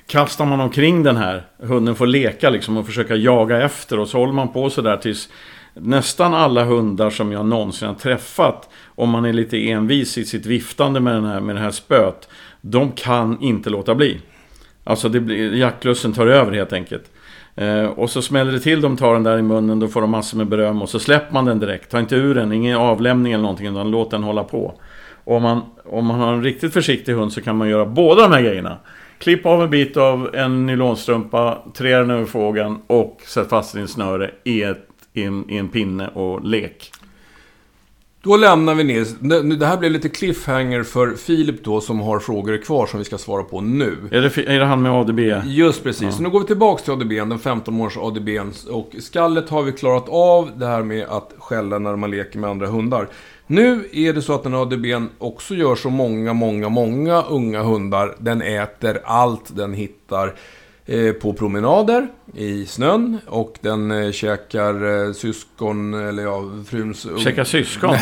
kastar 0.06 0.46
man 0.46 0.60
omkring 0.60 1.02
den 1.02 1.16
här. 1.16 1.46
Hunden 1.62 1.94
får 1.94 2.06
leka 2.06 2.50
liksom 2.50 2.76
och 2.76 2.86
försöka 2.86 3.16
jaga 3.16 3.62
efter. 3.62 3.98
Och 3.98 4.08
så 4.08 4.18
håller 4.18 4.32
man 4.32 4.52
på 4.52 4.70
sådär 4.70 4.96
tills 4.96 5.28
nästan 5.74 6.34
alla 6.34 6.64
hundar 6.64 7.10
som 7.10 7.32
jag 7.32 7.46
någonsin 7.46 7.88
har 7.88 7.94
träffat, 7.94 8.68
om 8.94 9.10
man 9.10 9.24
är 9.24 9.32
lite 9.32 9.70
envis 9.70 10.18
i 10.18 10.24
sitt 10.24 10.46
viftande 10.46 11.00
med, 11.00 11.14
den 11.14 11.24
här, 11.24 11.40
med 11.40 11.56
det 11.56 11.60
här 11.60 11.70
spöet, 11.70 12.28
de 12.60 12.92
kan 12.92 13.42
inte 13.42 13.70
låta 13.70 13.94
bli. 13.94 14.20
Alltså 14.84 15.08
det 15.08 15.20
blir, 15.20 15.54
jaktlusten 15.54 16.12
tar 16.12 16.26
över 16.26 16.52
helt 16.52 16.72
enkelt. 16.72 17.10
Eh, 17.56 17.84
och 17.84 18.10
så 18.10 18.22
smäller 18.22 18.52
det 18.52 18.60
till, 18.60 18.80
de 18.80 18.96
tar 18.96 19.12
den 19.12 19.22
där 19.22 19.38
i 19.38 19.42
munnen, 19.42 19.80
då 19.80 19.88
får 19.88 20.00
de 20.00 20.10
massor 20.10 20.38
med 20.38 20.46
beröm 20.46 20.82
och 20.82 20.88
så 20.88 20.98
släpper 20.98 21.34
man 21.34 21.44
den 21.44 21.58
direkt. 21.58 21.90
Ta 21.90 22.00
inte 22.00 22.16
ur 22.16 22.34
den, 22.34 22.52
ingen 22.52 22.76
avlämning 22.76 23.32
eller 23.32 23.42
någonting, 23.42 23.66
utan 23.66 23.90
låt 23.90 24.10
den 24.10 24.22
hålla 24.22 24.44
på. 24.44 24.80
Och 25.24 25.36
om 25.36 25.42
man, 25.42 25.62
om 25.84 26.06
man 26.06 26.20
har 26.20 26.32
en 26.32 26.42
riktigt 26.42 26.72
försiktig 26.72 27.12
hund 27.12 27.32
så 27.32 27.40
kan 27.40 27.56
man 27.56 27.68
göra 27.68 27.86
båda 27.86 28.22
de 28.22 28.32
här 28.32 28.42
grejerna. 28.42 28.78
Klipp 29.18 29.46
av 29.46 29.62
en 29.62 29.70
bit 29.70 29.96
av 29.96 30.34
en 30.34 30.66
nylonstrumpa, 30.66 31.62
trä 31.74 31.98
den 31.98 32.10
över 32.10 32.24
fågeln 32.24 32.78
och 32.86 33.20
sätt 33.26 33.48
fast 33.48 33.74
den 33.74 33.84
i 33.84 33.88
snöre 33.88 34.30
i 34.44 34.62
ett 34.62 34.88
i 35.14 35.22
en, 35.22 35.50
i 35.50 35.56
en 35.56 35.68
pinne 35.68 36.08
och 36.08 36.44
lek. 36.44 36.92
Då 38.22 38.36
lämnar 38.36 38.74
vi 38.74 38.84
ner. 38.84 39.56
Det 39.58 39.66
här 39.66 39.76
blev 39.76 39.92
lite 39.92 40.08
cliffhanger 40.08 40.82
för 40.82 41.14
Filip 41.14 41.64
då 41.64 41.80
som 41.80 42.00
har 42.00 42.18
frågor 42.18 42.56
kvar 42.56 42.86
som 42.86 42.98
vi 42.98 43.04
ska 43.04 43.18
svara 43.18 43.42
på 43.42 43.60
nu. 43.60 43.96
Är 44.10 44.20
det, 44.22 44.38
är 44.38 44.58
det 44.58 44.64
han 44.64 44.82
med 44.82 44.92
ADB? 44.92 45.20
Just 45.44 45.82
precis. 45.82 46.02
Ja. 46.02 46.10
Så 46.12 46.22
nu 46.22 46.30
går 46.30 46.40
vi 46.40 46.46
tillbaka 46.46 46.82
till 46.82 46.92
ADB, 46.92 47.10
den 47.10 47.38
15 47.38 47.80
års 47.80 47.96
ADB. 47.96 48.28
Och 48.70 48.94
skallet 48.98 49.48
har 49.50 49.62
vi 49.62 49.72
klarat 49.72 50.08
av. 50.08 50.50
Det 50.58 50.66
här 50.66 50.82
med 50.82 51.06
att 51.08 51.32
skälla 51.38 51.78
när 51.78 51.96
man 51.96 52.10
leker 52.10 52.38
med 52.38 52.50
andra 52.50 52.66
hundar. 52.66 53.08
Nu 53.46 53.88
är 53.92 54.12
det 54.12 54.22
så 54.22 54.34
att 54.34 54.42
den 54.42 54.54
ADB 54.54 54.86
också 55.18 55.54
gör 55.54 55.74
så 55.74 55.90
många, 55.90 56.32
många, 56.32 56.68
många 56.68 57.22
unga 57.22 57.62
hundar. 57.62 58.14
Den 58.18 58.42
äter 58.42 59.00
allt 59.04 59.56
den 59.56 59.74
hittar. 59.74 60.34
eh, 60.86 61.12
på 61.12 61.32
promenader 61.32 62.08
i 62.36 62.66
snön 62.66 63.18
och 63.26 63.58
den 63.60 63.90
eh, 63.90 64.10
käkar 64.12 65.06
eh, 65.06 65.12
syskon, 65.12 65.94
eller 65.94 66.22
ja, 66.22 66.50
fruns... 66.66 67.06
Käkar 67.18 67.44
syskon? 67.44 67.96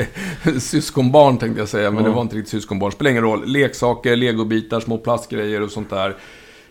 syskonbarn 0.60 1.38
tänkte 1.38 1.60
jag 1.60 1.68
säga, 1.68 1.90
men 1.90 2.04
Ja. 2.04 2.08
det 2.08 2.14
var 2.14 2.22
inte 2.22 2.36
riktigt 2.36 2.50
syskonbarn. 2.50 2.92
Spelar 2.92 3.10
ingen 3.10 3.22
roll. 3.22 3.42
Leksaker, 3.46 4.16
legobitar, 4.16 4.80
små 4.80 4.98
plastgrejer 4.98 5.62
och 5.62 5.70
sånt 5.70 5.90
där. 5.90 6.16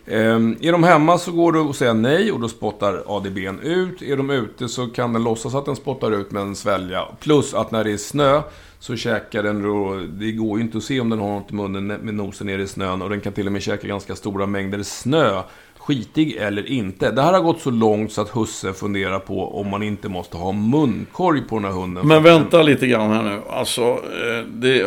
Ehm, 0.06 0.56
är 0.60 0.72
de 0.72 0.84
hemma 0.84 1.18
så 1.18 1.32
går 1.32 1.52
det 1.52 1.60
att 1.60 1.76
säga 1.76 1.92
nej 1.92 2.32
och 2.32 2.40
då 2.40 2.48
spottar 2.48 3.02
ADBn 3.06 3.58
ut. 3.62 4.02
Är 4.02 4.16
de 4.16 4.30
ute 4.30 4.68
så 4.68 4.86
kan 4.86 5.12
den 5.12 5.24
låtsas 5.24 5.54
att 5.54 5.64
den 5.64 5.76
spottar 5.76 6.10
ut 6.10 6.30
men 6.30 6.54
svälja. 6.56 7.04
Plus 7.20 7.54
att 7.54 7.70
när 7.70 7.84
det 7.84 7.92
är 7.92 7.96
snö 7.96 8.42
så 8.78 8.96
käkar 8.96 9.42
den 9.42 9.62
då, 9.62 10.00
det 10.08 10.32
går 10.32 10.58
ju 10.58 10.64
inte 10.64 10.78
att 10.78 10.84
se 10.84 11.00
om 11.00 11.10
den 11.10 11.18
har 11.18 11.28
något 11.28 11.50
i 11.50 11.54
munnen 11.54 11.86
med 11.86 12.14
nosen 12.14 12.46
ner 12.46 12.58
i 12.58 12.66
snön 12.66 13.02
och 13.02 13.10
den 13.10 13.20
kan 13.20 13.32
till 13.32 13.46
och 13.46 13.52
med 13.52 13.62
käka 13.62 13.86
ganska 13.86 14.16
stora 14.16 14.46
mängder 14.46 14.82
snö. 14.82 15.42
Skitig 15.86 16.36
eller 16.36 16.66
inte. 16.70 17.10
Det 17.10 17.22
här 17.22 17.32
har 17.32 17.40
gått 17.40 17.60
så 17.60 17.70
långt 17.70 18.12
så 18.12 18.20
att 18.20 18.28
husse 18.28 18.72
funderar 18.72 19.18
på 19.18 19.60
om 19.60 19.70
man 19.70 19.82
inte 19.82 20.08
måste 20.08 20.36
ha 20.36 20.52
munkorg 20.52 21.40
på 21.48 21.56
den 21.56 21.64
här 21.64 21.72
hunden. 21.72 22.08
Men 22.08 22.22
vänta 22.22 22.62
lite 22.62 22.86
grann 22.86 23.10
här 23.12 23.22
nu. 23.22 23.40
Alltså, 23.50 23.82
eh, 23.82 24.46
det, 24.46 24.86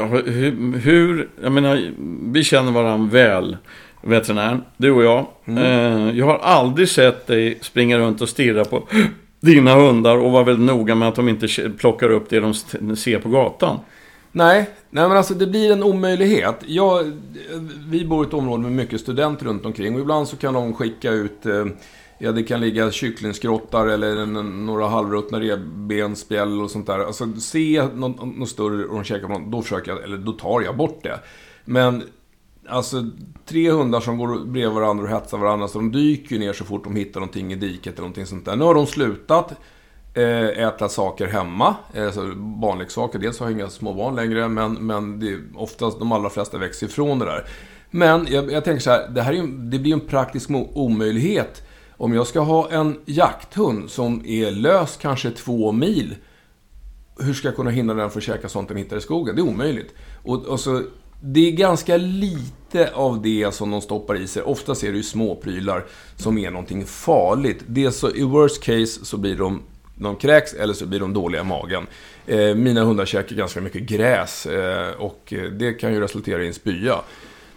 hur. 0.83 1.29
Jag 1.43 1.51
menar, 1.51 1.91
vi 2.33 2.43
känner 2.43 2.71
varandra 2.71 3.11
väl, 3.11 3.57
veterinären. 4.01 4.63
Du 4.77 4.91
och 4.91 5.03
jag. 5.03 5.25
Eh, 5.45 6.17
Jag 6.17 6.25
har 6.25 6.37
aldrig 6.37 6.89
sett 6.89 7.27
dig 7.27 7.57
springa 7.61 7.97
runt 7.97 8.21
och 8.21 8.29
stirra 8.29 8.65
på 8.65 8.83
dina 9.39 9.75
hundar 9.75 10.17
och 10.17 10.31
vara 10.31 10.43
väldigt 10.43 10.65
noga 10.65 10.95
med 10.95 11.07
att 11.07 11.15
de 11.15 11.29
inte 11.29 11.47
plockar 11.77 12.09
upp 12.09 12.29
det 12.29 12.39
de 12.79 12.95
ser 12.95 13.19
på 13.19 13.29
gatan. 13.29 13.79
Nej, 14.37 14.69
nej 14.89 15.07
men 15.07 15.17
alltså 15.17 15.33
det 15.33 15.47
blir 15.47 15.71
en 15.71 15.83
omöjlighet. 15.83 16.55
Jag, 16.65 17.11
vi 17.87 18.05
bor 18.05 18.25
i 18.25 18.27
ett 18.27 18.33
område 18.33 18.63
med 18.63 18.71
mycket 18.71 19.01
studenter 19.01 19.45
runt 19.45 19.65
omkring 19.65 19.95
och 19.95 20.01
ibland 20.01 20.27
så 20.27 20.37
kan 20.37 20.53
de 20.53 20.73
skicka 20.73 21.11
ut 21.11 21.45
eh, 21.45 21.65
Ja, 22.19 22.31
det 22.31 22.43
kan 22.43 22.59
ligga 22.59 22.91
kycklingskrottar 22.91 23.87
eller 23.87 24.25
några 24.43 24.87
halvruttna 24.87 25.39
revbensspjäll 25.39 26.61
och 26.61 26.71
sånt 26.71 26.87
där. 26.87 26.99
Alltså, 26.99 27.33
se 27.33 27.87
något, 27.95 28.37
något 28.37 28.49
större 28.49 28.85
och 28.85 28.95
de 28.95 29.03
käkar 29.03 29.27
på 29.27 29.39
något, 29.39 29.51
då 29.51 29.61
försöker 29.61 29.91
jag, 29.91 30.03
eller 30.03 30.17
då 30.17 30.31
tar 30.31 30.61
jag 30.61 30.77
bort 30.77 31.03
det. 31.03 31.19
Men, 31.65 32.03
alltså, 32.67 33.05
tre 33.45 33.71
hundar 33.71 33.99
som 33.99 34.17
går 34.17 34.45
bredvid 34.45 34.75
varandra 34.75 35.03
och 35.03 35.09
hetsar 35.09 35.37
varandra, 35.37 35.67
så 35.67 35.77
de 35.77 35.91
dyker 35.91 36.35
ju 36.35 36.39
ner 36.39 36.53
så 36.53 36.65
fort 36.65 36.83
de 36.83 36.95
hittar 36.95 37.19
någonting 37.19 37.53
i 37.53 37.55
diket 37.55 37.93
eller 37.93 38.01
någonting 38.01 38.25
sånt 38.25 38.45
där. 38.45 38.55
Nu 38.55 38.63
har 38.63 38.75
de 38.75 38.87
slutat 38.87 39.53
Eh, 40.17 40.67
äta 40.67 40.89
saker 40.89 41.27
hemma, 41.27 41.75
alltså 41.95 42.33
barnleksaker. 42.35 43.19
Dels 43.19 43.39
har 43.39 43.45
jag 43.45 43.59
inga 43.59 43.69
små 43.69 43.93
barn 43.93 44.15
längre, 44.15 44.47
men, 44.47 44.73
men 44.73 45.19
det 45.19 45.31
är 45.31 45.39
oftast, 45.55 45.99
de 45.99 46.11
allra 46.11 46.29
flesta 46.29 46.57
växer 46.57 46.87
ifrån 46.87 47.19
det 47.19 47.25
där. 47.25 47.45
Men 47.91 48.27
jag, 48.29 48.51
jag 48.51 48.63
tänker 48.63 48.81
så 48.81 48.89
här, 48.89 49.09
det 49.09 49.21
här 49.21 49.33
är 49.33 49.41
det 49.41 49.79
blir 49.79 49.87
ju 49.87 49.93
en 49.93 50.07
praktisk 50.07 50.49
omöjlighet. 50.73 51.63
Om 51.97 52.13
jag 52.13 52.27
ska 52.27 52.39
ha 52.39 52.69
en 52.69 52.99
jakthund 53.05 53.89
som 53.89 54.25
är 54.25 54.51
lös 54.51 54.97
kanske 55.01 55.31
två 55.31 55.71
mil, 55.71 56.15
hur 57.19 57.33
ska 57.33 57.47
jag 57.47 57.55
kunna 57.55 57.69
hindra 57.69 57.95
den 57.95 58.09
från 58.09 58.19
att 58.19 58.23
käka 58.23 58.49
sånt 58.49 58.67
den 58.67 58.77
hittar 58.77 58.97
i 58.97 59.01
skogen? 59.01 59.35
Det 59.35 59.41
är 59.41 59.47
omöjligt. 59.47 59.93
Och, 60.23 60.45
och 60.45 60.59
så, 60.59 60.81
det 61.21 61.47
är 61.47 61.51
ganska 61.51 61.97
lite 61.97 62.91
av 62.93 63.21
det 63.21 63.53
som 63.53 63.71
de 63.71 63.81
stoppar 63.81 64.15
i 64.15 64.27
sig. 64.27 64.41
Oftast 64.41 64.83
är 64.83 64.91
det 64.91 64.97
ju 64.97 65.03
småprylar 65.03 65.85
som 66.15 66.37
är 66.37 66.51
någonting 66.51 66.85
farligt. 66.85 67.63
Det 67.67 67.85
är 67.85 67.91
så, 67.91 68.11
I 68.11 68.23
worst 68.23 68.63
case 68.63 69.05
så 69.05 69.17
blir 69.17 69.35
de 69.35 69.61
de 69.97 70.15
kräks 70.15 70.53
eller 70.53 70.73
så 70.73 70.85
blir 70.85 70.99
de 70.99 71.13
dåliga 71.13 71.41
i 71.41 71.45
magen. 71.45 71.87
Eh, 72.27 72.55
mina 72.55 72.83
hundar 72.83 73.05
käkar 73.05 73.35
ganska 73.35 73.61
mycket 73.61 73.81
gräs 73.81 74.45
eh, 74.45 74.91
och 74.91 75.33
eh, 75.33 75.43
det 75.43 75.73
kan 75.73 75.93
ju 75.93 75.99
resultera 75.99 76.43
i 76.43 76.47
en 76.47 76.53
spya. 76.53 76.95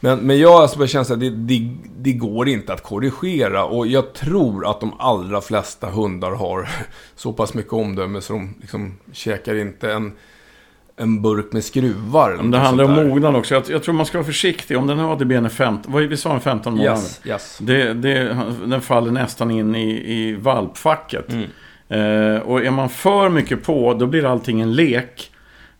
Men, 0.01 0.19
men 0.19 0.39
jag 0.39 0.53
alltså 0.53 0.79
bara 0.79 0.89
känner 0.89 1.13
att 1.13 1.21
det, 1.21 1.31
det, 1.31 1.77
det 1.97 2.13
går 2.13 2.49
inte 2.49 2.73
att 2.73 2.83
korrigera 2.83 3.65
och 3.65 3.87
jag 3.87 4.13
tror 4.13 4.71
att 4.71 4.81
de 4.81 5.01
allra 5.01 5.41
flesta 5.41 5.91
hundar 5.91 6.31
har 6.31 6.69
så 7.15 7.33
pass 7.33 7.55
mycket 7.55 7.73
omdöme 7.73 8.21
så 8.21 8.33
de 8.33 8.55
liksom 8.61 8.99
käkar 9.13 9.55
inte 9.55 9.93
en, 9.93 10.13
en 10.97 11.23
burk 11.23 11.53
med 11.53 11.65
skruvar. 11.65 12.37
Men 12.37 12.51
det 12.51 12.59
handlar 12.59 12.85
om 12.85 13.09
mognad 13.09 13.37
också. 13.37 13.55
Jag, 13.55 13.65
jag 13.69 13.83
tror 13.83 13.95
man 13.95 14.07
ska 14.07 14.19
vara 14.19 14.27
försiktig. 14.27 14.79
Om 14.79 14.87
den 14.87 14.99
här 14.99 15.13
ADBn 15.13 15.45
är 15.45 15.49
15, 15.49 15.93
vad 15.93 16.03
vi 16.03 16.17
sa 16.17 16.35
en 16.35 16.41
15 16.41 16.73
månader. 16.73 16.91
Yes, 16.93 17.21
yes. 17.25 17.59
Det, 17.61 17.95
det, 17.95 18.39
den 18.67 18.81
faller 18.81 19.11
nästan 19.11 19.51
in 19.51 19.75
i, 19.75 19.91
i 19.91 20.35
valpfacket. 20.35 21.33
Mm. 21.33 21.49
Eh, 21.91 22.39
och 22.39 22.65
är 22.65 22.71
man 22.71 22.89
för 22.89 23.29
mycket 23.29 23.63
på, 23.65 23.95
då 23.95 24.07
blir 24.07 24.25
allting 24.25 24.61
en 24.61 24.75
lek. 24.75 25.31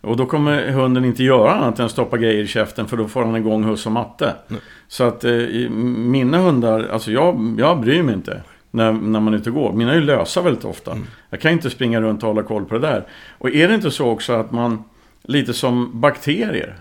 Och 0.01 0.17
då 0.17 0.25
kommer 0.25 0.71
hunden 0.71 1.05
inte 1.05 1.23
göra 1.23 1.51
annat 1.51 1.79
än 1.79 1.89
stoppa 1.89 2.17
grejer 2.17 2.43
i 2.43 2.47
käften 2.47 2.87
för 2.87 2.97
då 2.97 3.07
får 3.07 3.25
han 3.25 3.35
igång 3.35 3.63
husse 3.63 3.89
och 3.89 3.93
matte. 3.93 4.35
Nej. 4.47 4.59
Så 4.87 5.03
att 5.03 5.23
eh, 5.23 5.31
mina 5.69 6.37
hundar, 6.37 6.89
alltså 6.93 7.11
jag, 7.11 7.55
jag 7.59 7.81
bryr 7.81 8.03
mig 8.03 8.15
inte 8.15 8.41
när, 8.71 8.93
när 8.93 9.19
man 9.19 9.33
är 9.33 9.37
ute 9.37 9.49
och 9.49 9.55
går. 9.55 9.73
Mina 9.73 9.91
är 9.91 9.95
ju 9.95 10.01
lösa 10.01 10.41
väldigt 10.41 10.65
ofta. 10.65 10.97
Jag 11.29 11.41
kan 11.41 11.51
inte 11.51 11.69
springa 11.69 12.01
runt 12.01 12.23
och 12.23 12.29
hålla 12.29 12.43
koll 12.43 12.65
på 12.65 12.73
det 12.73 12.87
där. 12.87 13.05
Och 13.37 13.49
är 13.49 13.67
det 13.67 13.75
inte 13.75 13.91
så 13.91 14.09
också 14.09 14.33
att 14.33 14.51
man, 14.51 14.83
lite 15.23 15.53
som 15.53 16.01
bakterier. 16.01 16.75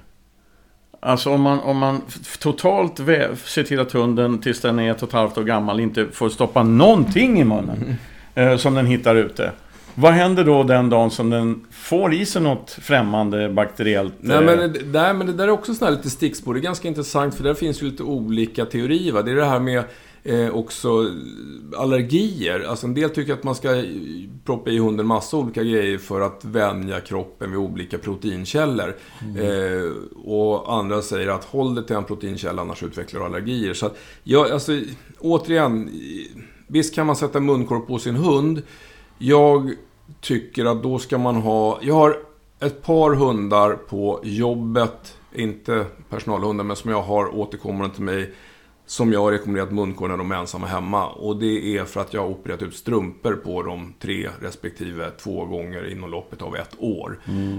Alltså 1.01 1.31
om 1.31 1.43
man, 1.43 1.61
om 1.61 1.79
man 1.79 2.01
totalt 2.38 2.97
ser 3.45 3.62
till 3.62 3.81
att 3.81 3.93
hunden 3.93 4.38
tills 4.38 4.61
den 4.61 4.79
är 4.79 4.90
ett 4.90 5.03
och 5.03 5.09
ett 5.09 5.14
halvt 5.14 5.38
år 5.38 5.45
gammal 5.45 5.81
inte 5.81 6.07
får 6.12 6.29
stoppa 6.29 6.62
någonting 6.62 7.40
i 7.40 7.45
munnen. 7.45 7.97
Eh, 8.35 8.57
som 8.57 8.75
den 8.75 8.87
hittar 8.87 9.16
ute. 9.16 9.53
Vad 9.95 10.12
händer 10.12 10.45
då 10.45 10.62
den 10.62 10.90
dagen 10.90 11.11
som 11.11 11.31
den 11.31 11.66
får 11.71 12.14
i 12.14 12.27
sig 12.27 12.43
något 12.43 12.71
främmande 12.71 13.49
bakteriellt? 13.49 14.14
Nej 14.21 14.37
eh, 14.37 14.43
men, 14.43 14.73
det, 14.73 14.81
nej, 14.93 15.14
men 15.14 15.27
det 15.27 15.33
där 15.33 15.45
är 15.45 15.51
också 15.51 15.75
sån 15.75 15.88
här 15.88 15.95
lite 15.95 16.11
stickspår. 16.11 16.55
Det 16.55 16.61
är 16.61 16.62
ganska 16.62 16.88
intressant 16.88 17.35
för 17.35 17.45
där 17.45 17.55
finns 17.55 17.83
ju 17.83 17.90
lite 17.90 18.03
olika 18.03 18.64
teorier. 18.64 19.12
Va? 19.12 19.23
Det 19.23 19.31
är 19.31 19.37
det 19.37 19.45
här 19.45 19.61
med 19.61 19.85
eh, 20.23 20.51
också 20.51 21.07
allergier. 21.77 22.64
Alltså 22.69 22.87
en 22.87 22.95
del 22.95 23.11
tycker 23.11 23.33
att 23.33 23.45
man 23.45 23.55
ska 23.55 23.85
proppa 24.45 24.71
i 24.71 24.79
hunden 24.79 25.07
massa 25.07 25.37
olika 25.37 25.62
grejer 25.62 25.99
för 25.99 26.21
att 26.21 26.45
vänja 26.45 27.01
kroppen 27.01 27.51
vid 27.51 27.59
olika 27.59 27.99
proteinkällor. 27.99 28.97
Eh, 29.38 29.93
och 30.25 30.75
andra 30.75 31.03
säger 31.03 31.29
att 31.29 31.45
håll 31.45 31.75
det 31.75 31.83
till 31.83 31.97
en 31.97 32.05
proteinkälla 32.05 32.62
annars 32.62 32.83
utvecklar 32.83 33.21
du 33.21 33.27
allergier. 33.27 33.75
Så 33.75 33.87
att, 33.87 33.99
ja, 34.25 34.53
alltså, 34.53 34.81
återigen. 35.19 35.90
Visst 36.72 36.94
kan 36.94 37.06
man 37.06 37.16
sätta 37.16 37.40
munkorg 37.40 37.87
på 37.87 37.98
sin 37.98 38.16
hund. 38.16 38.62
Jag 39.18 39.74
tycker 40.20 40.64
att 40.64 40.83
då 40.83 40.98
ska 40.98 41.18
man 41.18 41.37
ha... 41.37 41.78
Jag 41.83 41.94
har 41.94 42.16
ett 42.61 42.83
par 42.83 43.14
hundar 43.14 43.74
på 43.74 44.20
jobbet, 44.22 45.16
inte 45.35 45.87
personalhundar, 46.11 46.64
men 46.64 46.76
som 46.76 46.90
jag 46.90 47.02
har 47.02 47.37
återkommande 47.37 47.94
till 47.94 48.04
mig. 48.04 48.30
Som 48.87 49.12
jag 49.12 49.20
har 49.20 49.33
rekommenderat 49.33 49.72
munkorg 49.72 50.11
när 50.11 50.16
de 50.16 50.33
är 50.33 50.37
ensamma 50.37 50.66
hemma. 50.66 51.09
Och 51.09 51.37
det 51.37 51.76
är 51.76 51.85
för 51.85 52.00
att 52.00 52.14
jag 52.14 52.20
har 52.20 52.28
opererat 52.28 52.62
ut 52.62 52.74
strumpor 52.74 53.33
på 53.33 53.62
dem 53.62 53.94
tre 54.02 54.28
respektive 54.40 55.11
två 55.11 55.44
gånger 55.44 55.92
inom 55.92 56.11
loppet 56.11 56.42
av 56.42 56.56
ett 56.56 56.74
år. 56.78 57.18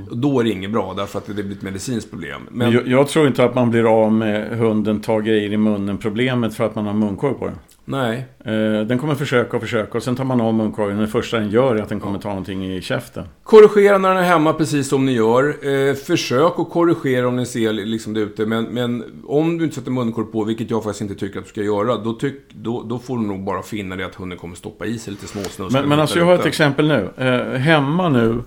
Och 0.10 0.18
Då 0.18 0.40
är 0.40 0.44
det 0.44 0.50
inget 0.50 0.72
bra, 0.72 0.94
därför 0.94 1.18
att 1.18 1.26
det 1.26 1.34
blir 1.34 1.52
ett 1.52 1.62
medicinskt 1.62 2.10
problem. 2.10 2.42
Men, 2.52 2.72
jag, 2.72 2.88
jag 2.88 3.08
tror 3.08 3.28
inte 3.28 3.44
att 3.44 3.56
man 3.56 3.72
blir 3.72 4.04
av 4.04 4.12
med 4.14 4.58
hunden 4.58 5.02
tar 5.02 5.22
grejer 5.22 5.54
i 5.54 5.58
munnen 5.58 5.98
problemet 5.98 6.56
för 6.56 6.64
att 6.64 6.76
man 6.76 6.86
har 6.86 6.94
munkorg 6.94 7.34
på 7.34 7.46
den. 7.46 7.56
Nej, 7.86 8.28
Eh, 8.46 8.86
den 8.86 8.98
kommer 8.98 9.16
försöka 9.16 9.58
och 9.58 9.64
försöka 9.64 9.98
och 9.98 10.04
sen 10.04 10.16
tar 10.16 10.24
man 10.24 10.42
av 10.42 10.54
munkorgen. 10.54 10.98
Det 10.98 11.08
första 11.08 11.40
den 11.40 11.50
gör 11.50 11.76
är 11.76 11.82
att 11.82 11.90
den 11.90 12.00
kommer 12.00 12.20
ta 12.20 12.30
någonting 12.30 12.74
i 12.74 12.82
käften. 12.82 13.24
Korrigera 13.44 13.98
när 13.98 14.10
den 14.10 14.18
är 14.18 14.24
hemma 14.24 14.54
precis 14.54 14.88
som 14.88 15.06
ni 15.06 15.12
gör. 15.12 15.56
Eh, 15.90 15.96
försök 15.96 16.60
att 16.60 16.70
korrigera 16.70 17.28
om 17.28 17.36
ni 17.36 17.46
ser 17.46 17.74
liksom 17.74 18.14
det 18.14 18.20
ute. 18.20 18.46
Men, 18.46 18.64
men 18.64 19.04
om 19.28 19.58
du 19.58 19.64
inte 19.64 19.76
sätter 19.76 19.92
munkorg 19.92 20.28
på, 20.32 20.44
vilket 20.44 20.72
jag 20.72 20.84
faktiskt 20.84 21.02
inte 21.02 21.16
tycker 21.16 21.40
att 21.40 21.46
du 21.46 21.50
ska 21.50 21.62
göra, 21.62 21.98
då, 21.98 22.14
tyck, 22.14 22.36
då, 22.54 22.84
då 22.84 23.00
får 23.00 23.18
du 23.18 23.24
nog 23.24 23.44
bara 23.44 23.62
finna 23.62 23.96
dig 23.96 24.06
att 24.06 24.16
hunden 24.16 24.38
kommer 24.38 24.56
stoppa 24.56 24.86
i 24.86 24.98
sig 24.98 25.12
lite 25.12 25.28
småsnuskar. 25.28 25.80
Men, 25.80 25.90
men 25.90 26.00
alltså 26.00 26.20
jag 26.20 26.26
har 26.26 26.36
ett 26.36 26.46
exempel 26.46 26.88
nu. 26.88 27.10
Eh, 27.18 27.60
hemma 27.60 28.10
nu 28.10 28.42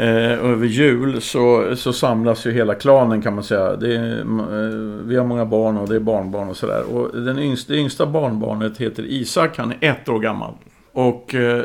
Eh, 0.00 0.44
över 0.44 0.66
jul 0.66 1.20
så, 1.20 1.76
så 1.76 1.92
samlas 1.92 2.46
ju 2.46 2.52
hela 2.52 2.74
klanen 2.74 3.22
kan 3.22 3.34
man 3.34 3.44
säga. 3.44 3.76
Det 3.76 3.96
är, 3.96 4.20
eh, 4.20 5.04
vi 5.04 5.16
har 5.16 5.24
många 5.24 5.44
barn 5.44 5.76
och 5.76 5.88
det 5.88 5.96
är 5.96 6.00
barnbarn 6.00 6.48
och 6.48 6.56
sådär. 6.56 6.82
Och 6.94 7.20
den 7.20 7.38
yngsta, 7.38 7.72
det 7.72 7.78
yngsta 7.78 8.06
barnbarnet 8.06 8.78
heter 8.78 9.02
Isak, 9.02 9.58
han 9.58 9.72
är 9.72 9.90
ett 9.90 10.08
år 10.08 10.18
gammal. 10.18 10.52
Och 10.92 11.34
eh, 11.34 11.64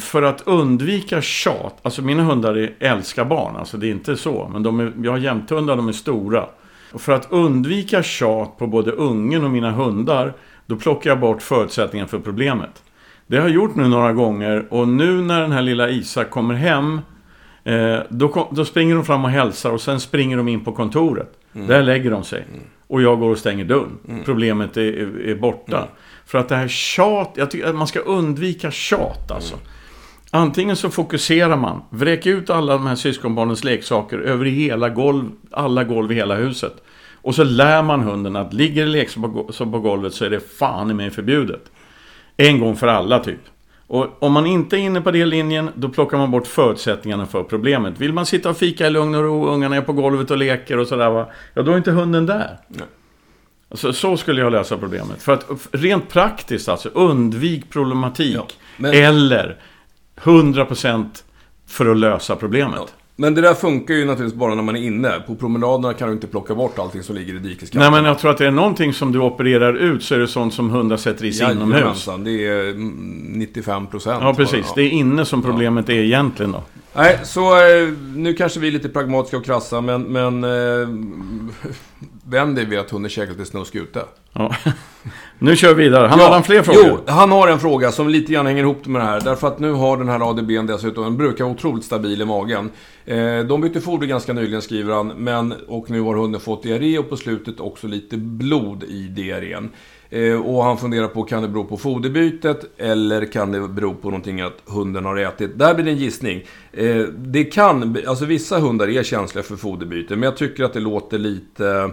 för 0.00 0.22
att 0.22 0.42
undvika 0.46 1.22
tjat, 1.22 1.78
alltså 1.82 2.02
mina 2.02 2.22
hundar 2.22 2.58
är, 2.58 2.74
älskar 2.78 3.24
barn, 3.24 3.56
alltså 3.56 3.76
det 3.76 3.86
är 3.86 3.90
inte 3.90 4.16
så. 4.16 4.50
Men 4.52 4.62
de 4.62 4.80
är, 4.80 4.92
jag 5.02 5.10
har 5.10 5.18
jämthundar, 5.18 5.76
de 5.76 5.88
är 5.88 5.92
stora. 5.92 6.46
Och 6.92 7.00
för 7.00 7.12
att 7.12 7.32
undvika 7.32 8.02
tjat 8.02 8.58
på 8.58 8.66
både 8.66 8.90
ungen 8.90 9.44
och 9.44 9.50
mina 9.50 9.70
hundar, 9.70 10.32
då 10.66 10.76
plockar 10.76 11.10
jag 11.10 11.20
bort 11.20 11.42
förutsättningen 11.42 12.08
för 12.08 12.18
problemet. 12.18 12.82
Det 13.26 13.36
har 13.36 13.44
jag 13.44 13.54
gjort 13.54 13.74
nu 13.74 13.88
några 13.88 14.12
gånger 14.12 14.66
och 14.70 14.88
nu 14.88 15.22
när 15.22 15.40
den 15.40 15.52
här 15.52 15.62
lilla 15.62 15.88
Isak 15.88 16.30
kommer 16.30 16.54
hem 16.54 17.00
eh, 17.64 17.98
då, 18.08 18.28
kom, 18.28 18.46
då 18.50 18.64
springer 18.64 18.94
de 18.94 19.04
fram 19.04 19.24
och 19.24 19.30
hälsar 19.30 19.70
och 19.70 19.80
sen 19.80 20.00
springer 20.00 20.36
de 20.36 20.48
in 20.48 20.64
på 20.64 20.72
kontoret. 20.72 21.32
Där 21.52 21.82
lägger 21.82 22.10
de 22.10 22.24
sig. 22.24 22.44
Och 22.86 23.02
jag 23.02 23.18
går 23.18 23.30
och 23.30 23.38
stänger 23.38 23.64
dörren. 23.64 23.98
Problemet 24.24 24.76
är, 24.76 25.28
är, 25.28 25.34
borta. 25.34 25.88
För 26.26 26.38
att 26.38 26.48
det 26.48 26.56
här 26.56 26.68
tjat, 26.68 27.32
jag 27.34 27.50
tycker 27.50 27.66
att 27.66 27.74
man 27.74 27.86
ska 27.86 28.00
undvika 28.00 28.70
tjat 28.70 29.30
alltså. 29.30 29.56
Antingen 30.30 30.76
så 30.76 30.90
fokuserar 30.90 31.56
man, 31.56 31.82
vräk 31.90 32.26
ut 32.26 32.50
alla 32.50 32.72
de 32.72 32.86
här 32.86 32.94
syskonbarnens 32.94 33.64
leksaker 33.64 34.18
över 34.18 34.44
hela 34.44 34.88
golv, 34.88 35.30
alla 35.50 35.84
golv 35.84 36.12
i 36.12 36.14
hela 36.14 36.34
huset. 36.34 36.82
Och 37.22 37.34
så 37.34 37.44
lär 37.44 37.82
man 37.82 38.00
hunden 38.00 38.36
att 38.36 38.52
ligger 38.52 38.84
det 38.84 38.92
leksaker 38.92 39.70
på 39.70 39.80
golvet 39.80 40.14
så 40.14 40.24
är 40.24 40.30
det 40.30 40.40
fan 40.40 40.90
i 40.90 40.94
mig 40.94 41.10
förbjudet. 41.10 41.70
En 42.36 42.60
gång 42.60 42.76
för 42.76 42.86
alla 42.86 43.18
typ. 43.18 43.40
Och 43.86 44.22
om 44.22 44.32
man 44.32 44.46
inte 44.46 44.76
är 44.76 44.80
inne 44.80 45.00
på 45.00 45.10
den 45.10 45.28
linjen, 45.28 45.70
då 45.74 45.88
plockar 45.88 46.18
man 46.18 46.30
bort 46.30 46.46
förutsättningarna 46.46 47.26
för 47.26 47.42
problemet. 47.42 48.00
Vill 48.00 48.12
man 48.12 48.26
sitta 48.26 48.50
och 48.50 48.56
fika 48.56 48.86
i 48.86 48.90
lugn 48.90 49.14
och 49.14 49.22
ro, 49.22 49.46
ungarna 49.46 49.76
är 49.76 49.80
på 49.80 49.92
golvet 49.92 50.30
och 50.30 50.38
leker 50.38 50.78
och 50.78 50.86
sådär 50.86 51.10
va. 51.10 51.30
Ja, 51.54 51.62
då 51.62 51.72
är 51.72 51.76
inte 51.76 51.90
hunden 51.90 52.26
där. 52.26 52.58
Nej. 52.68 52.86
Alltså, 53.70 53.92
så 53.92 54.16
skulle 54.16 54.40
jag 54.40 54.52
lösa 54.52 54.78
problemet. 54.78 55.22
För 55.22 55.32
att 55.32 55.46
rent 55.72 56.08
praktiskt 56.08 56.68
alltså, 56.68 56.88
undvik 56.88 57.70
problematik. 57.70 58.36
Ja, 58.36 58.46
men... 58.76 58.94
Eller 58.94 59.56
100% 60.16 61.06
för 61.66 61.86
att 61.86 61.96
lösa 61.96 62.36
problemet. 62.36 62.80
Ja. 62.80 63.03
Men 63.16 63.34
det 63.34 63.40
där 63.40 63.54
funkar 63.54 63.94
ju 63.94 64.04
naturligtvis 64.04 64.40
bara 64.40 64.54
när 64.54 64.62
man 64.62 64.76
är 64.76 64.82
inne. 64.82 65.20
På 65.26 65.34
promenaderna 65.34 65.94
kan 65.94 66.08
du 66.08 66.14
inte 66.14 66.26
plocka 66.26 66.54
bort 66.54 66.78
allting 66.78 67.02
som 67.02 67.14
ligger 67.14 67.34
i 67.34 67.38
dikeskanten. 67.38 67.80
Nej, 67.80 67.90
men 67.90 68.08
jag 68.08 68.18
tror 68.18 68.30
att 68.30 68.38
det 68.38 68.46
är 68.46 68.50
någonting 68.50 68.92
som 68.92 69.12
du 69.12 69.18
opererar 69.18 69.74
ut 69.74 70.04
så 70.04 70.14
är 70.14 70.18
det 70.18 70.28
sånt 70.28 70.54
som 70.54 70.70
hundar 70.70 70.96
sätter 70.96 71.24
i 71.24 71.32
sig 71.32 71.52
inomhus. 71.52 72.08
det 72.24 72.46
är 72.46 72.74
95 73.38 73.86
procent. 73.86 74.22
Ja, 74.22 74.34
precis. 74.34 74.72
Det 74.74 74.82
är 74.82 74.90
inne 74.90 75.24
som 75.24 75.42
problemet 75.42 75.88
ja. 75.88 75.94
är 75.94 75.98
egentligen 75.98 76.52
då. 76.52 76.62
Nej, 76.96 77.20
så 77.24 77.56
eh, 77.56 77.88
nu 78.14 78.34
kanske 78.34 78.60
vi 78.60 78.68
är 78.68 78.72
lite 78.72 78.88
pragmatiska 78.88 79.36
och 79.36 79.44
krassa, 79.44 79.80
men, 79.80 80.02
men 80.02 80.40
vänder 82.24 82.64
vi 82.64 82.76
att 82.76 82.90
hunden 82.90 83.10
käkar 83.10 83.32
lite 83.32 83.44
snusk 83.44 83.74
ute. 83.74 84.04
Ja. 84.32 84.54
Nu 85.44 85.56
kör 85.56 85.74
vi 85.74 85.84
vidare. 85.84 86.06
Han 86.06 86.18
ja, 86.18 86.24
har 86.24 86.32
han 86.32 86.42
fler 86.42 86.62
frågor? 86.62 86.82
Jo, 86.86 86.98
han 87.06 87.30
har 87.30 87.48
en 87.48 87.58
fråga 87.58 87.92
som 87.92 88.08
lite 88.08 88.32
grann 88.32 88.46
hänger 88.46 88.62
ihop 88.62 88.86
med 88.86 89.02
det 89.02 89.06
här. 89.06 89.20
Därför 89.20 89.48
att 89.48 89.58
nu 89.58 89.72
har 89.72 89.96
den 89.96 90.08
här 90.08 90.30
ADBn 90.30 90.66
dessutom, 90.66 91.04
den 91.04 91.16
brukar 91.16 91.44
vara 91.44 91.54
otroligt 91.54 91.84
stabil 91.84 92.22
i 92.22 92.24
magen. 92.24 92.70
Eh, 93.04 93.38
de 93.38 93.60
bytte 93.60 93.80
foder 93.80 94.06
ganska 94.06 94.32
nyligen 94.32 94.62
skriver 94.62 94.94
han, 94.94 95.06
men, 95.08 95.54
och 95.68 95.90
nu 95.90 96.00
har 96.00 96.14
hunden 96.14 96.40
fått 96.40 96.62
diarré 96.62 96.98
och 96.98 97.10
på 97.10 97.16
slutet 97.16 97.60
också 97.60 97.86
lite 97.86 98.16
blod 98.16 98.84
i 98.84 99.02
diarrén. 99.02 99.70
Eh, 100.10 100.40
och 100.40 100.64
han 100.64 100.78
funderar 100.78 101.08
på, 101.08 101.22
kan 101.22 101.42
det 101.42 101.48
bero 101.48 101.64
på 101.64 101.76
foderbytet 101.76 102.64
eller 102.78 103.32
kan 103.32 103.52
det 103.52 103.68
bero 103.68 103.94
på 103.94 104.10
någonting 104.10 104.40
att 104.40 104.62
hunden 104.66 105.04
har 105.04 105.16
ätit? 105.16 105.58
Där 105.58 105.74
blir 105.74 105.84
det 105.84 105.90
en 105.90 105.96
gissning. 105.96 106.42
Eh, 106.72 106.96
det 107.16 107.44
kan, 107.44 107.96
alltså 108.06 108.24
vissa 108.24 108.58
hundar 108.58 108.88
är 108.88 109.02
känsliga 109.02 109.42
för 109.42 109.56
foderbyte, 109.56 110.16
men 110.16 110.22
jag 110.22 110.36
tycker 110.36 110.64
att 110.64 110.72
det 110.72 110.80
låter 110.80 111.18
lite 111.18 111.90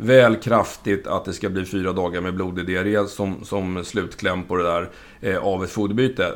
väl 0.00 0.36
kraftigt 0.36 1.06
att 1.06 1.24
det 1.24 1.32
ska 1.32 1.48
bli 1.48 1.64
fyra 1.64 1.92
dagar 1.92 2.20
med 2.20 2.34
blodig 2.34 2.66
diarré 2.66 3.06
som, 3.06 3.44
som 3.44 3.84
slutkläm 3.84 4.44
på 4.44 4.56
det 4.56 4.62
där 4.62 4.88
eh, 5.20 5.46
av 5.46 5.64
ett 5.64 5.70
foderbyte. 5.70 6.32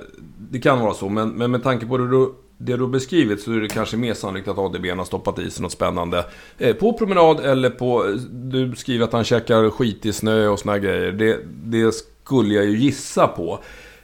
Det 0.50 0.58
kan 0.58 0.80
vara 0.80 0.94
så, 0.94 1.08
men, 1.08 1.28
men 1.28 1.50
med 1.50 1.62
tanke 1.62 1.86
på 1.86 1.98
det 1.98 2.10
du, 2.10 2.34
det 2.58 2.76
du 2.76 2.86
beskrivit 2.86 3.40
så 3.40 3.52
är 3.52 3.60
det 3.60 3.68
kanske 3.68 3.96
mer 3.96 4.14
sannolikt 4.14 4.48
att 4.48 4.58
ADB 4.58 4.86
har 4.86 5.04
stoppat 5.04 5.38
i 5.38 5.50
sig 5.50 5.62
något 5.62 5.72
spännande. 5.72 6.24
Eh, 6.58 6.76
på 6.76 6.92
promenad 6.92 7.40
eller 7.40 7.70
på... 7.70 8.16
Du 8.30 8.74
skriver 8.76 9.04
att 9.04 9.12
han 9.12 9.24
käkar 9.24 9.70
skit 9.70 10.06
i 10.06 10.12
snö 10.12 10.48
och 10.48 10.58
såna 10.58 10.78
grejer. 10.78 11.12
Det, 11.12 11.38
det 11.64 11.94
skulle 11.94 12.54
jag 12.54 12.64
ju 12.64 12.78
gissa 12.78 13.26
på. 13.26 13.58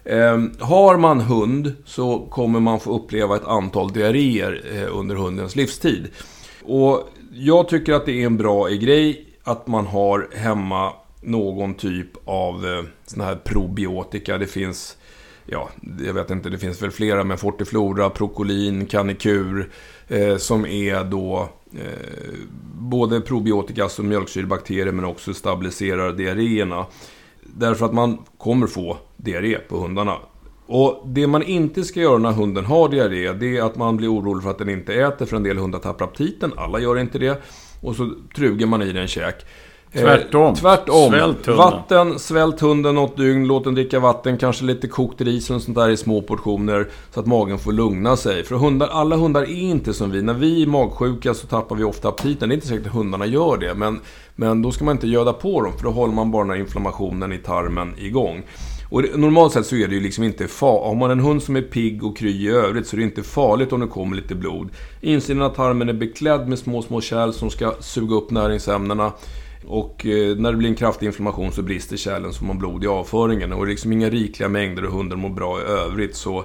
Eh, 0.04 0.38
har 0.58 0.96
man 0.96 1.20
hund 1.20 1.72
så 1.84 2.18
kommer 2.30 2.60
man 2.60 2.80
få 2.80 2.96
uppleva 2.96 3.36
ett 3.36 3.46
antal 3.46 3.92
diarréer 3.92 4.62
eh, 4.74 4.98
under 4.98 5.16
hundens 5.16 5.56
livstid. 5.56 6.08
Och 6.62 7.08
jag 7.32 7.68
tycker 7.68 7.92
att 7.92 8.06
det 8.06 8.22
är 8.22 8.26
en 8.26 8.36
bra 8.36 8.68
grej 8.68 9.26
att 9.44 9.66
man 9.66 9.86
har 9.86 10.28
hemma 10.34 10.92
någon 11.20 11.74
typ 11.74 12.08
av 12.24 12.66
eh, 12.66 12.84
sån 13.06 13.20
här 13.20 13.36
probiotika. 13.36 14.38
Det 14.38 14.46
finns, 14.46 14.96
ja, 15.46 15.68
jag 16.06 16.14
vet 16.14 16.30
inte, 16.30 16.50
det 16.50 16.58
finns 16.58 16.82
väl 16.82 16.90
flera, 16.90 17.24
men 17.24 17.38
Fortiflora, 17.38 18.10
Procolin, 18.10 18.86
Canicur, 18.86 19.70
eh, 20.08 20.36
som 20.36 20.66
är 20.66 21.04
då 21.04 21.48
eh, 21.72 22.38
både 22.74 23.20
probiotika, 23.20 23.82
alltså 23.82 24.02
mjölksyrebakterier, 24.02 24.92
men 24.92 25.04
också 25.04 25.34
stabiliserar 25.34 26.12
diarréerna. 26.12 26.86
Därför 27.42 27.86
att 27.86 27.92
man 27.92 28.18
kommer 28.38 28.66
få 28.66 28.96
diarré 29.16 29.58
på 29.58 29.76
hundarna. 29.76 30.16
Och 30.66 31.02
det 31.06 31.26
man 31.26 31.42
inte 31.42 31.84
ska 31.84 32.00
göra 32.00 32.18
när 32.18 32.32
hunden 32.32 32.64
har 32.64 32.88
diarré, 32.88 33.32
det 33.32 33.56
är 33.56 33.62
att 33.62 33.76
man 33.76 33.96
blir 33.96 34.12
orolig 34.12 34.42
för 34.42 34.50
att 34.50 34.58
den 34.58 34.68
inte 34.68 34.94
äter, 34.94 35.26
för 35.26 35.36
en 35.36 35.42
del 35.42 35.58
hundar 35.58 35.78
tappar 35.78 36.04
aptiten. 36.04 36.52
Alla 36.56 36.80
gör 36.80 36.98
inte 36.98 37.18
det. 37.18 37.42
Och 37.80 37.96
så 37.96 38.10
truger 38.36 38.66
man 38.66 38.82
i 38.82 38.92
den 38.92 39.08
käk. 39.08 39.44
Eh, 39.92 40.02
tvärtom. 40.02 40.54
tvärtom. 40.54 41.10
Svält 41.10 41.46
hunden. 41.46 41.56
Vatten, 41.56 42.18
svält 42.18 42.60
hunden 42.60 42.94
något 42.94 43.16
dygn, 43.16 43.46
låt 43.46 43.64
den 43.64 43.74
dricka 43.74 44.00
vatten, 44.00 44.38
kanske 44.38 44.64
lite 44.64 44.88
kokt 44.88 45.20
ris 45.20 45.50
och 45.50 45.62
sånt 45.62 45.76
där 45.76 45.90
i 45.90 45.96
små 45.96 46.22
portioner. 46.22 46.88
Så 47.14 47.20
att 47.20 47.26
magen 47.26 47.58
får 47.58 47.72
lugna 47.72 48.16
sig. 48.16 48.44
För 48.44 48.54
hundar, 48.56 48.88
alla 48.88 49.16
hundar 49.16 49.42
är 49.42 49.46
inte 49.46 49.94
som 49.94 50.10
vi. 50.10 50.22
När 50.22 50.34
vi 50.34 50.62
är 50.62 50.66
magsjuka 50.66 51.34
så 51.34 51.46
tappar 51.46 51.76
vi 51.76 51.84
ofta 51.84 52.08
aptiten. 52.08 52.48
Det 52.48 52.52
är 52.52 52.56
inte 52.56 52.66
säkert 52.66 52.86
att 52.86 52.92
hundarna 52.92 53.26
gör 53.26 53.56
det. 53.56 53.74
Men, 53.74 54.00
men 54.36 54.62
då 54.62 54.72
ska 54.72 54.84
man 54.84 54.96
inte 54.96 55.08
göda 55.08 55.32
på 55.32 55.62
dem, 55.62 55.72
för 55.76 55.84
då 55.84 55.90
håller 55.90 56.14
man 56.14 56.30
bara 56.30 56.42
den 56.42 56.50
här 56.50 56.58
inflammationen 56.58 57.32
i 57.32 57.38
tarmen 57.38 57.94
igång. 57.98 58.42
Och 58.90 59.02
det, 59.02 59.16
normalt 59.16 59.52
sett 59.52 59.66
så 59.66 59.76
är 59.76 59.88
det 59.88 59.94
ju 59.94 60.00
liksom 60.00 60.24
inte 60.24 60.48
farligt. 60.48 60.86
Har 60.86 60.94
man 60.94 61.10
en 61.10 61.20
hund 61.20 61.42
som 61.42 61.56
är 61.56 61.62
pigg 61.62 62.04
och 62.04 62.16
kry 62.16 62.30
i 62.30 62.48
övrigt 62.48 62.86
så 62.86 62.96
är 62.96 62.98
det 62.98 63.04
inte 63.04 63.22
farligt 63.22 63.72
om 63.72 63.80
det 63.80 63.86
kommer 63.86 64.16
lite 64.16 64.34
blod. 64.34 64.68
Insidan 65.00 65.42
av 65.42 65.54
tarmen 65.54 65.88
är 65.88 65.92
beklädd 65.92 66.48
med 66.48 66.58
små, 66.58 66.82
små 66.82 67.00
kärl 67.00 67.32
som 67.32 67.50
ska 67.50 67.74
suga 67.80 68.16
upp 68.16 68.30
näringsämnena. 68.30 69.12
Och 69.66 70.06
eh, 70.06 70.36
när 70.36 70.52
det 70.52 70.58
blir 70.58 70.68
en 70.68 70.74
kraftig 70.74 71.06
inflammation 71.06 71.52
så 71.52 71.62
brister 71.62 71.96
kärlen 71.96 72.32
så 72.32 72.44
man 72.44 72.58
blod 72.58 72.84
i 72.84 72.86
avföringen. 72.86 73.52
Och 73.52 73.66
det 73.66 73.68
är 73.68 73.70
liksom 73.70 73.92
inga 73.92 74.10
rikliga 74.10 74.48
mängder 74.48 74.84
och 74.84 74.92
hunden 74.92 75.18
mår 75.18 75.28
bra 75.28 75.60
i 75.60 75.62
övrigt. 75.62 76.16
Så, 76.16 76.44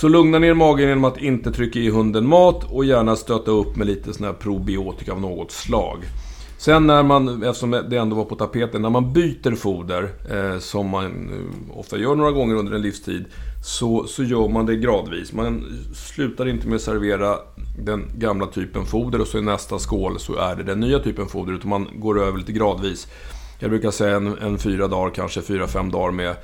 så 0.00 0.08
lugna 0.08 0.38
ner 0.38 0.54
magen 0.54 0.88
genom 0.88 1.04
att 1.04 1.18
inte 1.18 1.52
trycka 1.52 1.78
i 1.78 1.90
hunden 1.90 2.26
mat 2.26 2.64
och 2.64 2.84
gärna 2.84 3.16
stöta 3.16 3.50
upp 3.50 3.76
med 3.76 3.86
lite 3.86 4.12
sån 4.12 4.26
här 4.26 4.32
probiotika 4.32 5.12
av 5.12 5.20
något 5.20 5.50
slag. 5.50 5.98
Sen 6.58 6.86
när 6.86 7.02
man, 7.02 7.42
eftersom 7.42 7.70
det 7.70 7.96
ändå 7.96 8.16
var 8.16 8.24
på 8.24 8.34
tapeten, 8.34 8.82
när 8.82 8.90
man 8.90 9.12
byter 9.12 9.54
foder, 9.54 10.10
eh, 10.30 10.58
som 10.58 10.88
man 10.88 11.06
eh, 11.06 11.78
ofta 11.78 11.98
gör 11.98 12.14
några 12.14 12.30
gånger 12.30 12.54
under 12.54 12.72
en 12.72 12.82
livstid, 12.82 13.24
så, 13.64 14.06
så 14.06 14.22
gör 14.22 14.48
man 14.48 14.66
det 14.66 14.76
gradvis. 14.76 15.32
Man 15.32 15.64
slutar 15.94 16.48
inte 16.48 16.68
med 16.68 16.76
att 16.76 16.82
servera 16.82 17.36
den 17.78 18.04
gamla 18.14 18.46
typen 18.46 18.86
foder 18.86 19.20
och 19.20 19.26
så 19.26 19.38
i 19.38 19.42
nästa 19.42 19.78
skål 19.78 20.18
så 20.18 20.36
är 20.36 20.56
det 20.56 20.62
den 20.62 20.80
nya 20.80 20.98
typen 20.98 21.26
foder, 21.26 21.52
utan 21.52 21.70
man 21.70 21.88
går 21.94 22.20
över 22.20 22.38
lite 22.38 22.52
gradvis. 22.52 23.08
Jag 23.58 23.70
brukar 23.70 23.90
säga 23.90 24.16
en, 24.16 24.38
en 24.38 24.58
fyra 24.58 24.88
dagar, 24.88 25.14
kanske 25.14 25.42
fyra, 25.42 25.66
fem 25.66 25.90
dagar 25.90 26.10
med 26.12 26.36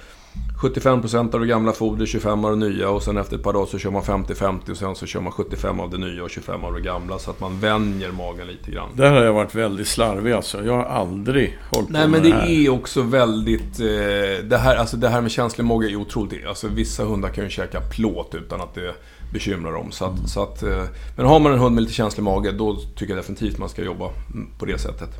75% 0.62 1.34
av 1.34 1.40
det 1.40 1.46
gamla 1.46 1.72
foder, 1.72 2.06
25 2.06 2.44
av 2.44 2.50
det 2.50 2.68
nya 2.68 2.90
och 2.90 3.02
sen 3.02 3.16
efter 3.16 3.36
ett 3.36 3.42
par 3.42 3.52
dagar 3.52 3.66
så 3.66 3.78
kör 3.78 3.90
man 3.90 4.02
50-50 4.02 4.70
och 4.70 4.76
sen 4.76 4.94
så 4.94 5.06
kör 5.06 5.20
man 5.20 5.32
75 5.32 5.80
av 5.80 5.90
det 5.90 5.98
nya 5.98 6.22
och 6.22 6.30
25 6.30 6.64
av 6.64 6.74
det 6.74 6.80
gamla 6.80 7.18
så 7.18 7.30
att 7.30 7.40
man 7.40 7.60
vänjer 7.60 8.12
magen 8.12 8.46
lite 8.46 8.70
grann. 8.70 8.88
Där 8.96 9.12
har 9.12 9.22
jag 9.22 9.32
varit 9.32 9.54
väldigt 9.54 9.88
slarvig 9.88 10.32
alltså. 10.32 10.64
Jag 10.64 10.72
har 10.72 10.84
aldrig 10.84 11.58
hållit 11.70 11.90
Nej, 11.90 12.02
på 12.02 12.08
med 12.08 12.22
men 12.22 12.30
det, 12.30 12.36
det 12.46 12.66
är 12.66 12.68
också 12.68 13.02
väldigt... 13.02 13.80
Eh, 13.80 14.44
det, 14.44 14.58
här, 14.60 14.76
alltså 14.76 14.96
det 14.96 15.08
här 15.08 15.20
med 15.20 15.30
känslig 15.30 15.64
mage 15.64 15.90
är 15.90 15.96
otroligt. 15.96 16.46
Alltså 16.46 16.68
vissa 16.68 17.04
hundar 17.04 17.28
kan 17.28 17.44
ju 17.44 17.50
käka 17.50 17.80
plåt 17.80 18.34
utan 18.34 18.60
att 18.60 18.74
det 18.74 18.94
bekymrar 19.32 19.72
dem. 19.72 19.92
Så 19.92 20.04
att, 20.04 20.28
så 20.28 20.42
att, 20.42 20.62
eh, 20.62 20.84
men 21.16 21.26
har 21.26 21.40
man 21.40 21.52
en 21.52 21.58
hund 21.58 21.74
med 21.74 21.82
lite 21.82 21.94
känslig 21.94 22.24
mage, 22.24 22.52
då 22.52 22.76
tycker 22.96 23.14
jag 23.14 23.18
definitivt 23.18 23.58
man 23.58 23.68
ska 23.68 23.82
jobba 23.82 24.08
på 24.58 24.64
det 24.64 24.78
sättet. 24.78 25.10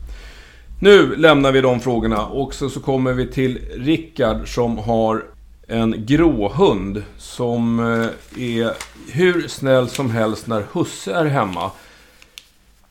Nu 0.82 1.16
lämnar 1.16 1.52
vi 1.52 1.60
de 1.60 1.80
frågorna 1.80 2.26
och 2.26 2.54
så, 2.54 2.68
så 2.68 2.80
kommer 2.80 3.12
vi 3.12 3.26
till 3.26 3.58
Rickard 3.74 4.54
som 4.54 4.78
har 4.78 5.24
en 5.68 6.06
gråhund 6.06 7.02
som 7.18 7.78
eh, 7.78 8.42
är 8.42 8.72
hur 9.12 9.48
snäll 9.48 9.88
som 9.88 10.10
helst 10.10 10.46
när 10.46 10.64
husse 10.72 11.12
är 11.12 11.24
hemma. 11.24 11.70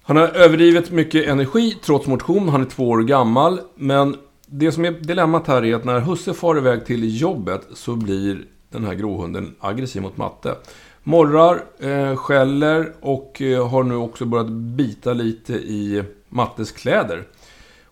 Han 0.04 0.18
har 0.18 0.28
överdrivet 0.28 0.92
mycket 0.92 1.28
energi 1.28 1.78
trots 1.84 2.08
motion. 2.08 2.50
Han 2.50 2.62
är 2.62 2.66
två 2.66 2.90
år 2.90 3.04
gammal. 3.04 3.60
Men 3.76 4.16
det 4.46 4.72
som 4.72 4.86
är 4.86 4.92
dilemmat 4.92 5.48
här 5.48 5.66
är 5.66 5.76
att 5.76 5.86
när 5.86 6.00
husse 6.00 6.34
far 6.34 6.58
iväg 6.58 6.86
till 6.86 7.22
jobbet 7.22 7.62
så 7.74 7.96
blir 7.96 8.42
den 8.70 8.86
här 8.86 8.94
gråhunden 8.94 9.56
aggressiv 9.60 10.02
mot 10.02 10.18
matte. 10.18 10.56
Morrar, 11.04 11.64
eh, 11.80 12.16
skäller 12.16 12.94
och 13.02 13.42
eh, 13.42 13.68
har 13.68 13.84
nu 13.84 13.96
också 13.96 14.26
börjat 14.26 14.50
bita 14.50 15.14
lite 15.14 15.54
i 15.54 16.04
Mattes 16.30 16.72
kläder. 16.72 17.24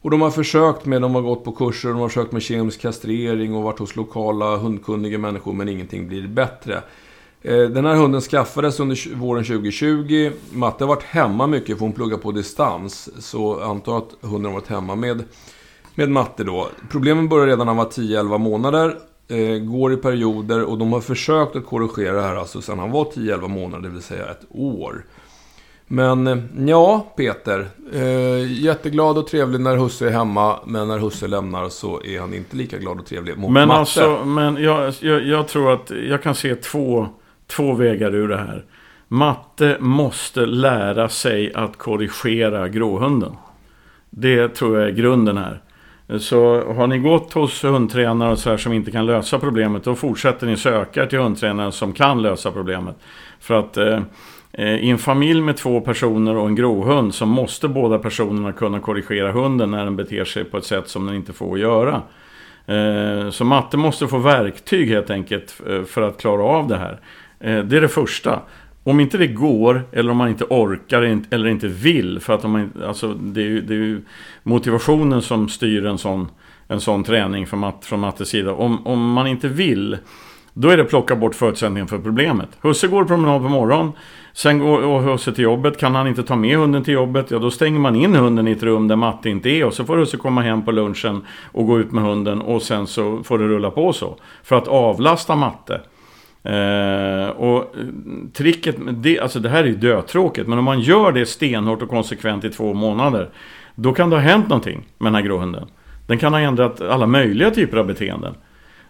Och 0.01 0.11
de 0.11 0.21
har 0.21 0.31
försökt 0.31 0.85
med, 0.85 1.01
de 1.01 1.15
har 1.15 1.21
gått 1.21 1.43
på 1.43 1.51
kurser, 1.51 1.89
de 1.89 1.99
har 1.99 2.07
försökt 2.07 2.31
med 2.31 2.41
kemisk 2.41 2.81
kastrering 2.81 3.55
och 3.55 3.63
varit 3.63 3.79
hos 3.79 3.95
lokala 3.95 4.57
hundkunniga 4.57 5.17
människor 5.17 5.53
men 5.53 5.69
ingenting 5.69 6.07
blir 6.07 6.27
bättre. 6.27 6.81
Eh, 7.41 7.61
den 7.61 7.85
här 7.85 7.95
hunden 7.95 8.21
skaffades 8.21 8.79
under 8.79 9.15
våren 9.15 9.43
2020. 9.43 10.31
Matte 10.51 10.83
har 10.83 10.89
varit 10.89 11.03
hemma 11.03 11.47
mycket 11.47 11.77
för 11.77 11.85
hon 11.85 11.93
pluggar 11.93 12.17
på 12.17 12.31
distans. 12.31 13.09
Så 13.19 13.57
jag 13.59 13.69
antar 13.69 13.97
att 13.97 14.15
hunden 14.21 14.45
har 14.45 14.59
varit 14.59 14.69
hemma 14.69 14.95
med, 14.95 15.23
med 15.95 16.09
Matte 16.09 16.43
då. 16.43 16.67
Problemen 16.89 17.29
börjar 17.29 17.47
redan 17.47 17.65
när 17.65 17.73
han 17.73 17.77
var 17.77 17.85
10-11 17.85 18.37
månader. 18.37 18.97
Eh, 19.27 19.57
går 19.57 19.93
i 19.93 19.97
perioder 19.97 20.63
och 20.63 20.77
de 20.77 20.93
har 20.93 21.01
försökt 21.01 21.55
att 21.55 21.65
korrigera 21.65 22.15
det 22.15 22.21
här 22.21 22.35
alltså 22.35 22.61
sedan 22.61 22.79
han 22.79 22.91
var 22.91 23.05
10-11 23.05 23.47
månader, 23.47 23.83
det 23.83 23.93
vill 23.93 24.01
säga 24.01 24.25
ett 24.25 24.45
år. 24.49 25.05
Men 25.91 26.27
eh, 26.27 26.37
ja, 26.67 27.13
Peter. 27.17 27.67
Eh, 27.93 28.63
jätteglad 28.63 29.17
och 29.17 29.27
trevlig 29.27 29.61
när 29.61 29.77
husse 29.77 30.07
är 30.07 30.11
hemma. 30.11 30.59
Men 30.65 30.87
när 30.87 30.97
husse 30.99 31.27
lämnar 31.27 31.69
så 31.69 32.03
är 32.03 32.19
han 32.19 32.33
inte 32.33 32.55
lika 32.55 32.77
glad 32.77 32.99
och 32.99 33.05
trevlig 33.05 33.37
mot 33.37 33.51
men 33.51 33.67
matte. 33.67 33.79
Alltså, 33.79 34.25
men 34.25 34.63
jag, 34.63 34.93
jag, 34.99 35.23
jag, 35.23 35.47
tror 35.47 35.73
att 35.73 35.91
jag 36.09 36.23
kan 36.23 36.35
se 36.35 36.55
två, 36.55 37.07
två 37.47 37.73
vägar 37.73 38.15
ur 38.15 38.27
det 38.27 38.37
här. 38.37 38.65
Matte 39.07 39.77
måste 39.79 40.45
lära 40.45 41.09
sig 41.09 41.53
att 41.53 41.77
korrigera 41.77 42.67
gråhunden. 42.67 43.35
Det 44.09 44.47
tror 44.47 44.79
jag 44.79 44.89
är 44.89 44.93
grunden 44.93 45.37
här. 45.37 45.61
Så 46.19 46.73
har 46.73 46.87
ni 46.87 46.99
gått 46.99 47.33
hos 47.33 47.63
hundtränare 47.63 48.31
och 48.31 48.39
så 48.39 48.49
här 48.49 48.57
som 48.57 48.73
inte 48.73 48.91
kan 48.91 49.05
lösa 49.05 49.39
problemet, 49.39 49.83
då 49.83 49.95
fortsätter 49.95 50.47
ni 50.47 50.57
söka 50.57 51.05
till 51.05 51.19
hundtränare 51.19 51.71
som 51.71 51.93
kan 51.93 52.21
lösa 52.21 52.51
problemet. 52.51 52.95
För 53.39 53.53
att 53.53 53.77
eh, 53.77 53.85
eh, 53.87 54.01
Eh, 54.51 54.75
i 54.75 54.89
en 54.89 54.97
familj 54.97 55.41
med 55.41 55.57
två 55.57 55.81
personer 55.81 56.35
och 56.35 56.47
en 56.47 56.55
grovhund 56.55 57.15
så 57.15 57.25
måste 57.25 57.67
båda 57.67 57.99
personerna 57.99 58.53
kunna 58.53 58.79
korrigera 58.79 59.31
hunden 59.31 59.71
när 59.71 59.85
den 59.85 59.95
beter 59.95 60.25
sig 60.25 60.43
på 60.43 60.57
ett 60.57 60.65
sätt 60.65 60.89
som 60.89 61.05
den 61.05 61.15
inte 61.15 61.33
får 61.33 61.59
göra. 61.59 62.01
Eh, 62.65 63.29
så 63.29 63.45
matte 63.45 63.77
måste 63.77 64.07
få 64.07 64.17
verktyg 64.17 64.89
helt 64.89 65.09
enkelt 65.09 65.61
eh, 65.67 65.83
för 65.83 66.01
att 66.01 66.21
klara 66.21 66.43
av 66.43 66.67
det 66.67 66.77
här. 66.77 66.99
Det 67.41 67.77
är 67.77 67.81
det 67.81 67.87
första. 67.87 68.39
Om 68.83 68.99
inte 68.99 69.17
det 69.17 69.27
går, 69.27 69.83
eller 69.91 70.11
om 70.11 70.17
man 70.17 70.29
inte 70.29 70.43
orkar 70.43 71.01
eller 71.29 71.47
inte 71.47 71.67
vill, 71.67 72.19
för 72.19 72.33
att 72.33 72.45
om 72.45 72.51
man, 72.51 72.71
alltså, 72.87 73.13
det, 73.13 73.41
är 73.41 73.45
ju, 73.45 73.61
det 73.61 73.73
är 73.73 73.77
ju 73.77 74.01
motivationen 74.43 75.21
som 75.21 75.49
styr 75.49 75.85
en 75.85 75.97
sån, 75.97 76.27
en 76.67 76.79
sån 76.79 77.03
träning 77.03 77.47
från, 77.47 77.59
mat, 77.59 77.85
från 77.85 77.99
mattes 77.99 78.29
sida. 78.29 78.53
Om, 78.53 78.87
om 78.87 79.11
man 79.11 79.27
inte 79.27 79.47
vill, 79.47 79.97
då 80.53 80.69
är 80.69 80.77
det 80.77 80.83
plocka 80.83 81.15
bort 81.15 81.35
förutsättningen 81.35 81.87
för 81.87 81.97
problemet. 81.99 82.49
Husse 82.61 82.87
går 82.87 83.05
promenad 83.05 83.41
på 83.41 83.49
morgonen, 83.49 83.91
sen 84.39 84.59
går 84.59 84.99
Husse 84.99 85.31
till 85.31 85.43
jobbet. 85.43 85.77
Kan 85.77 85.95
han 85.95 86.07
inte 86.07 86.23
ta 86.23 86.35
med 86.35 86.57
hunden 86.57 86.83
till 86.83 86.93
jobbet, 86.93 87.31
ja 87.31 87.39
då 87.39 87.51
stänger 87.51 87.79
man 87.79 87.95
in 87.95 88.15
hunden 88.15 88.47
i 88.47 88.51
ett 88.51 88.63
rum 88.63 88.87
där 88.87 88.95
matte 88.95 89.29
inte 89.29 89.49
är. 89.49 89.65
Och 89.65 89.73
så 89.73 89.85
får 89.85 89.97
Husse 89.97 90.17
komma 90.17 90.41
hem 90.41 90.65
på 90.65 90.71
lunchen 90.71 91.25
och 91.51 91.67
gå 91.67 91.79
ut 91.79 91.91
med 91.91 92.03
hunden 92.03 92.41
och 92.41 92.61
sen 92.61 92.87
så 92.87 93.23
får 93.23 93.37
det 93.37 93.47
rulla 93.47 93.71
på 93.71 93.93
så. 93.93 94.17
För 94.43 94.55
att 94.55 94.67
avlasta 94.67 95.35
matte. 95.35 95.81
Eh, 96.43 97.29
och 97.29 97.57
eh, 97.57 97.85
tricket, 98.33 98.75
det, 98.91 99.19
alltså 99.19 99.39
det 99.39 99.49
här 99.49 99.63
är 99.63 99.67
ju 99.67 99.75
dötråkigt, 99.75 100.47
men 100.47 100.59
om 100.59 100.65
man 100.65 100.79
gör 100.79 101.11
det 101.11 101.25
stenhårt 101.25 101.81
och 101.81 101.89
konsekvent 101.89 102.45
i 102.45 102.49
två 102.49 102.73
månader, 102.73 103.29
då 103.75 103.93
kan 103.93 104.09
det 104.09 104.15
ha 104.15 104.23
hänt 104.23 104.49
någonting 104.49 104.85
med 104.97 105.07
den 105.07 105.15
här 105.15 105.21
gråhunden. 105.21 105.67
Den 106.07 106.17
kan 106.17 106.33
ha 106.33 106.39
ändrat 106.39 106.81
alla 106.81 107.07
möjliga 107.07 107.51
typer 107.51 107.77
av 107.77 107.87
beteenden. 107.87 108.33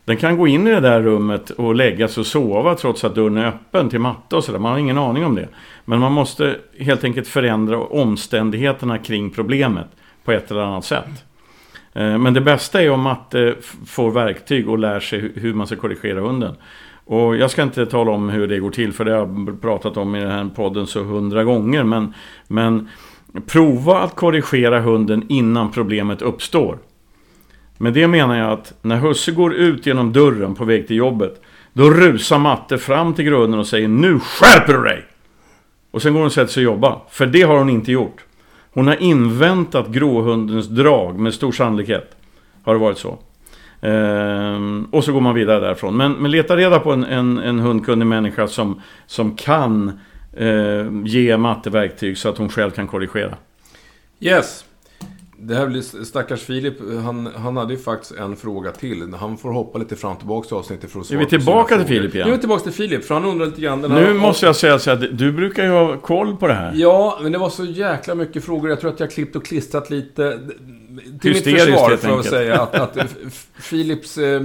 Den 0.10 0.18
kan 0.18 0.38
gå 0.38 0.48
in 0.48 0.68
i 0.68 0.72
det 0.72 0.80
där 0.80 1.02
rummet 1.02 1.50
och 1.50 1.76
lägga 1.76 2.08
sig 2.08 2.22
och 2.22 2.28
sova 2.28 2.76
trots 2.76 3.04
att 3.04 3.16
dörren 3.16 3.38
är 3.38 3.48
öppen 3.48 3.90
till 3.90 4.00
matte 4.00 4.36
och 4.36 4.44
sådär. 4.44 4.60
Man 4.60 4.72
har 4.72 4.80
ingen 4.80 4.98
aning 4.98 5.26
om 5.26 5.36
det. 5.36 5.48
Men 5.86 6.00
man 6.00 6.12
måste 6.12 6.56
helt 6.80 7.04
enkelt 7.04 7.28
förändra 7.28 7.78
omständigheterna 7.78 8.98
kring 8.98 9.30
problemet 9.30 9.88
på 10.24 10.32
ett 10.32 10.52
eller 10.52 10.62
annat 10.62 10.86
sätt. 10.86 11.26
Eh, 11.94 12.18
men 12.18 12.34
det 12.34 12.42
bästa 12.42 12.82
är 12.82 12.90
om 12.90 13.02
matte 13.02 13.48
eh, 13.48 13.54
får 13.86 14.12
verktyg 14.12 14.70
och 14.70 14.80
lär 14.80 15.00
sig 15.00 15.32
hur 15.36 15.54
man 15.54 15.68
ska 15.68 15.76
korrigera 15.76 16.22
hunden. 16.22 16.56
Och 17.06 17.36
jag 17.36 17.52
ska 17.52 17.64
inte 17.64 17.86
tala 17.86 18.12
om 18.12 18.30
hur 18.30 18.48
det 18.48 18.60
går 18.60 18.72
till 18.72 18.94
för 18.94 19.06
det 19.06 19.12
har 19.12 19.20
jag 19.20 19.62
pratat 19.62 19.98
om 19.98 20.16
i 20.16 20.20
den 20.20 20.32
här 20.32 20.50
podden 20.56 20.88
så 20.88 21.04
hundra 21.04 21.44
gånger. 21.44 21.84
Men, 21.84 22.14
men 22.48 22.90
prova 23.48 24.00
att 24.00 24.16
korrigera 24.16 24.82
hunden 24.82 25.26
innan 25.30 25.72
problemet 25.72 26.22
uppstår. 26.22 26.78
Med 27.82 27.94
det 27.94 28.08
menar 28.08 28.38
jag 28.38 28.52
att 28.52 28.74
när 28.82 28.98
husse 28.98 29.32
går 29.32 29.54
ut 29.54 29.86
genom 29.86 30.14
dörren 30.14 30.56
på 30.56 30.66
väg 30.66 30.88
till 30.88 30.96
jobbet. 30.96 31.42
Då 31.74 31.90
rusar 31.90 32.40
matte 32.40 32.78
fram 32.78 33.14
till 33.14 33.26
grunden 33.26 33.60
och 33.60 33.68
säger 33.68 33.88
Nu 33.88 34.20
skärper 34.20 34.74
du 34.74 34.84
dig! 34.84 35.06
Och 35.92 36.02
sen 36.02 36.14
går 36.14 36.20
hon 36.20 36.26
och 36.26 36.34
sätter 36.34 36.54
sig 36.54 36.68
och 36.68 36.74
jobbar. 36.74 37.02
För 37.10 37.26
det 37.26 37.42
har 37.42 37.58
hon 37.58 37.70
inte 37.70 37.92
gjort. 37.92 38.26
Hon 38.74 38.88
har 38.88 39.02
inväntat 39.02 39.88
gråhundens 39.88 40.68
drag 40.68 41.20
med 41.20 41.34
stor 41.34 41.52
sannolikhet. 41.52 42.16
Har 42.64 42.74
det 42.74 42.80
varit 42.80 42.98
så. 42.98 43.20
Ehm, 43.82 44.88
och 44.92 45.04
så 45.04 45.14
går 45.14 45.22
man 45.22 45.36
vidare 45.36 45.60
därifrån. 45.60 45.98
Men, 45.98 46.12
men 46.12 46.32
leta 46.32 46.58
reda 46.58 46.80
på 46.80 46.92
en, 46.92 47.04
en, 47.04 47.38
en 47.38 47.60
hundkunnig 47.60 48.06
människa 48.06 48.48
som, 48.48 48.82
som 49.08 49.36
kan 49.36 50.00
eh, 50.34 50.88
ge 51.06 51.38
matteverktyg 51.38 52.18
så 52.18 52.30
att 52.30 52.38
hon 52.38 52.50
själv 52.50 52.72
kan 52.72 52.88
korrigera. 52.88 53.36
Yes. 54.20 54.66
Det 55.42 55.56
här 55.56 55.68
blir 55.68 56.04
stackars 56.04 56.42
Filip, 56.42 56.74
han, 57.04 57.30
han 57.36 57.58
hade 57.58 57.74
ju 57.74 57.80
faktiskt 57.80 58.12
en 58.12 58.36
fråga 58.36 58.72
till. 58.72 59.14
Han 59.14 59.38
får 59.38 59.52
hoppa 59.52 59.80
lite 59.80 59.96
fram 59.96 60.12
och 60.12 60.20
tillbaka 60.20 60.48
till 60.48 60.58
avsnittet 60.58 60.92
för 60.92 61.00
att 61.00 61.06
svara 61.06 61.20
Är 61.20 61.24
vi 61.24 61.30
tillbaka 61.30 61.78
till 61.78 61.86
Filip 61.86 62.16
igen? 62.16 62.28
Nu 62.28 62.34
är 62.34 62.36
vi 62.36 62.40
tillbaka 62.40 62.64
till 62.64 62.72
Filip, 62.72 63.06
för 63.06 63.14
han 63.14 63.26
undrar 63.26 63.46
lite 63.46 63.62
grann... 63.62 63.82
nu 63.82 63.88
här... 63.88 64.14
måste 64.14 64.46
jag 64.46 64.56
säga 64.56 64.80
så 64.80 64.92
att 64.92 65.18
du 65.18 65.32
brukar 65.32 65.64
ju 65.64 65.70
ha 65.70 65.98
koll 65.98 66.38
på 66.38 66.48
det 66.48 66.54
här. 66.54 66.74
Ja, 66.76 67.20
men 67.22 67.32
det 67.32 67.38
var 67.38 67.50
så 67.50 67.66
jäkla 67.66 68.16
mycket 68.16 68.46
frågor. 68.46 68.70
Jag 68.70 68.80
tror 68.80 68.92
att 68.92 69.00
jag 69.00 69.12
klippt 69.12 69.36
och 69.36 69.46
klistrat 69.46 69.90
lite 69.90 70.40
till 71.22 71.34
mitt 71.34 71.44
försvar 71.44 71.98
får 71.98 72.10
jag 72.10 72.26
säga 72.26 72.62
att, 72.62 72.76
att 72.76 72.98
Philips 73.70 74.18
eh, 74.18 74.42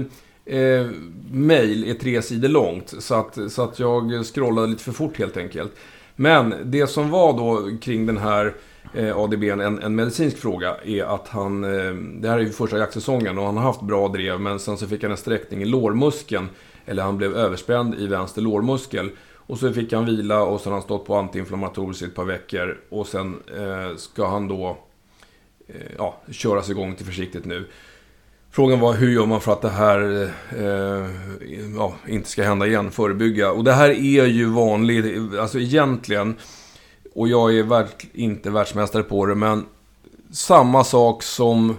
eh, 0.46 0.86
mail 1.30 1.90
är 1.90 1.94
tre 1.94 2.22
sidor 2.22 2.48
långt. 2.48 2.94
Så 2.98 3.14
att, 3.14 3.38
så 3.48 3.62
att 3.62 3.78
jag 3.78 4.26
scrollade 4.26 4.66
lite 4.66 4.84
för 4.84 4.92
fort 4.92 5.18
helt 5.18 5.36
enkelt. 5.36 5.72
Men 6.16 6.54
det 6.64 6.86
som 6.86 7.10
var 7.10 7.32
då 7.32 7.76
kring 7.80 8.06
den 8.06 8.18
här 8.18 8.54
eh, 8.92 9.66
en, 9.66 9.82
en 9.82 9.94
medicinsk 9.94 10.38
fråga, 10.38 10.76
är 10.84 11.04
att 11.04 11.28
han... 11.28 11.64
Eh, 11.64 11.94
det 11.94 12.28
här 12.28 12.38
är 12.38 12.42
ju 12.42 12.50
första 12.50 12.78
jaktsäsongen 12.78 13.38
och 13.38 13.46
han 13.46 13.56
har 13.56 13.64
haft 13.64 13.82
bra 13.82 14.08
drev, 14.08 14.40
men 14.40 14.58
sen 14.58 14.76
så 14.76 14.86
fick 14.86 15.02
han 15.02 15.10
en 15.10 15.16
sträckning 15.16 15.62
i 15.62 15.64
lårmuskeln. 15.64 16.48
Eller 16.86 17.02
han 17.02 17.16
blev 17.16 17.36
överspänd 17.36 17.94
i 17.94 18.06
vänster 18.06 18.42
lårmuskel. 18.42 19.10
Och 19.46 19.58
så 19.58 19.72
fick 19.72 19.92
han 19.92 20.06
vila 20.06 20.42
och 20.42 20.60
sen 20.60 20.72
har 20.72 20.78
han 20.78 20.84
stått 20.84 21.06
på 21.06 21.16
antiinflammatoriskt 21.16 22.02
i 22.02 22.06
ett 22.06 22.14
par 22.14 22.24
veckor. 22.24 22.78
Och 22.88 23.06
sen 23.06 23.36
eh, 23.56 23.96
ska 23.96 24.26
han 24.26 24.48
då 24.48 24.76
Eh, 25.68 25.92
ja, 25.98 26.16
köras 26.30 26.70
igång 26.70 26.94
till 26.94 27.06
försiktigt 27.06 27.44
nu. 27.44 27.68
Frågan 28.50 28.80
var 28.80 28.94
hur 28.94 29.10
gör 29.10 29.26
man 29.26 29.40
för 29.40 29.52
att 29.52 29.62
det 29.62 29.70
här 29.70 30.30
eh, 30.56 31.10
ja, 31.76 31.94
inte 32.08 32.28
ska 32.28 32.42
hända 32.42 32.66
igen, 32.66 32.90
förebygga. 32.90 33.52
Och 33.52 33.64
det 33.64 33.72
här 33.72 33.90
är 33.90 34.26
ju 34.26 34.46
vanligt, 34.46 35.38
alltså 35.38 35.58
egentligen, 35.58 36.34
och 37.14 37.28
jag 37.28 37.58
är 37.58 37.62
verk, 37.62 38.06
inte 38.12 38.50
världsmästare 38.50 39.02
på 39.02 39.26
det, 39.26 39.34
men 39.34 39.66
samma 40.30 40.84
sak 40.84 41.22
som 41.22 41.76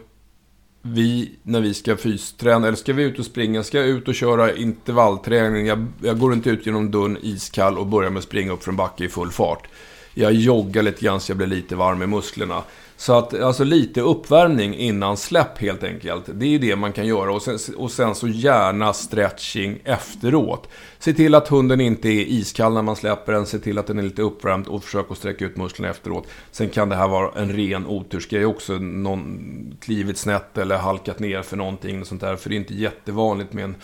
vi 0.82 1.32
när 1.44 1.62
vi 1.62 1.74
ska 1.74 1.98
fysträna, 1.98 2.68
eller 2.68 2.78
ska 2.78 2.94
vi 2.94 3.04
ut 3.04 3.20
och 3.20 3.26
springa, 3.26 3.64
ska 3.64 3.78
jag 3.78 3.88
ut 3.88 4.08
och 4.08 4.16
köra 4.16 4.56
intervallträning. 4.56 5.66
Jag, 5.66 5.86
jag 6.04 6.20
går 6.20 6.34
inte 6.34 6.50
ut 6.50 6.66
genom 6.66 6.92
dörren 6.92 7.18
iskall 7.22 7.78
och 7.78 7.88
börjar 7.88 8.10
med 8.10 8.18
att 8.18 8.24
springa 8.24 8.52
upp 8.52 8.64
från 8.64 8.76
backe 8.76 9.06
i 9.06 9.10
full 9.10 9.32
fart. 9.32 9.68
Jag 10.14 10.34
joggar 10.34 10.84
lite 10.84 11.06
grann 11.06 11.20
så 11.20 11.32
jag 11.32 11.38
blir 11.38 11.48
lite 11.48 11.76
varm 11.76 12.02
i 12.02 12.08
musklerna. 12.08 12.64
Så 12.98 13.18
att, 13.18 13.40
alltså 13.40 13.64
lite 13.64 14.02
uppvärmning 14.02 14.76
innan 14.76 15.18
släpp 15.18 15.58
helt 15.58 15.84
enkelt. 15.84 16.24
Det 16.34 16.46
är 16.46 16.50
ju 16.50 16.58
det 16.58 16.76
man 16.76 16.94
kan 16.94 17.08
göra. 17.08 17.34
Och 17.34 17.42
sen, 17.42 17.58
och 17.78 17.92
sen 17.92 18.16
så 18.16 18.28
gärna 18.28 18.94
stretching 18.94 19.80
efteråt. 19.84 20.70
Se 21.00 21.14
till 21.14 21.36
att 21.36 21.48
hunden 21.48 21.82
inte 21.82 22.10
är 22.10 22.26
iskall 22.26 22.74
när 22.74 22.82
man 22.82 22.96
släpper 22.96 23.34
den. 23.34 23.46
Se 23.46 23.60
till 23.60 23.78
att 23.78 23.88
den 23.88 24.00
är 24.00 24.04
lite 24.04 24.22
uppvärmd 24.22 24.68
och 24.68 24.84
försök 24.84 25.06
att 25.10 25.18
sträcka 25.18 25.46
ut 25.46 25.58
musklerna 25.58 25.90
efteråt. 25.92 26.28
Sen 26.52 26.70
kan 26.70 26.90
det 26.90 26.96
här 26.96 27.08
vara 27.08 27.42
en 27.42 27.54
ren 27.54 27.86
otursgrej 27.86 28.46
också. 28.46 28.74
Någon 28.74 29.78
klivit 29.82 30.18
snett 30.18 30.58
eller 30.58 30.78
halkat 30.78 31.20
ner 31.20 31.42
för 31.42 31.58
någonting. 31.58 32.02
Och 32.02 32.08
sånt 32.08 32.22
där. 32.22 32.36
För 32.36 32.50
det 32.50 32.56
är 32.56 32.58
inte 32.58 32.74
jättevanligt 32.74 33.54
med 33.54 33.64
en 33.64 33.76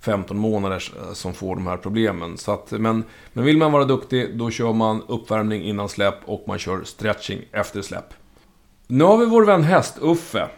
15 0.00 0.38
månaders 0.38 0.92
eh, 0.96 1.12
som 1.12 1.34
får 1.34 1.56
de 1.56 1.66
här 1.66 1.76
problemen. 1.76 2.38
Så 2.38 2.52
att, 2.52 2.70
men, 2.70 3.04
men 3.32 3.44
vill 3.44 3.58
man 3.58 3.72
vara 3.72 3.84
duktig, 3.84 4.38
då 4.38 4.50
kör 4.50 4.72
man 4.72 5.02
uppvärmning 5.08 5.62
innan 5.62 5.88
släpp 5.88 6.14
och 6.24 6.44
man 6.46 6.58
kör 6.58 6.84
stretching 6.84 7.40
efter 7.52 7.82
släpp. 7.82 8.14
Nu 8.92 9.04
har 9.04 9.16
vi 9.16 9.26
vår 9.26 9.44
vän 9.44 9.62
Häst-Uffe. 9.62 10.48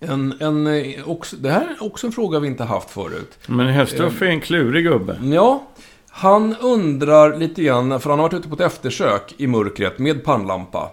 En, 0.00 0.34
en, 0.40 0.66
eh, 0.66 1.08
också, 1.08 1.36
det 1.36 1.50
här 1.50 1.60
är 1.60 1.86
också 1.86 2.06
en 2.06 2.12
fråga 2.12 2.38
vi 2.38 2.48
inte 2.48 2.64
haft 2.64 2.90
förut. 2.90 3.38
Men 3.46 3.66
Häst-Uffe 3.66 4.26
är 4.26 4.30
en 4.30 4.40
klurig 4.40 4.84
gubbe. 4.84 5.18
Ja. 5.22 5.62
Han 6.08 6.56
undrar 6.56 7.36
lite 7.36 7.62
grann, 7.62 8.00
för 8.00 8.10
han 8.10 8.18
har 8.18 8.28
varit 8.28 8.38
ute 8.38 8.48
på 8.48 8.54
ett 8.54 8.60
eftersök 8.60 9.34
i 9.36 9.46
mörkret 9.46 9.98
med 9.98 10.24
pannlampa. 10.24 10.90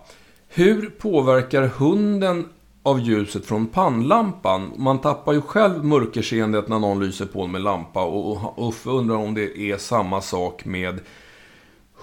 Hur 0.50 0.90
påverkar 0.90 1.68
hunden 1.68 2.46
av 2.84 3.00
ljuset 3.00 3.46
från 3.46 3.68
pannlampan? 3.68 4.74
Man 4.78 5.00
tappar 5.00 5.34
ju 5.34 5.42
själv 5.42 5.86
mörkerseendet 5.86 6.68
när 6.68 6.80
någon 6.80 7.00
lyser 7.06 7.26
på 7.26 7.48
med 7.48 7.62
lampa. 7.62 8.04
Och 8.04 8.70
Uffe 8.70 8.90
undrar 8.90 9.16
om 9.16 9.34
det 9.34 9.60
är 9.60 9.78
samma 9.78 10.22
sak 10.22 10.66
med 10.66 11.00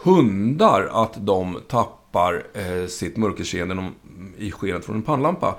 hundar, 0.02 0.88
att 0.92 1.12
de 1.16 1.58
tappar 1.68 2.01
eh, 2.14 2.86
sitt 2.88 3.16
mörkerseende 3.16 3.90
i 4.38 4.50
skenet 4.50 4.84
från 4.84 4.96
en 4.96 5.02
pannlampa. 5.02 5.54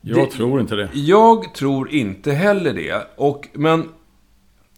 Jag 0.00 0.28
det, 0.28 0.30
tror 0.30 0.60
inte 0.60 0.76
det. 0.76 0.88
Jag 0.92 1.54
tror 1.54 1.90
inte 1.90 2.32
heller 2.32 2.72
det. 2.72 3.06
Och, 3.16 3.48
men 3.52 3.88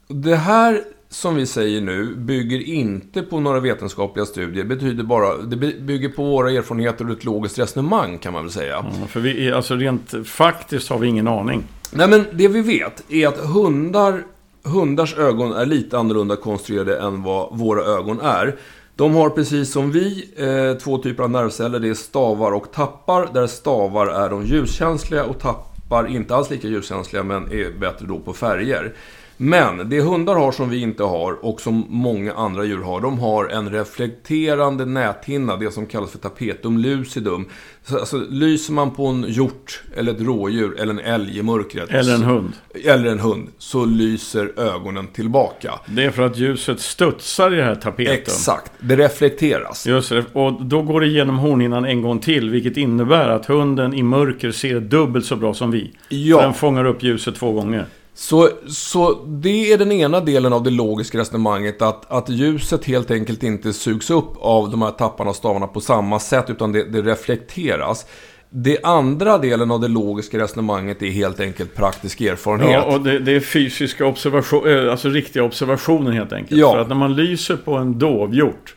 det 0.09 0.37
här 0.37 0.83
som 1.09 1.35
vi 1.35 1.47
säger 1.47 1.81
nu 1.81 2.15
bygger 2.15 2.61
inte 2.61 3.23
på 3.23 3.41
några 3.41 3.61
vetenskapliga 3.61 4.27
studier. 4.27 4.65
Det 4.65 4.69
betyder 4.69 5.05
bara, 5.05 5.37
det 5.37 5.57
bygger 5.81 6.09
på 6.09 6.25
våra 6.25 6.51
erfarenheter 6.51 7.05
och 7.05 7.13
ett 7.17 7.25
logiskt 7.25 7.59
resonemang 7.59 8.19
kan 8.19 8.33
man 8.33 8.43
väl 8.43 8.53
säga. 8.53 8.85
Ja, 9.01 9.07
för 9.07 9.21
vi, 9.21 9.53
alltså 9.53 9.75
rent 9.77 10.15
faktiskt 10.29 10.91
har 10.91 10.99
vi 10.99 11.09
ingen 11.09 11.29
aning. 11.29 11.65
Nej 11.93 12.09
men 12.09 12.25
det 12.33 12.49
vi 12.49 12.61
vet 12.61 13.13
är 13.13 13.29
att 13.29 13.39
hundar, 13.39 14.25
hundars 14.63 15.15
ögon 15.15 15.53
är 15.53 15.67
lite 15.67 15.99
annorlunda 15.99 16.37
konstruerade 16.37 17.01
än 17.01 17.23
vad 17.23 17.59
våra 17.59 17.83
ögon 17.83 18.21
är. 18.21 18.57
De 19.01 19.15
har 19.15 19.31
precis 19.31 19.73
som 19.73 19.93
vi 19.93 20.31
eh, 20.37 20.79
två 20.79 20.99
typer 20.99 21.23
av 21.23 21.31
nervceller. 21.31 21.79
Det 21.79 21.89
är 21.89 21.95
stavar 21.95 22.53
och 22.53 22.73
tappar. 22.73 23.29
Där 23.35 23.47
stavar 23.47 24.07
är 24.07 24.31
de 24.31 24.47
ljuskänsliga 24.47 25.25
och 25.25 25.39
tappar 25.39 26.07
inte 26.07 26.35
alls 26.35 26.51
lika 26.51 26.69
ljuskänsliga 26.69 27.23
men 27.23 27.53
är 27.53 27.79
bättre 27.79 28.07
då 28.07 28.19
på 28.19 28.33
färger. 28.33 28.95
Men 29.43 29.89
det 29.89 30.01
hundar 30.01 30.35
har 30.35 30.53
som 30.53 30.71
vi 30.71 30.83
inte 30.83 31.03
har 31.03 31.45
och 31.45 31.61
som 31.61 31.87
många 31.89 32.35
andra 32.35 32.65
djur 32.65 32.83
har, 32.83 33.01
de 33.01 33.19
har 33.19 33.49
en 33.49 33.71
reflekterande 33.71 34.85
näthinna, 34.85 35.57
det 35.57 35.71
som 35.71 35.87
kallas 35.87 36.11
för 36.11 36.19
tapetum 36.19 36.79
lucidum. 36.79 37.49
Så, 37.85 37.99
alltså, 37.99 38.17
lyser 38.31 38.73
man 38.73 38.91
på 38.91 39.07
en 39.07 39.25
hjort, 39.29 39.83
eller 39.97 40.13
ett 40.13 40.21
rådjur, 40.21 40.81
eller 40.81 40.93
en 40.93 40.99
älg 40.99 41.39
i 41.39 41.43
mörkret. 41.43 41.91
Eller 41.91 42.15
en 42.15 42.23
hund. 42.23 42.53
Eller 42.85 43.11
en 43.11 43.19
hund, 43.19 43.49
så 43.59 43.85
lyser 43.85 44.61
ögonen 44.61 45.07
tillbaka. 45.07 45.75
Det 45.87 46.05
är 46.05 46.11
för 46.11 46.23
att 46.23 46.37
ljuset 46.39 46.81
studsar 46.81 47.53
i 47.53 47.57
det 47.57 47.65
här 47.65 47.75
tapetum. 47.75 48.13
Exakt, 48.13 48.73
det 48.81 48.97
reflekteras. 48.97 49.87
Just 49.87 50.11
det, 50.11 50.25
och 50.33 50.65
då 50.65 50.83
går 50.83 51.01
det 51.01 51.07
igenom 51.07 51.39
hornhinnan 51.39 51.85
en 51.85 52.03
gång 52.03 52.19
till, 52.19 52.51
vilket 52.51 52.77
innebär 52.77 53.29
att 53.29 53.47
hunden 53.47 53.95
i 53.95 54.03
mörker 54.03 54.51
ser 54.51 54.81
dubbelt 54.81 55.27
så 55.27 55.37
bra 55.37 55.55
som 55.55 55.71
vi. 55.71 55.93
Ja. 56.09 56.43
Den 56.43 56.55
fångar 56.55 56.85
upp 56.85 57.03
ljuset 57.03 57.37
två 57.37 57.53
gånger. 57.53 57.87
Så, 58.15 58.49
så 58.69 59.25
det 59.27 59.73
är 59.73 59.79
den 59.79 59.93
ena 59.93 60.21
delen 60.21 60.53
av 60.53 60.63
det 60.63 60.71
logiska 60.71 61.19
resonemanget. 61.19 61.83
Att, 61.83 62.11
att 62.11 62.29
ljuset 62.29 62.85
helt 62.85 63.11
enkelt 63.11 63.43
inte 63.43 63.73
sugs 63.73 64.11
upp 64.11 64.33
av 64.39 64.71
de 64.71 64.83
här 64.83 64.91
tapparna 64.91 65.31
och 65.31 65.37
stavarna 65.37 65.67
på 65.67 65.81
samma 65.81 66.19
sätt. 66.19 66.51
Utan 66.51 66.73
det, 66.73 66.85
det 66.85 67.03
reflekteras. 67.03 68.07
Det 68.51 68.79
andra 68.83 69.39
delen 69.39 69.71
av 69.71 69.81
det 69.81 69.89
logiska 69.89 70.39
resonemanget 70.39 71.03
är 71.03 71.11
helt 71.11 71.41
enkelt 71.41 71.75
praktisk 71.75 72.21
erfarenhet. 72.21 72.73
Ja, 72.73 72.83
och 72.83 73.01
det, 73.01 73.19
det 73.19 73.33
är 73.33 73.41
fysiska 73.41 74.07
observationer, 74.07 74.87
alltså 74.87 75.09
riktiga 75.09 75.43
observationer 75.45 76.13
helt 76.13 76.33
enkelt. 76.33 76.61
Ja. 76.61 76.73
För 76.73 76.81
att 76.81 76.89
när 76.89 76.95
man 76.95 77.17
lyser 77.17 77.57
på 77.57 77.75
en 77.75 77.99
dovhjort 77.99 78.75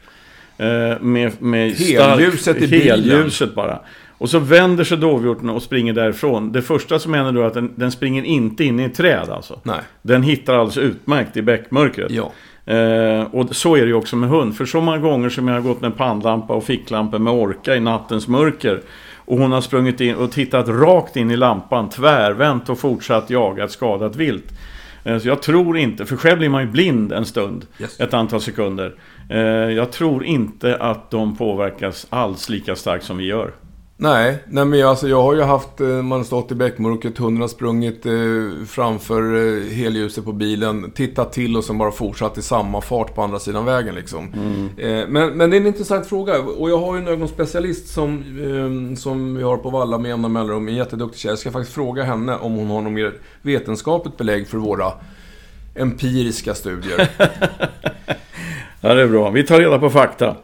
eh, 0.58 1.02
med, 1.02 1.42
med 1.42 1.72
Helljuset 1.72 2.58
i 2.58 2.68
bilen. 2.68 2.88
helljuset 2.88 3.56
bara. 3.56 3.80
Och 4.24 4.30
så 4.30 4.40
vänder 4.40 4.84
sig 4.84 4.98
dovhjorten 4.98 5.50
och 5.50 5.62
springer 5.64 5.94
därifrån. 5.94 6.52
Det 6.52 6.62
första 6.62 7.00
som 7.00 7.14
händer 7.14 7.32
då 7.32 7.42
är 7.42 7.46
att 7.46 7.54
den, 7.54 7.74
den 7.76 7.92
springer 7.92 8.24
inte 8.24 8.64
in 8.64 8.80
i 8.80 8.84
ett 8.84 8.96
träd 8.96 9.30
alltså. 9.30 9.60
Nej. 9.64 9.80
Den 10.02 10.24
hittar 10.24 10.54
alltså 10.54 10.82
utmärkt 10.82 11.38
i 11.38 11.42
bäckmörkret. 11.42 12.12
Ja. 12.12 12.32
Eh, 12.74 13.24
och 13.24 13.56
så 13.56 13.76
är 13.76 13.82
det 13.82 13.88
ju 13.88 13.94
också 13.94 14.16
med 14.16 14.30
hund. 14.30 14.56
För 14.58 14.66
så 14.66 14.82
många 14.82 14.98
gånger 14.98 15.30
som 15.30 15.48
jag 15.48 15.56
har 15.56 15.62
gått 15.62 15.82
med 15.82 15.98
pannlampa 15.98 16.54
och 16.54 16.64
ficklampa 16.64 17.20
med 17.20 17.34
orka 17.34 17.76
i 17.76 17.80
nattens 17.80 18.28
mörker. 18.28 18.82
Och 19.18 19.38
hon 19.38 19.52
har 19.52 19.62
sprungit 19.62 20.02
in 20.02 20.16
och 20.16 20.32
tittat 20.32 20.68
rakt 20.68 21.16
in 21.16 21.32
i 21.32 21.36
lampan, 21.38 21.90
tvärvänt 21.90 22.70
och 22.70 22.80
fortsatt 22.80 23.30
jaga 23.30 23.64
ett 23.64 23.72
skadat 23.72 24.16
vilt. 24.16 24.46
Eh, 25.04 25.18
så 25.18 25.28
jag 25.28 25.42
tror 25.42 25.78
inte, 25.78 26.06
för 26.06 26.16
själv 26.16 26.38
blir 26.40 26.50
man 26.50 26.62
ju 26.62 26.68
blind 26.68 27.12
en 27.12 27.26
stund, 27.26 27.66
Yes. 27.80 28.00
ett 28.00 28.14
antal 28.14 28.42
sekunder. 28.42 28.94
Eh, 29.30 29.40
jag 29.72 29.92
tror 29.92 30.26
inte 30.26 30.78
att 30.78 31.12
de 31.12 31.36
påverkas 31.36 32.08
alls 32.10 32.50
lika 32.50 32.76
starkt 32.76 33.06
som 33.06 33.18
vi 33.18 33.26
gör. 33.26 33.52
Nej, 34.04 34.38
nej 34.48 34.66
men 34.66 34.80
jag, 34.80 34.90
alltså, 34.90 35.08
jag 35.08 35.22
har 35.22 35.34
ju 35.34 35.42
haft, 35.42 35.82
eh, 35.82 35.88
man 35.88 36.20
har 36.20 36.24
stått 36.24 36.52
i 36.52 36.56
bäckmörkret, 36.56 37.18
hunden 37.18 37.42
har 37.42 37.48
sprungit 37.48 38.06
eh, 38.06 38.66
framför 38.68 39.36
eh, 39.36 39.64
helljuset 39.76 40.26
på 40.26 40.32
bilen, 40.32 40.92
tittat 40.92 41.34
till 41.34 41.58
och 41.58 41.64
sen 41.64 41.78
bara 41.78 41.92
fortsatt 41.92 42.38
i 42.38 42.42
samma 42.42 42.82
fart 42.82 43.16
på 43.16 43.22
andra 43.22 43.40
sidan 43.40 43.66
vägen 43.66 43.96
liksom. 43.96 44.34
Eh, 44.78 45.08
men, 45.08 45.38
men 45.38 45.50
det 45.50 45.58
är 45.58 45.62
en 45.62 45.68
intressant 45.68 46.08
fråga 46.08 46.40
och 46.40 46.70
jag 46.70 46.78
har 46.78 46.96
ju 46.96 47.02
en 47.02 47.08
ögonspecialist 47.08 47.88
som, 47.88 48.18
eh, 48.18 48.96
som 48.96 49.36
vi 49.36 49.44
har 49.44 49.58
på 49.58 49.70
Valla 49.70 49.98
med 49.98 50.10
jämna 50.10 50.28
mellanrum, 50.28 50.68
en 50.68 50.76
jätteduktig 50.76 51.20
tjej. 51.20 51.32
Jag 51.32 51.40
ska 51.40 51.52
faktiskt 51.52 51.76
fråga 51.76 52.04
henne 52.04 52.36
om 52.36 52.56
hon 52.56 52.68
har 52.68 52.82
något 52.82 52.94
mer 52.94 53.14
vetenskapligt 53.42 54.18
belägg 54.18 54.48
för 54.48 54.58
våra 54.58 54.92
empiriska 55.76 56.56
studier. 56.56 57.10
Ja, 58.86 58.94
det 58.94 59.02
är 59.02 59.08
bra. 59.08 59.30
Vi 59.30 59.44
tar 59.44 59.60
reda 59.60 59.80
på 59.80 59.90
fakta. 59.90 60.36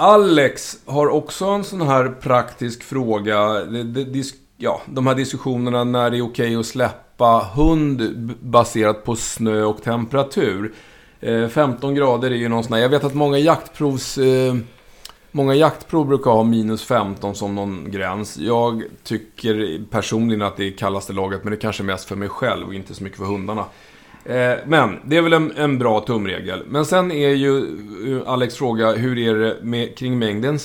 Alex 0.00 0.78
har 0.86 1.08
också 1.08 1.44
en 1.44 1.64
sån 1.64 1.80
här 1.80 2.08
praktisk 2.08 2.82
fråga. 2.82 3.36
Ja, 4.56 4.82
de 4.86 5.06
här 5.06 5.14
diskussionerna 5.14 5.84
när 5.84 6.10
det 6.10 6.16
är 6.16 6.22
okej 6.22 6.56
att 6.56 6.66
släppa 6.66 7.50
hund 7.54 8.30
baserat 8.40 9.04
på 9.04 9.16
snö 9.16 9.62
och 9.62 9.82
temperatur. 9.82 10.74
Eh, 11.20 11.48
15 11.48 11.94
grader 11.94 12.30
är 12.30 12.34
ju 12.34 12.48
någon 12.48 12.64
sån 12.64 12.72
här, 12.72 12.80
Jag 12.80 12.88
vet 12.88 13.04
att 13.04 13.14
många 13.14 13.38
jaktprovs... 13.38 14.18
Eh, 14.18 14.56
många 15.30 15.54
jaktprov 15.54 16.06
brukar 16.06 16.30
ha 16.30 16.44
minus 16.44 16.84
15 16.84 17.34
som 17.34 17.54
någon 17.54 17.90
gräns. 17.90 18.36
Jag 18.36 18.82
tycker 19.04 19.84
personligen 19.90 20.42
att 20.42 20.56
det 20.56 20.66
är 20.66 20.76
kallaste 20.76 21.12
laget, 21.12 21.44
men 21.44 21.50
det 21.50 21.56
är 21.56 21.60
kanske 21.60 21.82
mest 21.82 22.08
för 22.08 22.16
mig 22.16 22.28
själv 22.28 22.66
och 22.66 22.74
inte 22.74 22.94
så 22.94 23.04
mycket 23.04 23.18
för 23.18 23.26
hundarna. 23.26 23.64
Eh, 24.28 24.58
men 24.66 24.98
det 25.04 25.16
är 25.16 25.22
väl 25.22 25.32
en, 25.32 25.52
en 25.56 25.78
bra 25.78 26.00
tumregel. 26.00 26.62
Men 26.68 26.84
sen 26.84 27.12
är 27.12 27.28
ju 27.28 27.58
eh, 28.16 28.28
Alex 28.28 28.56
fråga, 28.56 28.92
hur 28.92 29.18
är 29.18 29.34
det 29.34 29.56
med, 29.62 29.96
kring 29.96 30.18
mängden 30.18 30.58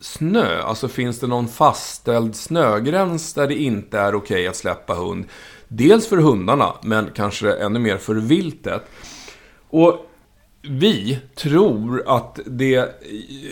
snö? 0.00 0.62
Alltså 0.62 0.88
finns 0.88 1.20
det 1.20 1.26
någon 1.26 1.48
fastställd 1.48 2.36
snögräns 2.36 3.34
där 3.34 3.46
det 3.46 3.54
inte 3.54 3.98
är 3.98 4.14
okej 4.14 4.48
att 4.48 4.56
släppa 4.56 4.94
hund? 4.94 5.24
Dels 5.68 6.08
för 6.08 6.16
hundarna, 6.16 6.74
men 6.82 7.10
kanske 7.14 7.52
ännu 7.52 7.78
mer 7.78 7.96
för 7.96 8.14
viltet. 8.14 8.90
Och 9.70 10.07
vi 10.70 11.18
tror 11.34 12.02
att 12.06 12.38
det... 12.46 12.88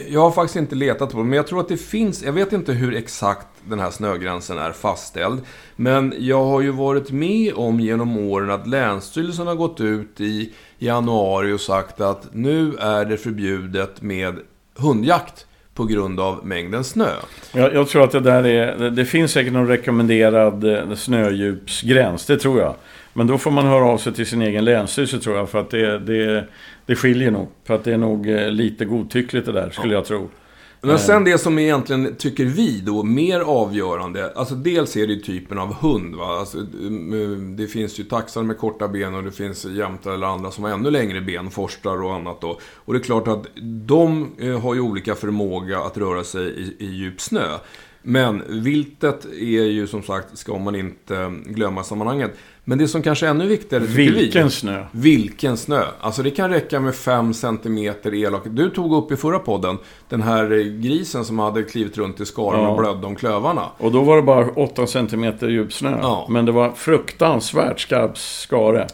Jag 0.09 0.21
har 0.21 0.31
faktiskt 0.31 0.57
inte 0.57 0.75
letat 0.75 1.12
på 1.12 1.19
det, 1.19 1.25
men 1.25 1.37
jag 1.37 1.47
tror 1.47 1.61
att 1.61 1.69
det 1.69 1.77
finns... 1.77 2.23
Jag 2.23 2.33
vet 2.33 2.53
inte 2.53 2.73
hur 2.73 2.95
exakt 2.95 3.47
den 3.69 3.81
här 3.81 3.91
snögränsen 3.91 4.59
är 4.59 4.73
fastställd. 4.73 5.41
Men 5.77 6.14
jag 6.19 6.45
har 6.45 6.61
ju 6.61 6.71
varit 6.71 7.11
med 7.11 7.53
om 7.55 7.81
genom 7.81 8.17
åren 8.17 8.51
att 8.51 8.67
Länsstyrelsen 8.69 9.47
har 9.47 9.55
gått 9.55 9.81
ut 9.81 10.21
i 10.21 10.53
januari 10.79 11.53
och 11.53 11.61
sagt 11.61 12.01
att 12.01 12.29
nu 12.33 12.75
är 12.81 13.05
det 13.05 13.17
förbjudet 13.17 14.03
med 14.03 14.35
hundjakt 14.79 15.47
på 15.75 15.85
grund 15.85 16.21
av 16.21 16.47
mängden 16.47 16.85
snö. 16.85 17.09
Jag, 17.53 17.75
jag 17.75 17.89
tror 17.89 18.05
att 18.05 18.11
det 18.11 18.21
där 18.21 18.47
är... 18.47 18.77
det- 18.79 18.91
Det 18.91 19.05
finns 19.05 19.33
säkert 19.33 19.53
någon 19.53 19.69
rekommenderad 19.69 20.64
eh, 20.64 20.95
snödjupsgräns, 20.95 22.27
det 22.27 22.37
tror 22.37 22.61
jag. 22.61 22.75
Men 23.17 23.27
då 23.27 23.39
får 23.39 23.51
man 23.51 23.67
höra 23.67 23.85
av 23.85 23.99
sig 23.99 24.12
till 24.12 24.27
sin 24.27 24.43
egen 24.43 24.64
länsstyrelse 24.64 25.19
tror 25.19 25.37
jag, 25.37 25.51
för 25.51 25.61
att 25.61 25.71
det, 25.71 25.99
det, 25.99 26.49
det 26.87 26.97
skiljer 26.97 27.31
nog. 27.31 27.49
För 27.64 27.75
att 27.75 27.85
det 27.85 27.93
är 27.93 27.99
nog 27.99 28.29
eh, 28.29 28.51
lite 28.51 28.85
godtyckligt 28.85 29.47
det 29.47 29.53
där, 29.53 29.71
skulle 29.71 29.95
jag 29.95 30.05
tro. 30.05 30.29
Men 30.81 30.99
sen 30.99 31.25
det 31.25 31.39
som 31.39 31.59
egentligen, 31.59 32.17
tycker 32.17 32.45
vi 32.45 32.81
då, 32.81 33.03
mer 33.03 33.41
avgörande. 33.41 34.33
Alltså 34.37 34.55
dels 34.55 34.97
är 34.97 35.07
det 35.07 35.12
ju 35.12 35.21
typen 35.21 35.59
av 35.59 35.75
hund. 35.75 36.14
Va? 36.14 36.39
Alltså, 36.39 36.59
det 37.57 37.67
finns 37.67 38.01
ju 38.01 38.05
taxar 38.05 38.43
med 38.43 38.59
korta 38.59 38.89
ben 38.89 39.14
och 39.14 39.23
det 39.23 39.33
finns 39.33 39.64
jämtar 39.64 40.11
eller 40.11 40.27
andra 40.27 40.51
som 40.51 40.64
har 40.64 40.71
ännu 40.71 40.91
längre 40.91 41.21
ben, 41.21 41.51
forstar 41.51 42.03
och 42.03 42.14
annat 42.14 42.41
då. 42.41 42.61
Och 42.75 42.93
det 42.93 42.99
är 42.99 43.03
klart 43.03 43.29
att 43.29 43.47
de 43.87 44.31
eh, 44.39 44.61
har 44.61 44.75
ju 44.75 44.81
olika 44.81 45.14
förmåga 45.14 45.79
att 45.79 45.99
röra 45.99 46.25
sig 46.25 46.47
i, 46.47 46.77
i 46.79 46.87
djup 46.87 47.21
snö. 47.21 47.59
Men 48.09 48.43
viltet 48.49 49.25
är 49.25 49.65
ju 49.65 49.87
som 49.87 50.03
sagt, 50.03 50.39
ska 50.39 50.59
man 50.59 50.75
inte 50.75 51.33
glömma 51.45 51.83
sammanhanget. 51.85 52.31
Men 52.65 52.79
det 52.79 52.89
som 52.89 53.03
kanske 53.03 53.27
är 53.27 53.31
ännu 53.31 53.47
viktigare 53.47 53.87
tycker 53.87 53.97
vi. 53.97 54.11
Vilken 54.11 54.51
snö! 54.51 54.85
Vilken 54.93 55.57
snö! 55.57 55.83
Alltså 56.01 56.23
det 56.23 56.31
kan 56.31 56.51
räcka 56.51 56.81
med 56.81 56.95
5 56.95 57.35
cm 57.35 57.79
elak. 58.05 58.43
Du 58.51 58.71
tog 58.71 58.93
upp 58.95 59.13
i 59.13 59.17
förra 59.17 59.39
podden 59.39 59.79
den 60.09 60.23
här 60.23 60.53
eh, 60.53 60.65
grisen 60.65 61.25
som 61.25 61.39
hade 61.39 61.63
klivit 61.63 61.99
runt 61.99 62.21
i 62.21 62.27
skaran 62.27 62.63
Ja. 62.63 62.69
och 62.69 62.79
blödde 62.79 63.07
om 63.07 63.17
klövarna. 63.17 63.63
Och 63.79 63.93
då 63.93 64.03
var 64.03 64.17
det 64.17 64.23
bara 64.23 64.47
8 64.51 64.87
cm 64.87 65.25
djup 65.41 65.73
snö. 65.73 65.99
Ja. 66.03 66.27
Men 66.31 66.45
det 66.47 66.53
var 66.53 66.71
fruktansvärt 66.71 67.81
skarp 67.81 68.19
skare. 68.19 68.87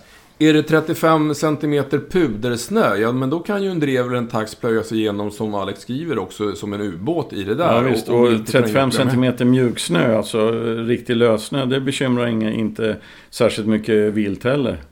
Är 0.48 0.52
det 0.52 0.62
35 0.62 1.34
cm 1.34 1.84
pudersnö, 2.10 2.96
ja 2.96 3.12
men 3.12 3.30
då 3.30 3.38
kan 3.38 3.62
ju 3.62 3.70
en 3.70 3.80
drev 3.80 4.06
eller 4.06 4.16
en 4.16 4.28
tax 4.28 4.54
plöja 4.54 4.82
sig 4.82 4.98
igenom 4.98 5.30
som 5.30 5.54
Alex 5.54 5.80
skriver 5.80 6.18
också 6.18 6.52
som 6.52 6.72
en 6.72 6.80
ubåt 6.80 7.32
i 7.32 7.44
det 7.44 7.54
där. 7.54 7.74
Ja, 7.74 7.80
visst, 7.80 8.08
och, 8.08 8.28
kan 8.28 8.44
35 8.44 8.84
inte 8.84 9.04
glömma. 9.04 9.32
cm 9.36 9.50
mjuksnö, 9.50 10.16
alltså 10.16 10.50
riktig 10.86 11.16
lössnö, 11.16 11.64
det 11.64 11.80
bekymrar 11.80 12.26
inga, 12.26 12.52
inte 12.52 12.96
särskilt 13.30 13.68
mycket 13.68 14.12
vilt 14.12 14.44
heller. 14.44 14.82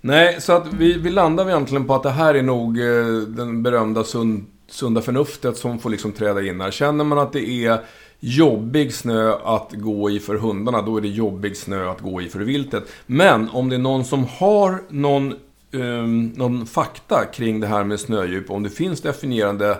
Nej, 0.00 0.40
så 0.40 0.52
att 0.52 0.72
vi, 0.78 0.98
vi 0.98 1.10
landar 1.10 1.48
egentligen 1.48 1.84
på 1.84 1.94
att 1.94 2.02
det 2.02 2.10
här 2.10 2.34
är 2.34 2.42
nog 2.42 2.80
eh, 2.80 3.06
den 3.28 3.62
berömda 3.62 4.04
sund, 4.04 4.46
sunda 4.68 5.00
förnuftet 5.00 5.56
som 5.56 5.78
får 5.78 5.90
liksom 5.90 6.12
träda 6.12 6.42
in 6.42 6.60
här. 6.60 6.70
Känner 6.70 7.04
man 7.04 7.18
att 7.18 7.32
det 7.32 7.48
är 7.48 7.80
jobbig 8.26 8.94
snö 8.94 9.32
att 9.44 9.72
gå 9.72 10.10
i 10.10 10.20
för 10.20 10.34
hundarna, 10.34 10.82
då 10.82 10.96
är 10.96 11.00
det 11.00 11.08
jobbig 11.08 11.56
snö 11.56 11.90
att 11.90 12.00
gå 12.00 12.22
i 12.22 12.28
för 12.28 12.38
viltet. 12.38 12.84
Men 13.06 13.48
om 13.48 13.68
det 13.68 13.76
är 13.76 13.80
någon 13.80 14.04
som 14.04 14.24
har 14.24 14.82
någon, 14.88 15.34
ehm, 15.72 16.32
någon 16.36 16.66
fakta 16.66 17.24
kring 17.24 17.60
det 17.60 17.66
här 17.66 17.84
med 17.84 18.00
snödjup, 18.00 18.50
om 18.50 18.62
det 18.62 18.70
finns 18.70 19.00
definierande 19.00 19.78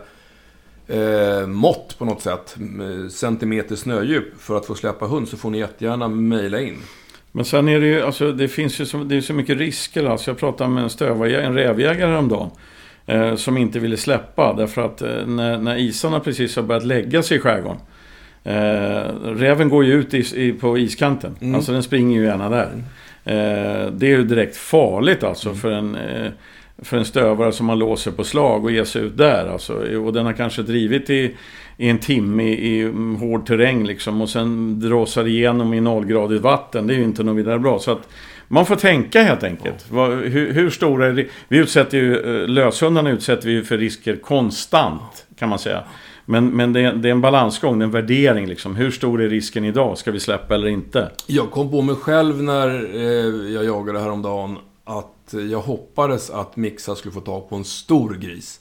eh, 0.86 1.47
mått 1.47 1.99
på 1.99 2.05
något 2.05 2.22
sätt, 2.22 2.57
eh, 2.59 3.09
centimeter 3.09 3.76
snödjup 3.76 4.40
för 4.40 4.57
att 4.57 4.66
få 4.66 4.74
släppa 4.74 5.07
hund, 5.07 5.28
så 5.28 5.36
får 5.36 5.51
ni 5.51 5.59
jättegärna 5.59 6.09
mejla 6.09 6.61
in. 6.61 6.76
Men 7.32 7.44
sen 7.44 7.68
är 7.68 7.80
det 7.80 7.86
ju, 7.86 8.03
alltså 8.03 8.32
det 8.32 8.49
finns 8.49 8.80
ju 8.80 8.86
så, 8.86 8.99
det 8.99 9.16
är 9.16 9.20
så 9.20 9.34
mycket 9.34 9.59
risker. 9.59 10.05
Alltså 10.05 10.30
jag 10.30 10.38
pratade 10.38 10.70
med 10.70 10.82
en 10.82 10.90
stövare, 10.90 11.42
en 11.42 11.55
rävjägare 11.55 12.11
häromdagen. 12.11 12.51
Eh, 13.07 13.36
som 13.36 13.57
inte 13.57 13.78
ville 13.78 13.97
släppa 13.97 14.55
därför 14.55 14.82
att 14.82 15.03
eh, 15.03 15.26
när, 15.26 15.59
när 15.59 15.76
isarna 15.76 16.20
precis 16.20 16.57
har 16.57 16.62
börjat 16.62 16.84
lägga 16.84 17.22
sig 17.22 17.36
i 17.36 17.40
skärgården. 17.40 17.78
Eh, 18.47 19.12
räven 19.24 19.68
går 19.68 19.84
ju 19.84 19.92
ut 19.92 20.14
i, 20.14 20.47
i, 20.47 20.53
på 20.53 20.78
iskanten. 20.78 21.36
Mm. 21.40 21.55
Alltså 21.55 21.72
den 21.72 21.82
springer 21.82 22.20
ju 22.20 22.26
gärna 22.26 22.49
där. 22.49 22.70
Eh, 23.24 23.90
det 23.92 24.07
är 24.07 24.11
ju 24.11 24.24
direkt 24.24 24.57
farligt 24.57 25.24
alltså 25.24 25.55
för 25.55 25.70
en... 25.70 25.94
Eh, 25.94 26.30
för 26.78 26.97
en 26.97 27.05
stövare 27.05 27.53
som 27.53 27.78
låst 27.78 28.03
sig 28.03 28.12
på 28.12 28.24
slag 28.24 28.64
och 28.64 28.70
ger 28.70 28.84
sig 28.84 29.03
ut 29.03 29.16
där. 29.16 29.49
Alltså. 29.53 29.99
Och 29.99 30.12
den 30.12 30.26
har 30.26 30.32
kanske 30.32 30.62
drivit 30.62 31.11
i, 31.11 31.34
i 31.76 31.88
en 31.88 31.99
timme 31.99 32.42
i, 32.42 32.76
i 32.76 32.82
mm, 32.82 33.16
hård 33.16 33.47
terräng 33.47 33.86
liksom 33.86 34.20
och 34.20 34.28
sen 34.28 34.80
dråsar 34.80 35.26
igenom 35.26 35.74
i 35.74 35.80
nollgradigt 35.80 36.42
vatten. 36.42 36.86
Det 36.86 36.94
är 36.94 36.99
ju 36.99 37.05
inte 37.05 37.22
något 37.22 37.36
vidare 37.36 37.59
bra. 37.59 37.78
Så 37.78 37.90
att 37.90 38.09
man 38.49 38.66
får 38.66 38.76
tänka 38.76 39.22
helt 39.22 39.42
enkelt. 39.42 39.86
Vad, 39.90 40.11
hur, 40.11 40.53
hur, 40.53 40.70
stora 40.70 41.07
är 41.07 41.12
det? 41.12 41.26
Vi 41.49 41.59
utsätter 41.59 41.99
ju, 41.99 42.47
löshundarna 42.47 43.11
utsätter 43.11 43.49
vi 43.49 43.62
för 43.62 43.78
risker 43.78 44.16
konstant 44.16 45.26
kan 45.38 45.49
man 45.49 45.59
säga. 45.59 45.84
Men, 46.26 46.48
men 46.56 46.72
det, 46.72 46.80
är, 46.80 46.92
det 46.92 47.08
är 47.08 47.12
en 47.12 47.20
balansgång, 47.20 47.82
en 47.82 47.90
värdering 47.90 48.46
liksom. 48.46 48.76
Hur 48.76 48.90
stor 48.90 49.22
är 49.22 49.28
risken 49.28 49.64
idag? 49.64 49.98
Ska 49.98 50.10
vi 50.10 50.20
släppa 50.20 50.54
eller 50.54 50.68
inte? 50.68 51.10
Jag 51.26 51.50
kom 51.50 51.70
på 51.70 51.82
mig 51.82 51.94
själv 51.94 52.42
när 52.42 52.94
eh, 52.94 53.52
jag 53.54 53.64
jagade 53.64 54.00
häromdagen 54.00 54.58
att 54.84 55.34
jag 55.50 55.60
hoppades 55.60 56.30
att 56.30 56.56
Mixa 56.56 56.94
skulle 56.94 57.12
få 57.12 57.20
tag 57.20 57.48
på 57.48 57.56
en 57.56 57.64
stor 57.64 58.14
gris. 58.14 58.60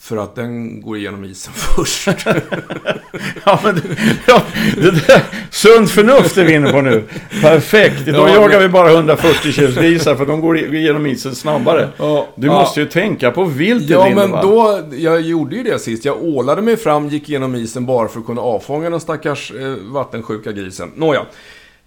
För 0.00 0.16
att 0.16 0.34
den 0.34 0.80
går 0.80 0.96
igenom 0.96 1.24
isen 1.24 1.52
först. 1.56 2.08
ja, 3.44 3.60
men 3.64 3.80
ja, 4.26 4.42
det 4.76 4.90
där, 4.90 5.22
sunt 5.50 5.90
förnuft 5.90 6.36
är 6.36 6.44
vi 6.44 6.54
inne 6.54 6.72
på 6.72 6.80
nu. 6.80 7.04
Perfekt. 7.42 8.06
Då 8.06 8.12
ja, 8.12 8.34
jagar 8.34 8.48
men... 8.48 8.62
vi 8.62 8.68
bara 8.68 8.90
140 8.90 9.52
kilo 9.52 9.80
grisar 9.80 10.14
för 10.14 10.26
de 10.26 10.40
går 10.40 10.58
igenom 10.58 11.06
isen 11.06 11.34
snabbare. 11.34 11.88
Ja, 11.96 12.28
du 12.34 12.46
måste 12.46 12.80
ju 12.80 12.86
tänka 12.86 13.30
på 13.30 13.44
viltet 13.44 13.90
Ja, 13.90 14.10
men 14.14 14.30
va? 14.30 14.42
då... 14.42 14.80
Jag 14.96 15.20
gjorde 15.20 15.56
ju 15.56 15.62
det 15.62 15.78
sist. 15.78 16.04
Jag 16.04 16.22
ålade 16.22 16.62
mig 16.62 16.76
fram, 16.76 17.08
gick 17.08 17.28
igenom 17.28 17.54
isen 17.54 17.86
bara 17.86 18.08
för 18.08 18.20
att 18.20 18.26
kunna 18.26 18.40
avfånga 18.40 18.90
den 18.90 19.00
stackars 19.00 19.52
eh, 19.52 19.74
vattensjuka 19.92 20.52
grisen. 20.52 20.92
Nåja. 20.96 21.26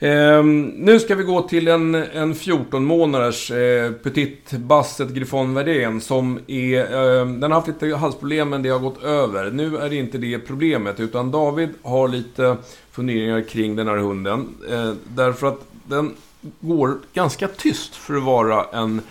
Eh, 0.02 0.44
nu 0.76 1.00
ska 1.00 1.16
vi 1.16 1.24
gå 1.24 1.42
till 1.42 1.68
en, 1.68 1.96
en 1.96 2.36
14 2.36 2.86
månaders 2.86 3.52
eh, 3.52 3.92
Petit 3.92 4.52
Basset 4.52 5.10
Griffon 5.10 5.54
Verdén 5.54 6.02
som 6.02 6.40
är... 6.48 6.80
Eh, 6.80 7.26
den 7.26 7.44
har 7.44 7.50
haft 7.50 7.68
lite 7.68 7.96
halsproblem 7.96 8.50
men 8.50 8.64
det 8.64 8.70
har 8.70 8.80
gått 8.80 9.04
över. 9.04 9.52
Nu 9.52 9.78
är 9.78 9.90
det 9.90 9.96
inte 9.96 10.18
det 10.18 10.40
problemet 10.40 11.00
utan 11.00 11.32
David 11.32 11.70
har 11.82 12.08
lite 12.08 12.58
funderingar 12.92 13.42
kring 13.42 13.76
den 13.76 13.88
här 13.88 13.98
hunden. 13.98 14.48
Eh, 14.70 14.94
därför 15.08 15.48
att 15.48 15.62
den 15.88 16.14
går 16.60 16.98
ganska 17.14 17.48
tyst 17.48 17.96
för 17.96 18.18
att 18.18 18.24
vara 18.24 18.66
en 18.74 19.02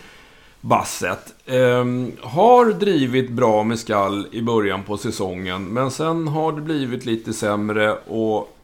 Basset. 0.60 1.34
Eh, 1.46 1.84
har 2.20 2.72
drivit 2.72 3.30
bra 3.30 3.62
med 3.62 3.78
skall 3.78 4.26
i 4.30 4.42
början 4.42 4.82
på 4.82 4.96
säsongen 4.96 5.64
men 5.64 5.90
sen 5.90 6.28
har 6.28 6.52
det 6.52 6.60
blivit 6.60 7.06
lite 7.06 7.32
sämre 7.32 7.92
och 7.92 8.56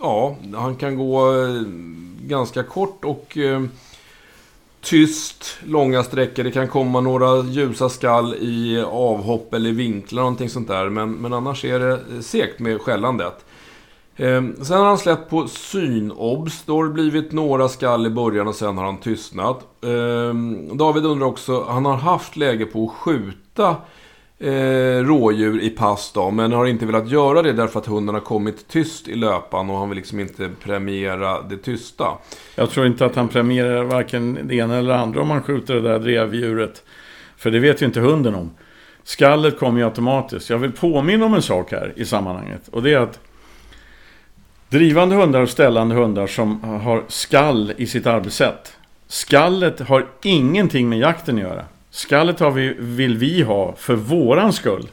ja, 0.00 0.36
han 0.54 0.76
kan 0.76 0.96
gå 0.96 1.42
eh, 1.42 1.62
ganska 2.20 2.62
kort 2.62 3.04
och 3.04 3.36
eh, 3.36 3.62
tyst 4.80 5.58
långa 5.64 6.02
sträckor. 6.02 6.44
Det 6.44 6.50
kan 6.50 6.68
komma 6.68 7.00
några 7.00 7.42
ljusa 7.44 7.88
skall 7.88 8.34
i 8.34 8.84
avhopp 8.86 9.54
eller 9.54 9.72
vinklar, 9.72 10.22
någonting 10.22 10.48
sånt 10.48 10.68
där. 10.68 10.88
Men, 10.88 11.12
men 11.12 11.32
annars 11.32 11.64
är 11.64 11.78
det 11.78 11.92
eh, 11.92 12.20
segt 12.20 12.58
med 12.58 12.80
skällandet. 12.80 13.44
Eh, 14.16 14.42
sen 14.62 14.78
har 14.78 14.84
han 14.84 14.98
släppt 14.98 15.30
på 15.30 15.48
synobs. 15.48 16.62
Då 16.64 16.76
har 16.76 16.84
det 16.84 16.90
blivit 16.90 17.32
några 17.32 17.68
skall 17.68 18.06
i 18.06 18.10
början 18.10 18.48
och 18.48 18.54
sen 18.54 18.78
har 18.78 18.84
han 18.84 18.98
tystnat. 18.98 19.66
Eh, 19.84 20.34
David 20.76 21.06
undrar 21.06 21.26
också, 21.26 21.64
han 21.68 21.84
har 21.84 21.96
haft 21.96 22.36
läge 22.36 22.66
på 22.66 22.84
att 22.84 22.90
skjuta 22.90 23.76
eh, 24.38 25.04
rådjur 25.04 25.60
i 25.60 25.70
pass 25.70 26.12
då, 26.14 26.30
men 26.30 26.52
har 26.52 26.66
inte 26.66 26.86
velat 26.86 27.10
göra 27.10 27.42
det 27.42 27.52
därför 27.52 27.80
att 27.80 27.86
hunden 27.86 28.14
har 28.14 28.22
kommit 28.22 28.68
tyst 28.68 29.08
i 29.08 29.14
löpan 29.14 29.70
och 29.70 29.78
han 29.78 29.88
vill 29.88 29.96
liksom 29.96 30.20
inte 30.20 30.50
premiera 30.64 31.42
det 31.42 31.56
tysta. 31.56 32.18
Jag 32.54 32.70
tror 32.70 32.86
inte 32.86 33.06
att 33.06 33.16
han 33.16 33.28
premierar 33.28 33.84
varken 33.84 34.38
det 34.42 34.54
ena 34.54 34.76
eller 34.76 34.92
det 34.92 34.98
andra 34.98 35.20
om 35.20 35.28
man 35.28 35.42
skjuter 35.42 35.74
det 35.74 35.80
där 35.80 35.98
drevdjuret. 35.98 36.82
För 37.36 37.50
det 37.50 37.58
vet 37.58 37.82
ju 37.82 37.86
inte 37.86 38.00
hunden 38.00 38.34
om. 38.34 38.50
Skallet 39.04 39.58
kommer 39.58 39.80
ju 39.80 39.84
automatiskt. 39.84 40.50
Jag 40.50 40.58
vill 40.58 40.72
påminna 40.72 41.26
om 41.26 41.34
en 41.34 41.42
sak 41.42 41.72
här 41.72 41.92
i 41.96 42.04
sammanhanget. 42.04 42.68
Och 42.68 42.82
det 42.82 42.92
är 42.92 42.98
att 42.98 43.20
drivande 44.68 45.16
hundar 45.16 45.40
och 45.40 45.48
ställande 45.48 45.94
hundar 45.94 46.26
som 46.26 46.64
har 46.64 47.04
skall 47.08 47.72
i 47.76 47.86
sitt 47.86 48.06
arbetssätt. 48.06 48.76
Skallet 49.06 49.80
har 49.80 50.06
ingenting 50.22 50.88
med 50.88 50.98
jakten 50.98 51.36
att 51.36 51.42
göra. 51.42 51.64
Skallet 51.90 52.40
har 52.40 52.50
vi, 52.50 52.74
vill 52.78 53.16
vi 53.16 53.42
ha 53.42 53.74
för 53.76 53.94
våran 53.94 54.52
skull. 54.52 54.86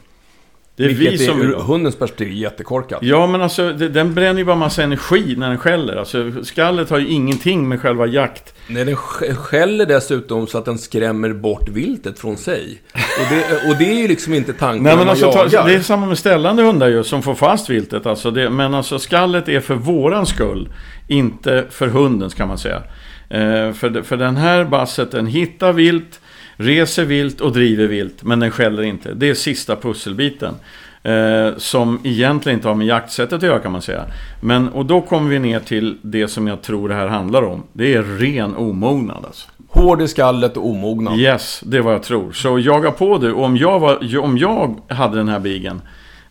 Det 0.76 0.84
är 0.84 0.88
Vilket 0.88 1.12
vi 1.12 1.18
som... 1.18 1.40
Är, 1.40 1.44
ur 1.44 1.54
hundens 1.54 1.96
perspektiv 1.96 2.32
jättekorkat. 2.32 2.98
Ja, 3.02 3.26
men 3.26 3.42
alltså 3.42 3.72
den 3.72 4.14
bränner 4.14 4.38
ju 4.38 4.44
bara 4.44 4.56
massa 4.56 4.82
energi 4.82 5.34
när 5.36 5.48
den 5.48 5.58
skäller. 5.58 5.96
Alltså 5.96 6.44
skallet 6.44 6.90
har 6.90 6.98
ju 6.98 7.08
ingenting 7.08 7.68
med 7.68 7.80
själva 7.80 8.06
jakt. 8.06 8.54
Nej, 8.68 8.84
den 8.84 8.96
skäller 8.96 9.86
dessutom 9.86 10.46
så 10.46 10.58
att 10.58 10.64
den 10.64 10.78
skrämmer 10.78 11.32
bort 11.32 11.68
viltet 11.68 12.18
från 12.18 12.36
sig. 12.36 12.82
Och 12.92 13.34
det, 13.34 13.70
och 13.70 13.76
det 13.78 13.84
är 13.84 13.98
ju 14.02 14.08
liksom 14.08 14.34
inte 14.34 14.52
tanken 14.52 14.82
Nej, 14.82 14.96
men 14.96 15.08
alltså, 15.08 15.32
ta, 15.32 15.44
Det 15.44 15.74
är 15.74 15.80
samma 15.80 16.06
med 16.06 16.18
ställande 16.18 16.62
hundar 16.62 16.88
ju, 16.88 17.04
som 17.04 17.22
får 17.22 17.34
fast 17.34 17.70
viltet. 17.70 18.06
Alltså 18.06 18.30
det, 18.30 18.50
men 18.50 18.74
alltså 18.74 18.98
skallet 18.98 19.48
är 19.48 19.60
för 19.60 19.74
våran 19.74 20.26
skull. 20.26 20.68
Inte 21.08 21.64
för 21.70 21.86
hundens 21.86 22.34
kan 22.34 22.48
man 22.48 22.58
säga. 22.58 22.82
Eh, 23.30 23.72
för, 23.72 24.02
för 24.02 24.16
den 24.16 24.36
här 24.36 24.64
basset, 24.64 25.10
den 25.10 25.26
hittar 25.26 25.72
vilt 25.72 26.20
reser 26.56 27.04
vilt 27.04 27.40
och 27.40 27.52
driver 27.52 27.86
vilt, 27.86 28.22
men 28.22 28.40
den 28.40 28.50
skäller 28.50 28.82
inte. 28.82 29.14
Det 29.14 29.28
är 29.28 29.34
sista 29.34 29.76
pusselbiten. 29.76 30.54
Eh, 31.02 31.56
som 31.56 32.00
egentligen 32.04 32.58
inte 32.58 32.68
har 32.68 32.74
med 32.74 32.86
jaktsättet 32.86 33.32
att 33.32 33.42
göra 33.42 33.58
kan 33.58 33.72
man 33.72 33.82
säga. 33.82 34.04
Men, 34.40 34.68
och 34.68 34.86
då 34.86 35.00
kommer 35.00 35.30
vi 35.30 35.38
ner 35.38 35.60
till 35.60 35.98
det 36.02 36.28
som 36.28 36.46
jag 36.46 36.62
tror 36.62 36.88
det 36.88 36.94
här 36.94 37.06
handlar 37.06 37.42
om. 37.42 37.62
Det 37.72 37.94
är 37.94 38.02
ren 38.02 38.56
omognad 38.56 39.24
alltså. 39.24 39.48
Hård 39.68 40.02
i 40.02 40.08
skallet 40.08 40.56
och 40.56 40.66
omognad. 40.66 41.18
Yes, 41.18 41.62
det 41.66 41.76
är 41.76 41.80
vad 41.80 41.94
jag 41.94 42.02
tror. 42.02 42.32
Så 42.32 42.58
jaga 42.58 42.90
på 42.90 43.18
du. 43.18 43.32
Om 43.32 43.56
jag, 43.56 43.80
var, 43.80 44.18
om 44.18 44.38
jag 44.38 44.80
hade 44.88 45.16
den 45.16 45.28
här 45.28 45.40
bigen, 45.40 45.80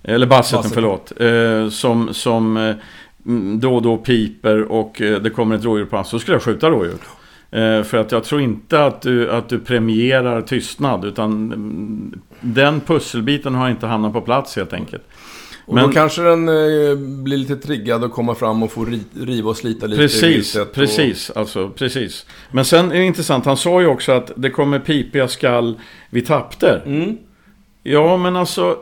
eller 0.04 0.28
basseten, 0.28 0.72
förlåt, 0.74 1.12
eh, 1.20 1.70
som, 1.70 2.14
som 2.14 2.58
eh, 2.58 2.76
då 3.60 3.76
och 3.76 3.82
då 3.82 3.98
piper 3.98 4.72
och 4.72 5.02
eh, 5.02 5.22
det 5.22 5.30
kommer 5.30 5.56
ett 5.56 5.64
rådjur 5.64 5.86
på 5.86 6.04
så 6.04 6.20
skulle 6.20 6.36
jag 6.36 6.44
skjuta 6.44 6.70
rådjur. 6.70 6.98
Eh, 7.56 7.84
för 7.84 7.98
att 7.98 8.12
jag 8.12 8.24
tror 8.24 8.42
inte 8.42 8.86
att 8.86 9.02
du, 9.02 9.32
att 9.32 9.50
du 9.50 9.60
premierar 9.60 10.42
tystnad. 10.42 11.06
Utan 11.06 11.32
mm, 11.32 12.20
den 12.42 12.82
pusselbiten 12.82 13.56
har 13.56 13.70
inte 13.70 13.88
hamnat 13.88 14.14
på 14.14 14.22
plats 14.22 14.56
helt 14.56 14.74
enkelt. 14.74 15.04
Och 15.66 15.76
Men, 15.76 15.84
då 15.84 15.92
kanske 15.92 16.22
den 16.22 16.50
eh, 16.50 16.96
blir 17.24 17.38
lite 17.38 17.56
triggad 17.56 18.04
och 18.04 18.12
kommer 18.12 18.34
fram 18.34 18.64
och 18.64 18.72
får 18.72 18.88
riva 19.26 19.50
och 19.50 19.58
slita 19.58 19.88
lite 19.88 20.02
Precis, 20.02 20.56
i 20.56 20.66
precis, 20.74 21.30
och... 21.30 21.38
alltså 21.38 21.70
precis. 21.70 22.26
Men 22.52 22.66
sen 22.66 22.92
är 22.92 22.96
det 22.96 23.06
intressant, 23.06 23.46
han 23.46 23.58
sa 23.58 23.82
ju 23.82 23.88
också 23.88 24.12
att 24.12 24.32
det 24.36 24.50
kommer 24.50 24.80
pipiga 24.80 25.28
skall 25.28 25.80
vid 26.10 26.28
tapter. 26.28 26.84
Mm. 26.86 27.18
Ja, 27.88 28.18
men 28.18 28.36
alltså 28.36 28.78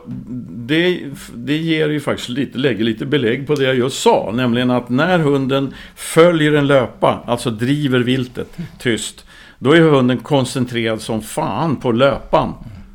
det, 0.50 1.00
det 1.34 1.56
ger 1.56 1.88
ju 1.88 2.00
faktiskt 2.00 2.28
lite, 2.28 2.58
lägger 2.58 2.84
lite 2.84 3.06
belägg 3.06 3.46
på 3.46 3.54
det 3.54 3.64
jag 3.64 3.74
just 3.74 4.02
sa. 4.02 4.30
Nämligen 4.34 4.70
att 4.70 4.88
när 4.88 5.18
hunden 5.18 5.74
följer 5.96 6.52
en 6.52 6.66
löpa, 6.66 7.22
alltså 7.26 7.50
driver 7.50 8.00
viltet 8.00 8.56
tyst. 8.78 9.24
Då 9.58 9.72
är 9.72 9.80
hunden 9.80 10.18
koncentrerad 10.18 11.00
som 11.00 11.22
fan 11.22 11.76
på 11.76 11.92
löpan. 11.92 12.52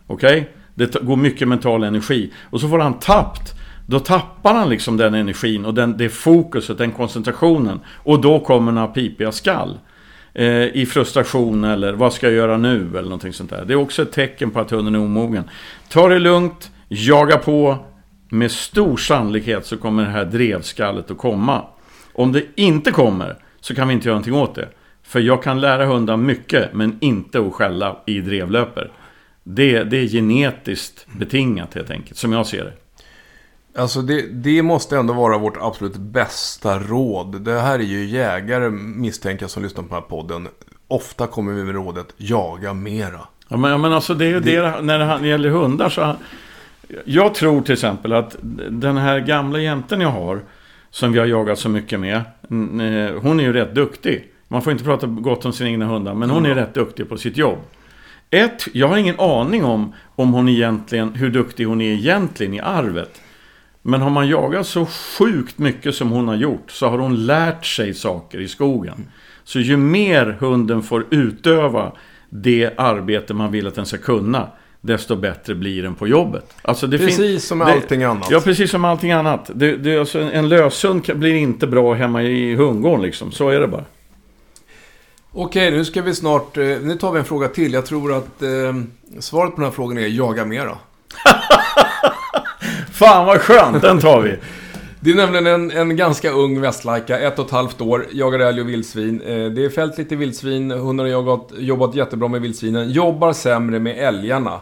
Okej? 0.08 0.38
Okay? 0.38 0.44
Det 0.74 1.02
går 1.02 1.16
mycket 1.16 1.48
mental 1.48 1.84
energi. 1.84 2.32
Och 2.50 2.62
så 2.62 2.70
får 2.70 2.80
han 2.80 3.00
tappt. 3.00 3.54
Då 3.86 4.00
tappar 4.00 4.54
han 4.54 4.70
liksom 4.70 4.98
den 4.98 5.14
energin 5.14 5.66
och 5.66 5.74
den, 5.74 5.98
det 5.98 6.10
fokuset, 6.10 6.78
den 6.78 6.92
koncentrationen. 6.92 7.80
Och 7.88 8.22
då 8.22 8.40
kommer 8.40 8.72
några 8.72 8.88
pipiga 8.88 9.32
skall 9.32 9.78
Eh, 10.34 10.48
i 10.76 10.86
frustration 10.86 11.64
eller 11.64 11.94
vad 11.94 12.14
ska 12.14 12.28
jag 12.28 12.36
göra 12.36 12.58
nu 12.58 12.90
eller 12.90 13.02
någonting 13.02 13.34
sånt 13.34 13.50
där. 13.50 13.66
Det 13.66 13.74
är 13.74 13.78
också 13.78 14.02
ett 14.02 14.12
tecken 14.12 14.52
på 14.52 14.60
att 14.60 14.72
hunden 14.72 14.96
är 14.96 15.00
omogen. 15.00 15.44
Ta 15.90 16.10
det 16.10 16.20
lugnt, 16.20 16.72
jaga 16.88 17.38
på. 17.38 17.78
Med 18.32 18.52
stor 18.52 18.98
sannolikhet 18.98 19.66
så 19.66 19.78
kommer 19.78 20.04
det 20.04 20.10
här 20.10 20.26
drevskallet 20.26 21.12
att 21.12 21.18
komma. 21.18 21.66
Om 22.14 22.32
det 22.32 22.44
inte 22.56 22.92
kommer 22.92 23.36
så 23.62 23.76
kan 23.76 23.88
vi 23.88 23.94
inte 23.94 24.08
göra 24.08 24.16
någonting 24.16 24.36
åt 24.36 24.56
det. 24.56 24.70
För 25.04 25.20
jag 25.20 25.44
kan 25.44 25.62
lära 25.62 25.86
hundar 25.86 26.18
mycket 26.18 26.74
men 26.74 26.98
inte 27.00 27.40
att 27.40 27.54
skälla 27.54 27.98
i 28.06 28.22
drevlöper. 28.22 28.92
Det, 29.44 29.84
det 29.84 29.98
är 29.98 30.08
genetiskt 30.08 31.08
betingat 31.18 31.74
helt 31.74 31.92
enkelt, 31.92 32.18
som 32.18 32.34
jag 32.34 32.46
ser 32.46 32.64
det. 32.64 32.74
Alltså 33.76 34.02
det, 34.02 34.22
det, 34.22 34.62
måste 34.62 34.98
ändå 34.98 35.14
vara 35.14 35.38
vårt 35.38 35.58
absolut 35.62 35.98
bästa 35.98 36.80
råd. 36.80 37.42
Det 37.42 37.60
här 37.60 37.80
är 37.80 37.84
ju 37.84 38.06
jägare, 38.06 38.70
misstänker 38.70 39.44
jag, 39.44 39.50
som 39.50 39.64
lyssnar 39.64 39.84
på 39.84 39.88
den 39.90 40.02
här 40.02 40.10
podden. 40.10 40.48
Ofta 40.88 41.28
kommer 41.28 41.54
vi 41.54 41.64
med 41.64 41.76
rådet, 41.76 42.14
jaga 42.18 42.74
mera. 42.74 43.22
Ja, 43.48 43.58
men, 43.58 43.82
men 43.82 43.94
alltså 43.94 44.14
det 44.14 44.26
är 44.26 44.30
ju 44.30 44.40
det, 44.40 44.62
det 44.62 44.82
när 44.82 45.20
det 45.20 45.28
gäller 45.28 45.50
hundar 45.50 45.90
så... 45.90 46.16
Jag 47.06 47.36
tror 47.36 47.62
till 47.62 47.74
exempel 47.74 48.14
att 48.14 48.36
den 48.70 48.98
här 48.98 49.20
gamla 49.20 49.60
jänten 49.60 50.02
jag 50.02 50.10
har, 50.10 50.42
som 50.92 51.12
vi 51.12 51.20
har 51.20 51.26
jagat 51.26 51.60
så 51.60 51.70
mycket 51.70 52.00
med, 52.00 52.22
hon 53.22 53.40
är 53.40 53.44
ju 53.44 53.54
rätt 53.54 53.76
duktig. 53.76 54.32
Man 54.48 54.62
får 54.62 54.72
inte 54.72 54.84
prata 54.84 55.08
gott 55.08 55.46
om 55.46 55.54
sina 55.54 55.70
egna 55.70 55.86
hundar, 55.86 56.14
men 56.14 56.30
hon 56.30 56.46
är 56.46 56.56
rätt 56.56 56.74
duktig 56.74 57.10
på 57.10 57.18
sitt 57.18 57.38
jobb. 57.38 57.58
Ett, 58.30 58.68
jag 58.74 58.88
har 58.88 58.98
ingen 58.98 59.20
aning 59.20 59.66
om, 59.66 59.94
om 60.16 60.34
hon 60.34 60.50
egentligen, 60.50 61.14
hur 61.14 61.30
duktig 61.30 61.66
hon 61.66 61.82
är 61.82 61.92
egentligen 61.92 62.54
i 62.54 62.60
arvet. 62.60 63.22
Men 63.82 64.02
har 64.02 64.10
man 64.10 64.28
jagat 64.28 64.68
så 64.68 64.86
sjukt 64.86 65.58
mycket 65.58 65.96
som 65.96 66.10
hon 66.10 66.28
har 66.28 66.36
gjort 66.36 66.72
så 66.72 66.90
har 66.90 66.98
hon 66.98 67.26
lärt 67.26 67.66
sig 67.66 67.94
saker 67.94 68.40
i 68.42 68.48
skogen. 68.48 69.08
Så 69.44 69.60
ju 69.60 69.78
mer 69.78 70.38
hunden 70.40 70.84
får 70.84 71.06
utöva 71.10 71.92
det 72.30 72.74
arbete 72.78 73.34
man 73.34 73.52
vill 73.52 73.68
att 73.68 73.76
den 73.76 73.86
ska 73.86 73.98
kunna, 73.98 74.48
desto 74.82 75.16
bättre 75.16 75.56
blir 75.56 75.84
den 75.84 75.96
på 75.96 76.08
jobbet. 76.08 76.54
Alltså 76.62 76.88
det 76.88 76.98
Precis 76.98 77.46
som 77.46 77.58
med 77.58 77.68
det- 77.68 77.74
allting 77.74 78.04
annat. 78.04 78.28
Ja, 78.32 78.40
precis 78.40 78.72
som 78.72 78.86
allting 78.86 79.12
annat. 79.12 79.52
Det, 79.54 79.78
det, 79.78 80.00
alltså 80.00 80.20
en, 80.20 80.50
löshund 80.50 81.02
blir 81.16 81.34
inte 81.36 81.68
bra 81.68 81.94
hemma 81.94 82.24
i 82.24 82.56
hundgården 82.56 83.02
liksom. 83.02 83.32
Så 83.32 83.50
är 83.50 83.60
det 83.60 83.68
bara. 83.68 83.86
Okej, 85.32 85.72
nu 85.72 85.86
ska 85.86 86.02
vi 86.02 86.16
snart... 86.16 86.58
Eh, 86.58 86.64
nu 86.64 86.96
tar 87.00 87.12
vi 87.12 87.20
en 87.20 87.26
fråga 87.26 87.48
till. 87.48 87.74
Jag 87.74 87.86
tror 87.86 88.14
att 88.18 88.42
eh, 88.42 88.50
svaret 89.20 89.52
på 89.56 89.62
den 89.62 89.66
här 89.66 89.72
frågan 89.76 89.98
är 89.98 90.08
jaga 90.08 90.46
mera. 90.46 90.78
Fan 93.00 93.26
vad 93.26 93.42
skönt, 93.42 93.82
den 93.82 94.00
tar 94.00 94.22
vi. 94.22 94.36
Det 95.00 95.12
är 95.12 95.16
nämligen 95.16 95.48
en, 95.48 95.72
en 95.72 95.96
ganska 95.96 96.32
ung 96.32 96.62
västlajka, 96.62 97.20
ett 97.20 97.40
och 97.40 97.46
ett 97.46 97.52
halvt 97.52 97.82
år, 97.82 98.06
jagar 98.12 98.40
älg 98.40 98.62
och 98.62 98.70
vildsvin. 98.70 99.22
Eh, 99.22 99.46
det 99.46 99.66
är 99.66 99.70
fällt 99.70 99.98
lite 99.98 100.16
vildsvin, 100.16 100.72
hunden 100.72 101.06
har 101.06 101.12
jobbat, 101.14 101.52
jobbat 101.58 101.96
jättebra 101.96 102.28
med 102.28 102.42
vildsvinen, 102.42 102.92
jobbar 102.92 103.34
sämre 103.34 103.80
med 103.80 103.98
älgarna. 104.08 104.54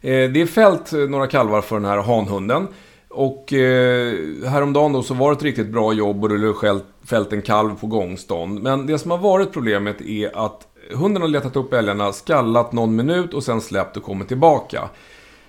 Eh, 0.00 0.30
det 0.30 0.42
är 0.42 0.46
fällt 0.46 0.92
några 0.92 1.26
kalvar 1.26 1.60
för 1.60 1.76
den 1.76 1.84
här 1.84 2.02
hanhunden. 2.02 2.68
Och 3.08 3.52
eh, 3.52 4.14
häromdagen 4.48 4.92
då 4.92 5.02
så 5.02 5.14
var 5.14 5.30
det 5.30 5.36
ett 5.36 5.42
riktigt 5.42 5.68
bra 5.68 5.92
jobb 5.92 6.22
och 6.22 6.28
du 6.28 6.52
skält- 6.52 6.84
fällt 7.06 7.32
en 7.32 7.42
kalv 7.42 7.74
på 7.80 7.86
gångstånd. 7.86 8.62
Men 8.62 8.86
det 8.86 8.98
som 8.98 9.10
har 9.10 9.18
varit 9.18 9.52
problemet 9.52 10.00
är 10.00 10.46
att 10.46 10.60
hunden 10.94 11.22
har 11.22 11.28
letat 11.28 11.56
upp 11.56 11.72
älgarna, 11.72 12.12
skallat 12.12 12.72
någon 12.72 12.96
minut 12.96 13.34
och 13.34 13.42
sen 13.42 13.60
släppt 13.60 13.96
och 13.96 14.02
kommit 14.02 14.28
tillbaka. 14.28 14.88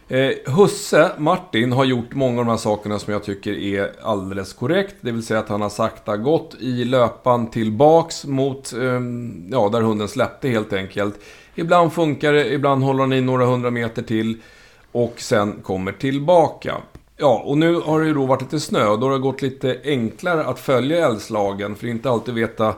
Eh, 0.09 0.31
Husse, 0.45 1.11
Martin, 1.17 1.71
har 1.71 1.85
gjort 1.85 2.13
många 2.13 2.39
av 2.39 2.45
de 2.45 2.51
här 2.51 2.57
sakerna 2.57 2.99
som 2.99 3.13
jag 3.13 3.23
tycker 3.23 3.53
är 3.53 3.91
alldeles 4.01 4.53
korrekt. 4.53 4.95
Det 5.01 5.11
vill 5.11 5.25
säga 5.25 5.39
att 5.39 5.49
han 5.49 5.61
har 5.61 5.69
sakta 5.69 6.17
gått 6.17 6.55
i 6.59 6.85
löpan 6.85 7.49
tillbaks 7.49 8.25
mot, 8.25 8.73
eh, 8.73 9.01
ja, 9.51 9.69
där 9.69 9.81
hunden 9.81 10.07
släppte 10.07 10.49
helt 10.49 10.73
enkelt. 10.73 11.15
Ibland 11.55 11.93
funkar 11.93 12.33
det, 12.33 12.53
ibland 12.53 12.83
håller 12.83 12.99
han 12.99 13.13
i 13.13 13.21
några 13.21 13.45
hundra 13.45 13.71
meter 13.71 14.01
till 14.01 14.37
och 14.91 15.13
sen 15.17 15.51
kommer 15.63 15.91
tillbaka. 15.91 16.77
Ja, 17.17 17.43
och 17.45 17.57
nu 17.57 17.75
har 17.75 17.99
det 17.99 18.07
ju 18.07 18.13
då 18.13 18.25
varit 18.25 18.41
lite 18.41 18.59
snö 18.59 18.87
och 18.87 18.99
då 18.99 19.05
har 19.07 19.13
det 19.13 19.19
gått 19.19 19.41
lite 19.41 19.79
enklare 19.83 20.45
att 20.45 20.59
följa 20.59 21.07
älgslagen. 21.07 21.75
För 21.75 21.87
inte 21.87 22.09
alltid 22.09 22.33
veta 22.33 22.75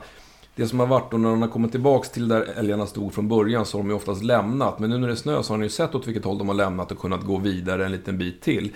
det 0.59 0.67
som 0.67 0.79
har 0.79 0.87
varit 0.87 1.13
och 1.13 1.19
när 1.19 1.29
de 1.29 1.41
har 1.41 1.49
kommit 1.49 1.71
tillbaks 1.71 2.09
till 2.09 2.27
där 2.27 2.45
älgarna 2.57 2.85
stod 2.85 3.13
från 3.13 3.27
början 3.27 3.65
så 3.65 3.77
har 3.77 3.83
de 3.83 3.89
ju 3.89 3.95
oftast 3.95 4.23
lämnat. 4.23 4.79
Men 4.79 4.89
nu 4.89 4.97
när 4.97 5.07
det 5.07 5.13
är 5.13 5.15
snö 5.15 5.43
så 5.43 5.53
har 5.53 5.57
ni 5.57 5.65
ju 5.65 5.69
sett 5.69 5.95
åt 5.95 6.07
vilket 6.07 6.25
håll 6.25 6.37
de 6.37 6.47
har 6.47 6.55
lämnat 6.55 6.91
och 6.91 6.99
kunnat 6.99 7.23
gå 7.23 7.37
vidare 7.37 7.85
en 7.85 7.91
liten 7.91 8.17
bit 8.17 8.41
till. 8.41 8.71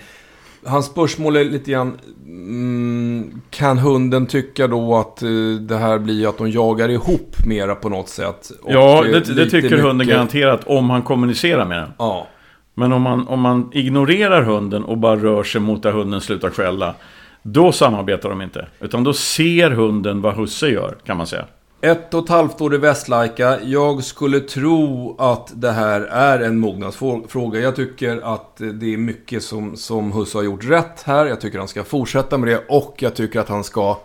Hans 0.66 0.86
spörsmål 0.86 1.36
är 1.36 1.44
lite 1.44 1.70
grann, 1.70 1.98
mm, 2.26 3.40
kan 3.50 3.78
hunden 3.78 4.26
tycka 4.26 4.66
då 4.66 4.96
att 4.96 5.22
eh, 5.22 5.28
det 5.60 5.76
här 5.76 5.98
blir 5.98 6.28
att 6.28 6.38
de 6.38 6.50
jagar 6.50 6.88
ihop 6.88 7.36
mera 7.46 7.74
på 7.74 7.88
något 7.88 8.08
sätt? 8.08 8.50
Ja, 8.66 9.06
eh, 9.06 9.12
det, 9.12 9.34
det 9.34 9.50
tycker 9.50 9.76
hunden 9.78 9.96
mycket- 9.96 10.14
garanterat 10.14 10.64
om 10.66 10.90
han 10.90 11.02
kommunicerar 11.02 11.64
med 11.64 11.78
den. 11.78 11.90
Ja. 11.98 12.26
Men 12.74 12.92
om 12.92 13.02
man, 13.02 13.28
om 13.28 13.40
man 13.40 13.70
ignorerar 13.72 14.42
hunden 14.42 14.84
och 14.84 14.98
bara 14.98 15.16
rör 15.16 15.42
sig 15.42 15.60
mot 15.60 15.82
där 15.82 15.92
hunden 15.92 16.20
slutar 16.20 16.50
skälla. 16.50 16.94
Då 17.42 17.72
samarbetar 17.72 18.28
de 18.28 18.42
inte. 18.42 18.66
Utan 18.80 19.04
då 19.04 19.12
ser 19.12 19.70
hunden 19.70 20.20
vad 20.20 20.34
husse 20.34 20.68
gör, 20.68 20.96
kan 21.06 21.16
man 21.16 21.26
säga. 21.26 21.44
Ett 21.84 22.14
och 22.14 22.24
ett 22.24 22.28
halvt 22.28 22.60
år 22.60 22.74
i 22.74 22.78
Västlaika. 22.78 23.60
Jag 23.62 24.04
skulle 24.04 24.40
tro 24.40 25.16
att 25.18 25.52
det 25.54 25.70
här 25.70 26.00
är 26.00 26.40
en 26.40 26.58
mognadsfråga. 26.58 27.60
Jag 27.60 27.76
tycker 27.76 28.34
att 28.34 28.56
det 28.56 28.94
är 28.94 28.96
mycket 28.96 29.42
som, 29.42 29.76
som 29.76 30.12
Husse 30.12 30.38
har 30.38 30.42
gjort 30.42 30.64
rätt 30.64 31.02
här. 31.02 31.26
Jag 31.26 31.40
tycker 31.40 31.58
han 31.58 31.68
ska 31.68 31.84
fortsätta 31.84 32.38
med 32.38 32.48
det 32.48 32.64
och 32.68 32.94
jag 32.98 33.14
tycker 33.14 33.40
att 33.40 33.48
han 33.48 33.64
ska 33.64 33.98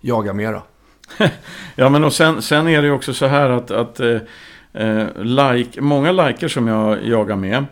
jaga 0.00 0.32
mera. 0.32 0.62
Ja, 1.76 1.88
men 1.88 2.04
och 2.04 2.12
sen, 2.12 2.42
sen 2.42 2.68
är 2.68 2.82
det 2.82 2.88
ju 2.88 2.94
också 2.94 3.14
så 3.14 3.26
här 3.26 3.50
att, 3.50 3.70
att 3.70 4.00
eh, 4.00 4.16
eh 4.72 5.06
like, 5.16 5.80
många 5.80 6.12
liker 6.12 6.48
som 6.48 6.68
jag 6.68 7.06
jagar 7.06 7.36
med, 7.36 7.64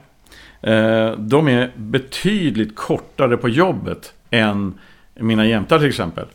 eh, 0.61 1.13
de 1.19 1.49
är 1.49 1.73
betydligt 1.77 2.77
kortare 2.77 3.37
på 3.37 3.49
jobbet 3.49 4.13
än 4.31 4.79
mina 5.15 5.47
jämtar 5.47 5.79
till 5.79 5.89
exempel. 5.89 6.27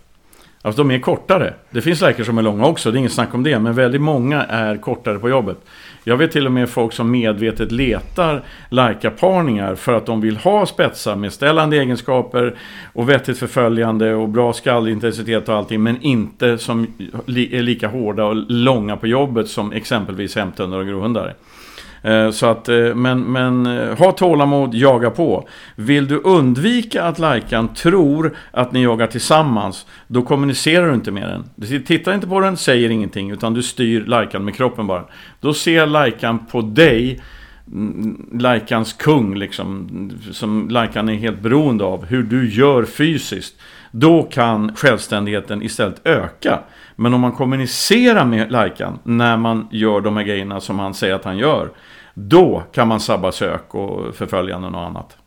Alltså 0.65 0.83
de 0.83 0.91
är 0.91 0.99
kortare. 0.99 1.53
Det 1.69 1.81
finns 1.81 2.01
läkare 2.01 2.25
som 2.25 2.37
är 2.37 2.41
långa 2.41 2.65
också, 2.65 2.91
det 2.91 2.97
är 2.97 2.99
inget 2.99 3.11
snack 3.11 3.33
om 3.33 3.43
det. 3.43 3.59
Men 3.59 3.73
väldigt 3.73 4.01
många 4.01 4.43
är 4.43 4.77
kortare 4.77 5.19
på 5.19 5.29
jobbet. 5.29 5.57
Jag 6.03 6.17
vet 6.17 6.31
till 6.31 6.45
och 6.45 6.51
med 6.51 6.69
folk 6.69 6.93
som 6.93 7.11
medvetet 7.11 7.71
letar 7.71 8.43
parningar 9.09 9.75
för 9.75 9.93
att 9.93 10.05
de 10.05 10.21
vill 10.21 10.37
ha 10.37 10.65
spetsar 10.65 11.15
med 11.15 11.33
ställande 11.33 11.77
egenskaper 11.77 12.55
och 12.93 13.09
vettigt 13.09 13.37
förföljande 13.37 14.13
och 14.13 14.29
bra 14.29 14.53
skallintensitet 14.53 15.49
och 15.49 15.55
allting. 15.55 15.83
Men 15.83 16.01
inte 16.01 16.57
som 16.57 16.87
är 17.27 17.61
lika 17.61 17.87
hårda 17.87 18.25
och 18.25 18.35
långa 18.35 18.97
på 18.97 19.07
jobbet 19.07 19.47
som 19.47 19.71
exempelvis 19.71 20.35
hämthundar 20.35 20.77
och 20.77 20.87
grovhundar. 20.87 21.35
Eh, 22.03 22.31
så 22.31 22.45
att, 22.45 22.69
eh, 22.69 22.95
men, 22.95 23.19
men 23.19 23.65
eh, 23.65 23.97
ha 23.97 24.11
tålamod, 24.11 24.75
jaga 24.75 25.09
på. 25.09 25.47
Vill 25.75 26.07
du 26.07 26.17
undvika 26.17 27.03
att 27.03 27.19
lajkan 27.19 27.73
tror 27.73 28.35
att 28.51 28.71
ni 28.71 28.83
jagar 28.83 29.07
tillsammans, 29.07 29.85
då 30.07 30.21
kommunicerar 30.21 30.87
du 30.87 30.93
inte 30.93 31.11
med 31.11 31.29
den. 31.29 31.43
Du 31.55 31.79
tittar 31.79 32.13
inte 32.13 32.27
på 32.27 32.39
den, 32.39 32.57
säger 32.57 32.89
ingenting, 32.89 33.31
utan 33.31 33.53
du 33.53 33.63
styr 33.63 34.05
lajkan 34.05 34.45
med 34.45 34.55
kroppen 34.55 34.87
bara. 34.87 35.03
Då 35.39 35.53
ser 35.53 35.85
lajkan 35.85 36.45
på 36.45 36.61
dig, 36.61 37.21
mm, 37.67 38.29
lajkans 38.39 38.93
kung 38.93 39.35
liksom, 39.35 39.89
som 40.31 40.69
lajkan 40.69 41.09
är 41.09 41.15
helt 41.15 41.41
beroende 41.41 41.83
av, 41.83 42.05
hur 42.05 42.23
du 42.23 42.49
gör 42.49 42.85
fysiskt. 42.85 43.55
Då 43.91 44.23
kan 44.23 44.75
självständigheten 44.75 45.63
istället 45.63 46.01
öka. 46.03 46.59
Men 46.95 47.13
om 47.13 47.21
man 47.21 47.31
kommunicerar 47.31 48.25
med 48.25 48.51
lajkan 48.51 48.99
när 49.03 49.37
man 49.37 49.67
gör 49.71 50.01
de 50.01 50.17
här 50.17 50.23
grejerna 50.23 50.61
som 50.61 50.79
han 50.79 50.93
säger 50.93 51.13
att 51.15 51.25
han 51.25 51.37
gör. 51.37 51.69
Då 52.13 52.63
kan 52.71 52.87
man 52.87 52.99
sabba 52.99 53.31
sök 53.31 53.75
och 53.75 54.15
förföljanden 54.15 54.75
och 54.75 54.81
annat. 54.85 55.17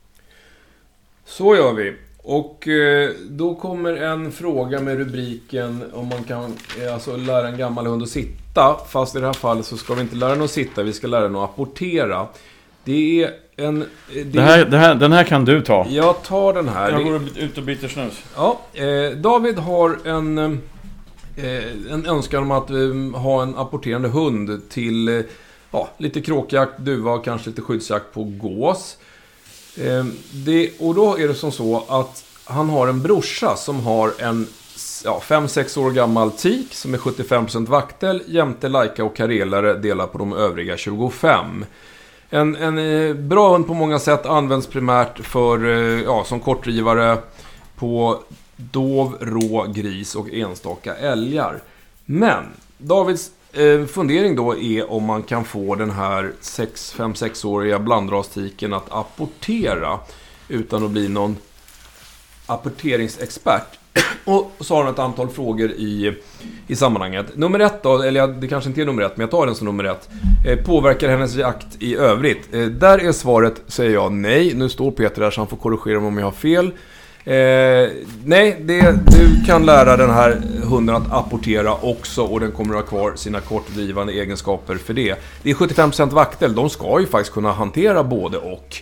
Så 1.24 1.56
gör 1.56 1.72
vi. 1.72 1.94
Och 2.18 2.68
eh, 2.68 3.10
då 3.30 3.54
kommer 3.54 3.92
en 3.96 4.32
fråga 4.32 4.80
med 4.80 4.98
rubriken 4.98 5.82
om 5.94 6.08
man 6.08 6.24
kan 6.24 6.54
eh, 6.84 6.94
alltså, 6.94 7.16
lära 7.16 7.48
en 7.48 7.58
gammal 7.58 7.86
hund 7.86 8.02
att 8.02 8.08
sitta. 8.08 8.76
Fast 8.88 9.16
i 9.16 9.20
det 9.20 9.26
här 9.26 9.32
fallet 9.32 9.66
så 9.66 9.76
ska 9.76 9.94
vi 9.94 10.00
inte 10.00 10.16
lära 10.16 10.30
den 10.30 10.42
att 10.42 10.50
sitta, 10.50 10.82
vi 10.82 10.92
ska 10.92 11.06
lära 11.06 11.22
den 11.22 11.36
att 11.36 11.50
apportera. 11.50 12.26
Det 12.84 13.22
är 13.24 13.30
en... 13.56 13.82
eh, 13.82 13.86
Det 14.14 14.22
Det 14.24 14.40
här, 14.40 14.64
det 14.64 14.76
här, 14.78 14.94
den 14.94 15.12
här 15.12 15.24
kan 15.24 15.44
du 15.44 15.60
ta. 15.60 15.86
Jag 15.88 16.22
tar 16.22 16.52
den 16.52 16.68
här. 16.68 16.90
Jag 16.90 17.00
Det- 17.00 17.04
går 17.04 17.20
ut 17.38 17.58
och 17.58 17.64
byter 17.64 17.88
snus. 17.88 18.22
Ja, 18.36 18.60
eh, 18.74 19.16
David 19.16 19.58
har 19.58 19.98
en, 20.04 20.38
eh, 20.38 20.50
Eh, 21.36 21.92
en 21.92 22.06
önskan 22.06 22.42
om 22.42 22.50
att 22.50 22.70
ehm, 22.70 23.14
ha 23.14 23.42
en 23.42 23.56
apporterande 23.56 24.08
hund 24.08 24.68
till 24.68 25.08
eh, 25.08 25.24
ja, 25.70 25.88
lite 25.96 26.20
kråkjakt, 26.20 26.78
duva 26.78 27.12
och 27.12 27.24
kanske 27.24 27.50
lite 27.50 27.62
skyddsjakt 27.62 28.14
på 28.14 28.24
gås. 28.24 28.96
Ehm, 29.76 30.12
det, 30.32 30.70
och 30.78 30.94
då 30.94 31.18
är 31.18 31.28
det 31.28 31.34
som 31.34 31.52
så 31.52 31.84
att 31.88 32.24
han 32.44 32.68
har 32.68 32.88
en 32.88 33.02
brorsa 33.02 33.56
som 33.56 33.80
har 33.80 34.12
en 34.18 34.46
ja, 35.04 35.22
5-6 35.24 35.78
år 35.78 35.90
gammal 35.90 36.30
tik 36.30 36.74
som 36.74 36.94
är 36.94 36.98
75% 36.98 37.66
vaktel 37.66 38.22
jämte 38.26 38.68
Laika 38.68 39.04
och 39.04 39.16
karelare 39.16 39.74
delar 39.74 40.06
på 40.06 40.18
de 40.18 40.32
övriga 40.32 40.76
25. 40.76 41.64
En, 42.30 42.56
en 42.56 42.78
eh, 42.78 43.14
bra 43.14 43.52
hund 43.52 43.64
på 43.66 43.74
många 43.74 43.98
sätt 43.98 44.26
används 44.26 44.66
primärt 44.66 45.18
för, 45.18 45.58
ja, 46.04 46.24
som 46.24 46.40
kortdrivare 46.40 47.18
på 47.76 48.20
dov, 48.56 49.16
rå, 49.20 49.66
gris 49.74 50.14
och 50.14 50.32
enstaka 50.32 50.94
älgar. 50.94 51.62
Men 52.04 52.44
Davids 52.78 53.30
eh, 53.52 53.84
fundering 53.86 54.36
då 54.36 54.56
är 54.56 54.90
om 54.90 55.04
man 55.04 55.22
kan 55.22 55.44
få 55.44 55.74
den 55.74 55.90
här 55.90 56.32
5-6-åriga 56.42 57.78
blandrastiken 57.78 58.74
att 58.74 58.92
apportera 58.92 59.98
utan 60.48 60.84
att 60.84 60.90
bli 60.90 61.08
någon 61.08 61.36
apporteringsexpert. 62.46 63.78
Och 64.24 64.52
så 64.60 64.74
har 64.74 64.84
han 64.84 64.92
ett 64.92 64.98
antal 64.98 65.28
frågor 65.28 65.70
i, 65.70 66.14
i 66.66 66.76
sammanhanget. 66.76 67.36
Nummer 67.36 67.60
ett 67.60 67.82
då, 67.82 68.02
eller 68.02 68.26
det 68.26 68.48
kanske 68.48 68.70
inte 68.70 68.80
är 68.80 68.84
nummer 68.84 69.02
ett, 69.02 69.16
men 69.16 69.20
jag 69.20 69.30
tar 69.30 69.46
den 69.46 69.54
som 69.54 69.66
nummer 69.66 69.84
ett. 69.84 70.08
Eh, 70.46 70.64
påverkar 70.64 71.08
hennes 71.08 71.34
jakt 71.34 71.66
i 71.78 71.96
övrigt? 71.96 72.54
Eh, 72.54 72.64
där 72.64 72.98
är 72.98 73.12
svaret, 73.12 73.62
säger 73.66 73.92
jag, 73.92 74.12
nej. 74.12 74.54
Nu 74.54 74.68
står 74.68 74.90
Peter 74.90 75.22
där 75.22 75.30
så 75.30 75.40
han 75.40 75.48
får 75.48 75.56
korrigera 75.56 76.00
mig 76.00 76.08
om 76.08 76.18
jag 76.18 76.26
har 76.26 76.32
fel. 76.32 76.70
Eh, 77.26 77.88
nej, 78.24 78.56
det, 78.60 78.98
du 79.06 79.44
kan 79.46 79.66
lära 79.66 79.96
den 79.96 80.10
här 80.10 80.42
hunden 80.64 80.94
att 80.96 81.12
apportera 81.12 81.74
också 81.74 82.22
och 82.22 82.40
den 82.40 82.52
kommer 82.52 82.74
att 82.74 82.80
ha 82.80 82.88
kvar 82.88 83.12
sina 83.16 83.40
kortdrivande 83.40 84.12
egenskaper 84.12 84.74
för 84.76 84.94
det. 84.94 85.14
Det 85.42 85.50
är 85.50 85.54
75% 85.54 86.10
vaktel, 86.10 86.54
de 86.54 86.70
ska 86.70 87.00
ju 87.00 87.06
faktiskt 87.06 87.32
kunna 87.34 87.52
hantera 87.52 88.04
både 88.04 88.38
och. 88.38 88.76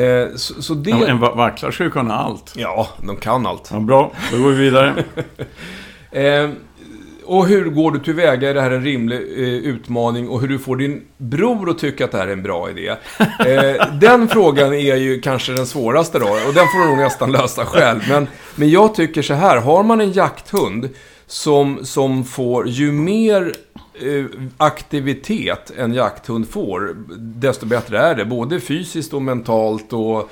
Eh, 0.00 0.28
så, 0.36 0.62
så 0.62 0.74
det... 0.74 0.90
En, 0.90 1.02
en 1.02 1.18
va- 1.18 1.34
vacklar 1.34 1.70
ska 1.70 1.84
ju 1.84 1.90
kunna 1.90 2.14
allt. 2.14 2.52
Ja, 2.56 2.88
de 3.06 3.16
kan 3.16 3.46
allt. 3.46 3.68
Ja, 3.72 3.80
bra, 3.80 4.12
då 4.32 4.38
går 4.42 4.50
vi 4.50 4.56
vidare. 4.56 5.04
Eh, 6.10 6.50
och 7.28 7.46
hur 7.46 7.64
går 7.64 7.90
du 7.90 7.98
tillväga? 7.98 8.50
Är 8.50 8.54
det 8.54 8.60
här 8.60 8.70
en 8.70 8.84
rimlig 8.84 9.16
eh, 9.16 9.48
utmaning? 9.48 10.28
Och 10.28 10.40
hur 10.40 10.48
du 10.48 10.58
får 10.58 10.76
din 10.76 11.02
bror 11.16 11.70
att 11.70 11.78
tycka 11.78 12.04
att 12.04 12.12
det 12.12 12.18
här 12.18 12.28
är 12.28 12.32
en 12.32 12.42
bra 12.42 12.70
idé? 12.70 12.94
Eh, 13.46 13.94
den 14.00 14.28
frågan 14.28 14.74
är 14.74 14.96
ju 14.96 15.20
kanske 15.20 15.52
den 15.52 15.66
svåraste 15.66 16.18
då. 16.18 16.26
Och 16.26 16.54
den 16.54 16.66
får 16.66 16.82
du 16.82 16.88
nog 16.88 16.98
nästan 16.98 17.32
lösa 17.32 17.64
själv. 17.64 18.00
Men, 18.08 18.26
men 18.54 18.70
jag 18.70 18.94
tycker 18.94 19.22
så 19.22 19.34
här. 19.34 19.56
Har 19.56 19.82
man 19.82 20.00
en 20.00 20.12
jakthund 20.12 20.88
som, 21.26 21.84
som 21.84 22.24
får, 22.24 22.68
ju 22.68 22.92
mer 22.92 23.54
eh, 24.02 24.24
aktivitet 24.56 25.72
en 25.78 25.94
jakthund 25.94 26.48
får, 26.48 26.96
desto 27.18 27.66
bättre 27.66 27.98
är 27.98 28.14
det. 28.14 28.24
Både 28.24 28.60
fysiskt 28.60 29.14
och 29.14 29.22
mentalt 29.22 29.92
och, 29.92 30.30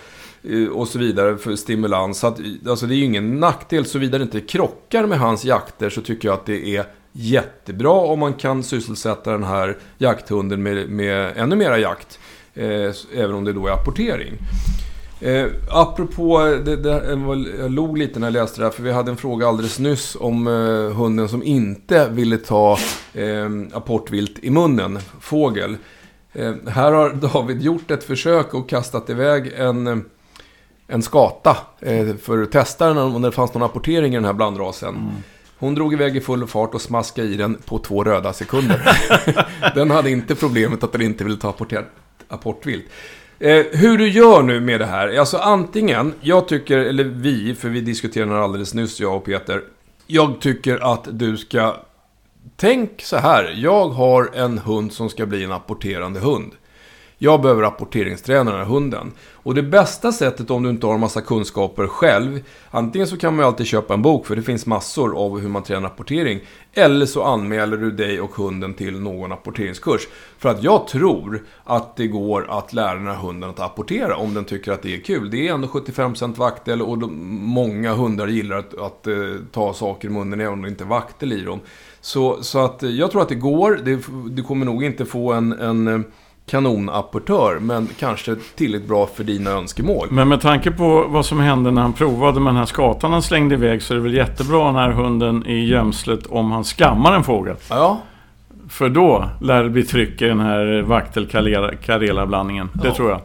Eh, 0.50 0.68
och 0.68 0.88
så 0.88 0.98
vidare 0.98 1.36
för 1.36 1.56
stimulans. 1.56 2.18
Så 2.18 2.26
att, 2.26 2.40
alltså 2.68 2.86
det 2.86 2.94
är 2.94 2.96
ju 2.96 3.04
ingen 3.04 3.40
nackdel, 3.40 3.86
såvida 3.86 4.18
det 4.18 4.24
inte 4.24 4.40
krockar 4.40 5.06
med 5.06 5.18
hans 5.18 5.44
jakter 5.44 5.90
så 5.90 6.00
tycker 6.00 6.28
jag 6.28 6.34
att 6.34 6.46
det 6.46 6.76
är 6.76 6.84
jättebra 7.12 7.92
om 7.92 8.18
man 8.18 8.34
kan 8.34 8.62
sysselsätta 8.62 9.32
den 9.32 9.44
här 9.44 9.76
jakthunden 9.98 10.62
med, 10.62 10.88
med 10.88 11.32
ännu 11.36 11.56
mera 11.56 11.78
jakt. 11.78 12.18
Eh, 12.54 12.92
även 13.14 13.34
om 13.34 13.44
det 13.44 13.52
då 13.52 13.66
är 13.66 13.72
apportering. 13.72 14.38
Eh, 15.20 15.46
apropå, 15.70 16.38
det, 16.64 16.76
det, 16.76 17.18
jag 17.58 17.70
log 17.70 17.98
lite 17.98 18.18
när 18.18 18.26
jag 18.26 18.32
läste 18.32 18.60
det 18.60 18.64
här, 18.64 18.70
för 18.70 18.82
vi 18.82 18.92
hade 18.92 19.10
en 19.10 19.16
fråga 19.16 19.48
alldeles 19.48 19.78
nyss 19.78 20.16
om 20.20 20.46
eh, 20.46 20.96
hunden 20.96 21.28
som 21.28 21.42
inte 21.42 22.08
ville 22.08 22.38
ta 22.38 22.78
eh, 23.14 23.50
apportvilt 23.72 24.38
i 24.38 24.50
munnen, 24.50 24.98
fågel. 25.20 25.76
Eh, 26.32 26.54
här 26.68 26.92
har 26.92 27.10
David 27.32 27.62
gjort 27.62 27.90
ett 27.90 28.04
försök 28.04 28.54
och 28.54 28.68
kastat 28.68 29.10
iväg 29.10 29.52
en, 29.56 30.04
en 30.88 31.02
skata 31.02 31.56
eh, 31.80 32.16
för 32.16 32.42
att 32.42 32.52
testa 32.52 32.86
den 32.86 32.98
om 32.98 33.22
det 33.22 33.32
fanns 33.32 33.54
någon 33.54 33.62
apportering 33.62 34.12
i 34.12 34.16
den 34.16 34.24
här 34.24 34.32
blandrasen. 34.32 34.88
Mm. 34.88 35.12
Hon 35.58 35.74
drog 35.74 35.92
iväg 35.92 36.16
i 36.16 36.20
full 36.20 36.46
fart 36.46 36.74
och 36.74 36.80
smaskade 36.80 37.28
i 37.28 37.36
den 37.36 37.54
på 37.54 37.78
två 37.78 38.04
röda 38.04 38.32
sekunder. 38.32 38.88
den 39.74 39.90
hade 39.90 40.10
inte 40.10 40.34
problemet 40.34 40.84
att 40.84 40.92
den 40.92 41.02
inte 41.02 41.24
ville 41.24 41.36
ta 41.36 41.54
apportvilt. 42.28 42.84
Eh, 43.38 43.64
hur 43.72 43.98
du 43.98 44.08
gör 44.08 44.42
nu 44.42 44.60
med 44.60 44.80
det 44.80 44.86
här, 44.86 45.18
alltså 45.18 45.36
antingen, 45.36 46.14
jag 46.20 46.48
tycker, 46.48 46.78
eller 46.78 47.04
vi, 47.04 47.54
för 47.54 47.68
vi 47.68 47.80
diskuterade 47.80 48.32
det 48.32 48.44
alldeles 48.44 48.74
nyss, 48.74 49.00
jag 49.00 49.16
och 49.16 49.24
Peter. 49.24 49.62
Jag 50.06 50.40
tycker 50.40 50.92
att 50.92 51.08
du 51.10 51.36
ska, 51.36 51.76
tänk 52.56 53.02
så 53.02 53.16
här, 53.16 53.54
jag 53.56 53.88
har 53.88 54.30
en 54.34 54.58
hund 54.58 54.92
som 54.92 55.10
ska 55.10 55.26
bli 55.26 55.44
en 55.44 55.52
apporterande 55.52 56.20
hund. 56.20 56.52
Jag 57.18 57.42
behöver 57.42 57.62
rapporteringsträna 57.62 58.50
den 58.50 58.60
här 58.60 58.66
hunden. 58.66 59.12
Och 59.32 59.54
det 59.54 59.62
bästa 59.62 60.12
sättet 60.12 60.50
om 60.50 60.62
du 60.62 60.70
inte 60.70 60.86
har 60.86 60.94
en 60.94 61.00
massa 61.00 61.20
kunskaper 61.20 61.86
själv, 61.86 62.44
antingen 62.70 63.06
så 63.06 63.16
kan 63.16 63.36
man 63.36 63.42
ju 63.42 63.46
alltid 63.46 63.66
köpa 63.66 63.94
en 63.94 64.02
bok, 64.02 64.26
för 64.26 64.36
det 64.36 64.42
finns 64.42 64.66
massor 64.66 65.18
av 65.18 65.40
hur 65.40 65.48
man 65.48 65.62
tränar 65.62 65.82
rapportering. 65.82 66.40
Eller 66.72 67.06
så 67.06 67.22
anmäler 67.22 67.76
du 67.76 67.90
dig 67.90 68.20
och 68.20 68.34
hunden 68.34 68.74
till 68.74 69.00
någon 69.00 69.30
rapporteringskurs. 69.30 70.08
För 70.38 70.48
att 70.48 70.62
jag 70.62 70.88
tror 70.88 71.44
att 71.64 71.96
det 71.96 72.06
går 72.06 72.46
att 72.50 72.72
lära 72.72 72.94
den 72.94 73.06
här 73.06 73.14
hunden 73.14 73.50
att 73.50 73.60
apportera 73.60 74.16
om 74.16 74.34
den 74.34 74.44
tycker 74.44 74.72
att 74.72 74.82
det 74.82 74.94
är 74.94 75.00
kul. 75.00 75.30
Det 75.30 75.48
är 75.48 75.54
ändå 75.54 75.68
75% 75.68 76.36
vaktel 76.36 76.82
och 76.82 76.98
många 77.08 77.94
hundar 77.94 78.26
gillar 78.26 78.56
att, 78.56 78.78
att, 78.78 79.06
eh, 79.06 79.14
ta 79.52 79.72
saker 79.72 80.08
i 80.08 80.10
munnen 80.10 80.40
även 80.40 80.52
om 80.52 80.62
det 80.62 80.68
inte 80.68 80.84
är 80.84 80.88
vaktel 80.88 81.32
i 81.32 81.40
dem. 81.40 81.60
Så, 82.00 82.42
så 82.42 82.64
att 82.64 82.82
eh, 82.82 82.90
jag 82.90 83.10
tror 83.10 83.22
att 83.22 83.28
det 83.28 83.34
går. 83.34 83.80
Det, 83.84 84.00
du 84.30 84.42
kommer 84.42 84.66
nog 84.66 84.84
inte 84.84 85.04
få 85.04 85.32
en, 85.32 85.52
en 85.52 85.88
eh, 85.88 86.00
kanonapportör, 86.46 87.58
men 87.60 87.88
kanske 87.98 88.36
tillräckligt 88.56 88.88
bra 88.88 89.06
för 89.14 89.24
dina 89.24 89.50
önskemål. 89.50 90.08
Men 90.10 90.28
med 90.28 90.40
tanke 90.40 90.70
på 90.70 91.04
vad 91.08 91.26
som 91.26 91.40
hände 91.40 91.70
när 91.70 91.82
han 91.82 91.92
provade 91.92 92.40
med 92.40 92.50
den 92.52 92.58
här 92.58 92.66
skatan 92.66 93.12
han 93.12 93.22
slängde 93.22 93.54
iväg 93.54 93.82
så 93.82 93.94
är 93.94 93.96
det 93.96 94.02
väl 94.02 94.14
jättebra 94.14 94.66
den 94.66 94.74
här 94.74 94.90
hunden 94.90 95.46
i 95.46 95.64
gömslet 95.64 96.26
om 96.26 96.52
han 96.52 96.64
skammar 96.64 97.12
en 97.14 97.24
fågel. 97.24 97.56
Ja. 97.68 98.00
För 98.68 98.88
då 98.88 99.28
lär 99.40 99.62
det 99.62 99.70
bli 99.70 99.82
tryck 99.82 100.22
i 100.22 100.24
den 100.24 100.40
här 100.40 100.82
vaktel-karela-blandningen. 100.82 102.70
Det 102.74 102.88
ja. 102.88 102.94
tror 102.94 103.10
jag. 103.10 103.20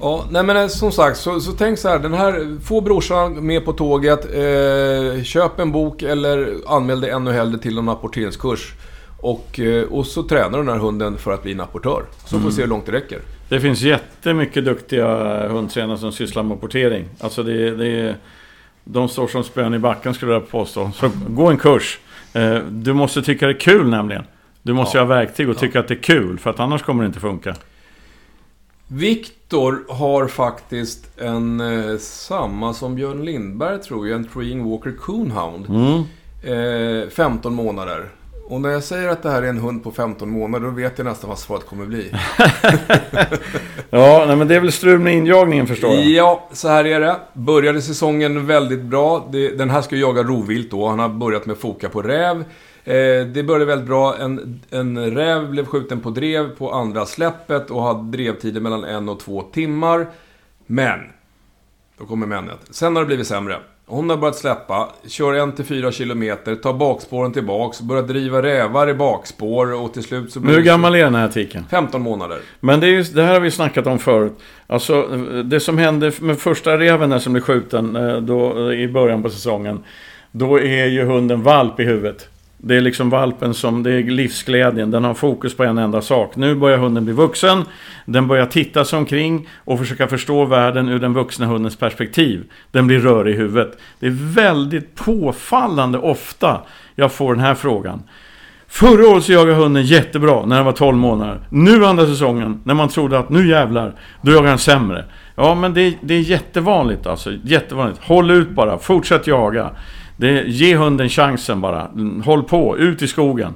Ja, 0.00 0.24
nej 0.30 0.42
men 0.42 0.56
eh, 0.56 0.66
som 0.66 0.92
sagt, 0.92 1.16
så, 1.16 1.40
så 1.40 1.52
tänk 1.52 1.78
så 1.78 1.88
här. 1.88 1.98
Den 1.98 2.14
här, 2.14 2.58
få 2.64 2.80
brorsan 2.80 3.46
med 3.46 3.64
på 3.64 3.72
tåget. 3.72 4.24
Eh, 4.24 5.22
köp 5.22 5.58
en 5.58 5.72
bok 5.72 6.02
eller 6.02 6.54
anmäl 6.66 7.00
dig 7.00 7.10
ännu 7.10 7.32
hellre 7.32 7.58
till 7.58 7.78
en 7.78 7.88
apporteringskurs. 7.88 8.72
Och, 9.20 9.60
eh, 9.60 9.84
och 9.84 10.06
så 10.06 10.22
tränar 10.22 10.58
den 10.58 10.68
här 10.68 10.78
hunden 10.78 11.18
för 11.18 11.32
att 11.32 11.42
bli 11.42 11.52
en 11.52 11.60
apportör. 11.60 12.02
Så 12.24 12.40
får 12.40 12.48
vi 12.48 12.54
se 12.54 12.62
hur 12.62 12.68
långt 12.68 12.86
det 12.86 12.92
räcker. 12.92 13.20
Det 13.48 13.60
finns 13.60 13.80
jättemycket 13.80 14.64
duktiga 14.64 15.48
hundtränare 15.48 15.98
som 15.98 16.12
sysslar 16.12 16.42
med 16.42 16.56
apportering. 16.56 17.04
Alltså 17.20 17.42
det, 17.42 17.70
det 17.70 18.16
de 18.84 19.08
står 19.08 19.28
som 19.28 19.44
spön 19.44 19.74
i 19.74 19.78
backen 19.78 20.14
skulle 20.14 20.32
jag 20.32 20.50
påstå. 20.50 20.90
Så 20.94 21.10
gå 21.28 21.50
en 21.50 21.58
kurs. 21.58 21.98
Eh, 22.32 22.58
du 22.58 22.92
måste 22.92 23.22
tycka 23.22 23.46
det 23.46 23.52
är 23.52 23.60
kul 23.60 23.90
nämligen. 23.90 24.24
Du 24.62 24.72
måste 24.72 24.98
ja. 24.98 25.02
ha 25.02 25.08
verktyg 25.08 25.48
och 25.48 25.58
tycka 25.58 25.78
ja. 25.78 25.82
att 25.82 25.88
det 25.88 25.94
är 25.94 26.02
kul. 26.02 26.38
För 26.38 26.50
att 26.50 26.60
annars 26.60 26.82
kommer 26.82 27.02
det 27.02 27.06
inte 27.06 27.20
funka. 27.20 27.56
Viktor 28.88 29.84
har 29.88 30.26
faktiskt 30.26 31.20
en 31.20 31.60
eh, 31.60 31.96
samma 31.98 32.74
som 32.74 32.94
Björn 32.94 33.24
Lindberg 33.24 33.82
tror 33.82 34.08
jag. 34.08 34.16
En 34.16 34.24
Treeing 34.24 34.70
Walker 34.70 34.92
Coonhound. 34.92 35.66
Mm. 35.68 37.02
Eh, 37.02 37.08
15 37.08 37.54
månader. 37.54 38.08
Och 38.50 38.60
när 38.60 38.68
jag 38.68 38.84
säger 38.84 39.08
att 39.08 39.22
det 39.22 39.30
här 39.30 39.42
är 39.42 39.46
en 39.46 39.58
hund 39.58 39.84
på 39.84 39.90
15 39.90 40.30
månader, 40.30 40.66
då 40.66 40.70
vet 40.70 40.98
jag 40.98 41.04
nästan 41.04 41.28
vad 41.30 41.38
svaret 41.38 41.66
kommer 41.66 41.86
bli. 41.86 42.10
ja, 43.90 44.24
nej, 44.26 44.36
men 44.36 44.48
det 44.48 44.56
är 44.56 44.60
väl 44.60 44.72
strul 44.72 44.98
med 44.98 45.14
injagningen 45.14 45.66
förstår 45.66 45.94
jag. 45.94 46.04
Ja, 46.04 46.48
så 46.52 46.68
här 46.68 46.84
är 46.84 47.00
det. 47.00 47.16
Började 47.32 47.82
säsongen 47.82 48.46
väldigt 48.46 48.80
bra. 48.82 49.28
Den 49.32 49.70
här 49.70 49.82
ska 49.82 49.94
ju 49.94 50.00
jaga 50.00 50.22
rovvilt 50.22 50.70
då. 50.70 50.88
Han 50.88 50.98
har 50.98 51.08
börjat 51.08 51.46
med 51.46 51.58
foka 51.58 51.88
på 51.88 52.02
räv. 52.02 52.44
Eh, 52.84 53.26
det 53.26 53.46
började 53.46 53.64
väldigt 53.64 53.88
bra. 53.88 54.16
En, 54.18 54.60
en 54.70 55.14
räv 55.14 55.50
blev 55.50 55.66
skjuten 55.66 56.00
på 56.00 56.10
drev 56.10 56.56
på 56.56 56.72
andra 56.72 57.06
släppet 57.06 57.70
och 57.70 57.82
hade 57.82 58.16
drevtider 58.16 58.60
mellan 58.60 58.84
en 58.84 59.08
och 59.08 59.20
två 59.20 59.42
timmar. 59.42 60.06
Men, 60.66 61.00
då 61.98 62.04
kommer 62.04 62.26
mennet. 62.26 62.58
Sen 62.70 62.96
har 62.96 63.02
det 63.02 63.06
blivit 63.06 63.26
sämre. 63.26 63.58
Hon 63.90 64.10
har 64.10 64.16
börjat 64.16 64.36
släppa, 64.36 64.88
kör 65.06 65.34
1-4 65.34 65.90
kilometer, 65.90 66.54
tar 66.54 66.72
bakspåren 66.72 67.32
tillbaks, 67.32 67.80
börjar 67.80 68.02
driva 68.02 68.42
rävar 68.42 68.88
i 68.88 68.94
bakspår 68.94 69.74
och 69.74 69.92
till 69.92 70.02
slut 70.02 70.32
så... 70.32 70.40
Men 70.40 70.54
hur 70.54 70.62
gammal 70.62 70.94
är 70.94 71.04
den 71.04 71.14
här 71.14 71.28
tiken? 71.28 71.64
15 71.70 72.02
månader. 72.02 72.38
Men 72.60 72.80
det, 72.80 72.86
är 72.86 72.90
just, 72.90 73.14
det 73.14 73.22
här 73.22 73.32
har 73.32 73.40
vi 73.40 73.50
snackat 73.50 73.86
om 73.86 73.98
förut. 73.98 74.32
Alltså, 74.66 75.02
det 75.44 75.60
som 75.60 75.78
hände 75.78 76.12
med 76.20 76.38
första 76.38 76.78
reven 76.78 77.20
som 77.20 77.32
blev 77.32 77.42
skjuten 77.42 77.96
eh, 77.96 78.16
då, 78.16 78.72
i 78.72 78.88
början 78.88 79.22
på 79.22 79.30
säsongen. 79.30 79.84
Då 80.32 80.60
är 80.60 80.86
ju 80.86 81.04
hunden 81.04 81.42
valp 81.42 81.80
i 81.80 81.84
huvudet. 81.84 82.28
Det 82.62 82.76
är 82.76 82.80
liksom 82.80 83.10
valpen 83.10 83.54
som, 83.54 83.82
det 83.82 83.92
är 83.92 84.02
livsglädjen. 84.02 84.90
Den 84.90 85.04
har 85.04 85.14
fokus 85.14 85.56
på 85.56 85.64
en 85.64 85.78
enda 85.78 86.02
sak. 86.02 86.36
Nu 86.36 86.54
börjar 86.54 86.78
hunden 86.78 87.04
bli 87.04 87.14
vuxen. 87.14 87.64
Den 88.04 88.28
börjar 88.28 88.46
titta 88.46 88.84
sig 88.84 88.98
omkring 88.98 89.48
och 89.64 89.78
försöka 89.78 90.08
förstå 90.08 90.44
världen 90.44 90.88
ur 90.88 90.98
den 90.98 91.14
vuxna 91.14 91.46
hundens 91.46 91.76
perspektiv. 91.76 92.44
Den 92.70 92.86
blir 92.86 93.00
rörig 93.00 93.34
i 93.34 93.36
huvudet. 93.36 93.78
Det 94.00 94.06
är 94.06 94.34
väldigt 94.34 94.94
påfallande 94.94 95.98
ofta 95.98 96.60
jag 96.94 97.12
får 97.12 97.34
den 97.34 97.44
här 97.44 97.54
frågan. 97.54 98.02
Förra 98.68 99.08
året 99.08 99.24
så 99.24 99.32
jagade 99.32 99.54
hunden 99.54 99.82
jättebra 99.82 100.46
när 100.46 100.56
den 100.56 100.64
var 100.64 100.72
12 100.72 100.96
månader. 100.96 101.40
Nu 101.50 101.86
andra 101.86 102.06
säsongen, 102.06 102.60
när 102.64 102.74
man 102.74 102.88
trodde 102.88 103.18
att 103.18 103.30
nu 103.30 103.48
jävlar, 103.48 103.94
då 104.22 104.32
jagar 104.32 104.48
den 104.48 104.58
sämre. 104.58 105.04
Ja, 105.34 105.54
men 105.54 105.74
det, 105.74 105.94
det 106.00 106.14
är 106.14 106.20
jättevanligt 106.20 107.06
alltså. 107.06 107.32
Jättevanligt. 107.44 108.00
Håll 108.02 108.30
ut 108.30 108.50
bara, 108.50 108.78
fortsätt 108.78 109.26
jaga. 109.26 109.70
Det, 110.20 110.44
ge 110.46 110.76
hunden 110.76 111.08
chansen 111.08 111.60
bara. 111.60 111.90
Håll 112.24 112.42
på, 112.42 112.78
ut 112.78 113.02
i 113.02 113.08
skogen. 113.08 113.54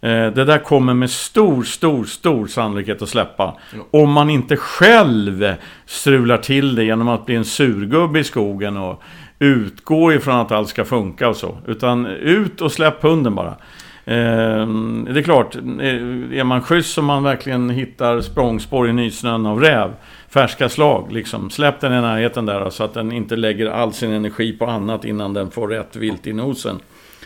Eh, 0.00 0.26
det 0.26 0.44
där 0.44 0.58
kommer 0.58 0.94
med 0.94 1.10
stor, 1.10 1.62
stor, 1.62 2.04
stor 2.04 2.46
sannolikhet 2.46 3.02
att 3.02 3.08
släppa. 3.08 3.56
Om 3.90 4.12
man 4.12 4.30
inte 4.30 4.56
själv 4.56 5.54
strular 5.86 6.38
till 6.38 6.74
det 6.74 6.84
genom 6.84 7.08
att 7.08 7.26
bli 7.26 7.34
en 7.34 7.44
surgubbe 7.44 8.18
i 8.18 8.24
skogen 8.24 8.76
och 8.76 9.02
utgå 9.38 10.12
ifrån 10.12 10.34
att 10.34 10.52
allt 10.52 10.68
ska 10.68 10.84
funka 10.84 11.28
och 11.28 11.36
så. 11.36 11.58
Utan 11.66 12.06
ut 12.06 12.60
och 12.60 12.72
släpp 12.72 13.02
hunden 13.02 13.34
bara. 13.34 13.56
Eh, 14.04 14.66
det 15.08 15.20
är 15.20 15.22
klart, 15.22 15.54
är 15.54 16.44
man 16.44 16.62
schysst 16.62 16.98
om 16.98 17.04
man 17.04 17.22
verkligen 17.22 17.70
hittar 17.70 18.20
språngspår 18.20 18.88
i 18.88 18.92
nysnön 18.92 19.46
av 19.46 19.60
räv 19.60 19.90
färska 20.28 20.68
slag. 20.68 21.12
Liksom. 21.12 21.50
Släpp 21.50 21.80
den 21.80 21.92
i 21.92 22.00
närheten 22.00 22.46
där 22.46 22.70
så 22.70 22.84
att 22.84 22.94
den 22.94 23.12
inte 23.12 23.36
lägger 23.36 23.66
all 23.66 23.92
sin 23.92 24.12
energi 24.12 24.52
på 24.52 24.66
annat 24.66 25.04
innan 25.04 25.34
den 25.34 25.50
får 25.50 25.68
rätt 25.68 25.96
vilt 25.96 26.26
i 26.26 26.32
nosen. 26.32 26.78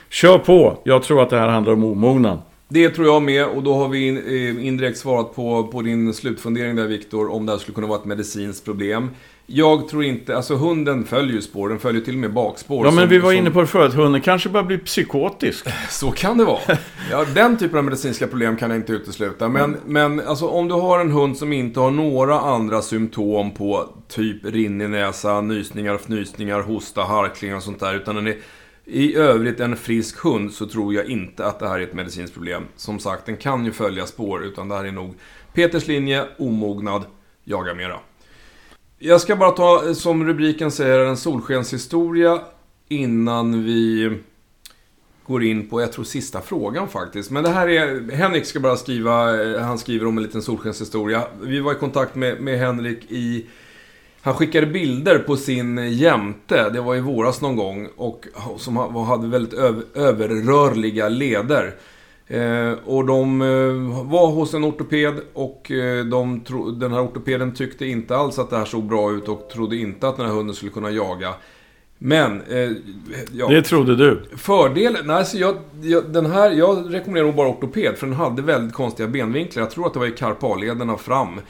Kör 0.08 0.38
på! 0.38 0.78
Jag 0.84 1.02
tror 1.02 1.22
att 1.22 1.30
det 1.30 1.38
här 1.38 1.48
handlar 1.48 1.72
om 1.72 1.84
omognad. 1.84 2.38
Det 2.68 2.90
tror 2.90 3.06
jag 3.06 3.22
med 3.22 3.46
och 3.46 3.62
då 3.62 3.74
har 3.74 3.88
vi 3.88 4.08
eh, 4.08 4.66
indirekt 4.66 4.98
svarat 4.98 5.34
på, 5.34 5.66
på 5.66 5.82
din 5.82 6.14
slutfundering 6.14 6.76
där 6.76 6.86
Viktor, 6.86 7.32
om 7.32 7.46
det 7.46 7.52
här 7.52 7.58
skulle 7.58 7.74
kunna 7.74 7.86
vara 7.86 7.98
ett 7.98 8.04
medicinskt 8.04 8.64
problem. 8.64 9.10
Jag 9.52 9.88
tror 9.88 10.04
inte, 10.04 10.36
alltså 10.36 10.54
hunden 10.54 11.04
följer 11.04 11.34
ju 11.34 11.42
spår, 11.42 11.68
den 11.68 11.78
följer 11.78 12.02
till 12.02 12.14
och 12.14 12.20
med 12.20 12.32
bakspår. 12.32 12.86
Ja 12.86 12.90
men 12.90 13.02
som, 13.02 13.08
vi 13.08 13.18
var 13.18 13.30
som... 13.30 13.38
inne 13.38 13.50
på 13.50 13.60
det 13.60 13.66
förut, 13.66 13.94
hunden 13.94 14.20
kanske 14.20 14.48
börjar 14.48 14.64
bli 14.64 14.78
psykotisk. 14.78 15.66
Så 15.90 16.10
kan 16.10 16.38
det 16.38 16.44
vara. 16.44 16.60
Ja, 17.10 17.24
den 17.34 17.58
typen 17.58 17.78
av 17.78 17.84
medicinska 17.84 18.26
problem 18.26 18.56
kan 18.56 18.70
jag 18.70 18.78
inte 18.78 18.92
utesluta. 18.92 19.48
Men, 19.48 19.64
mm. 19.64 19.80
men 19.86 20.26
alltså, 20.26 20.48
om 20.48 20.68
du 20.68 20.74
har 20.74 21.00
en 21.00 21.10
hund 21.10 21.36
som 21.36 21.52
inte 21.52 21.80
har 21.80 21.90
några 21.90 22.40
andra 22.40 22.82
symptom 22.82 23.50
på 23.50 23.88
typ 24.08 24.44
rinnig 24.44 24.90
näsa, 24.90 25.40
nysningar, 25.40 25.94
fnysningar, 25.94 26.60
hosta, 26.60 27.02
harklingar 27.02 27.56
och 27.56 27.62
sånt 27.62 27.80
där. 27.80 27.94
Utan 27.94 28.14
den 28.14 28.26
är 28.26 28.36
i 28.84 29.16
övrigt 29.16 29.60
en 29.60 29.76
frisk 29.76 30.18
hund 30.18 30.52
så 30.52 30.66
tror 30.66 30.94
jag 30.94 31.06
inte 31.06 31.46
att 31.46 31.58
det 31.58 31.68
här 31.68 31.78
är 31.78 31.82
ett 31.82 31.94
medicinskt 31.94 32.34
problem. 32.34 32.62
Som 32.76 32.98
sagt, 32.98 33.26
den 33.26 33.36
kan 33.36 33.64
ju 33.64 33.72
följa 33.72 34.06
spår, 34.06 34.44
utan 34.44 34.68
det 34.68 34.74
här 34.74 34.84
är 34.84 34.92
nog 34.92 35.14
Peters 35.52 35.86
linje, 35.86 36.24
omognad, 36.38 37.04
jaga 37.44 37.74
mera. 37.74 37.96
Jag 39.02 39.20
ska 39.20 39.36
bara 39.36 39.50
ta, 39.50 39.94
som 39.94 40.26
rubriken 40.26 40.70
säger, 40.70 40.98
en 40.98 41.16
solskenshistoria 41.16 42.40
innan 42.88 43.64
vi 43.64 44.10
går 45.26 45.44
in 45.44 45.68
på, 45.68 45.80
jag 45.80 45.92
tror 45.92 46.04
sista 46.04 46.40
frågan 46.40 46.88
faktiskt. 46.88 47.30
Men 47.30 47.44
det 47.44 47.50
här 47.50 47.68
är, 47.68 48.12
Henrik 48.12 48.44
ska 48.46 48.60
bara 48.60 48.76
skriva, 48.76 49.42
eh, 49.42 49.60
han 49.60 49.78
skriver 49.78 50.06
om 50.06 50.16
en 50.16 50.22
liten 50.22 50.42
solskenshistoria. 50.42 51.24
Vi 51.42 51.60
var 51.60 51.72
i 51.72 51.74
kontakt 51.74 52.14
med, 52.14 52.40
med 52.40 52.58
Henrik 52.58 53.10
i 53.10 53.46
han 54.22 54.34
skickade 54.34 54.66
bilder 54.66 55.18
på 55.18 55.36
sin 55.36 55.92
jämte, 55.92 56.70
det 56.70 56.80
var 56.80 56.96
i 56.96 57.00
våras 57.00 57.40
någon 57.40 57.56
gång, 57.56 57.88
och 57.96 58.26
som 58.58 58.76
hade 58.76 59.28
väldigt 59.28 59.52
över, 59.52 59.84
överrörliga 59.94 61.08
leder. 61.08 61.74
Eh, 62.30 62.72
och 62.84 63.06
de 63.06 63.42
eh, 63.42 64.08
var 64.10 64.30
hos 64.30 64.54
en 64.54 64.64
ortoped 64.64 65.14
och 65.32 65.70
eh, 65.70 66.04
de 66.04 66.40
tro, 66.40 66.70
den 66.70 66.92
här 66.92 67.04
ortopeden 67.04 67.54
tyckte 67.54 67.86
inte 67.86 68.16
alls 68.16 68.38
att 68.38 68.50
det 68.50 68.56
här 68.56 68.64
såg 68.64 68.84
bra 68.84 69.12
ut 69.12 69.28
och 69.28 69.48
trodde 69.52 69.76
inte 69.76 70.08
att 70.08 70.16
den 70.16 70.26
här 70.26 70.32
hunden 70.32 70.54
skulle 70.54 70.72
kunna 70.72 70.90
jaga. 70.90 71.34
Men... 71.98 72.42
Eh, 72.42 72.70
ja, 73.32 73.48
det 73.48 73.62
trodde 73.62 73.96
du? 73.96 74.22
Fördelen... 74.36 75.06
Nej, 75.06 75.16
alltså 75.16 75.38
jag, 75.38 75.56
jag, 75.82 76.12
den 76.12 76.26
här, 76.26 76.50
jag 76.50 76.94
rekommenderar 76.94 77.26
nog 77.26 77.36
bara 77.36 77.48
ortoped 77.48 77.96
för 77.96 78.06
den 78.06 78.16
hade 78.16 78.42
väldigt 78.42 78.74
konstiga 78.74 79.08
benvinklar. 79.08 79.62
Jag 79.62 79.70
tror 79.70 79.86
att 79.86 79.92
det 79.92 79.98
var 79.98 80.06
i 80.06 80.10
karpallederna 80.10 80.96
fram. 80.96 81.40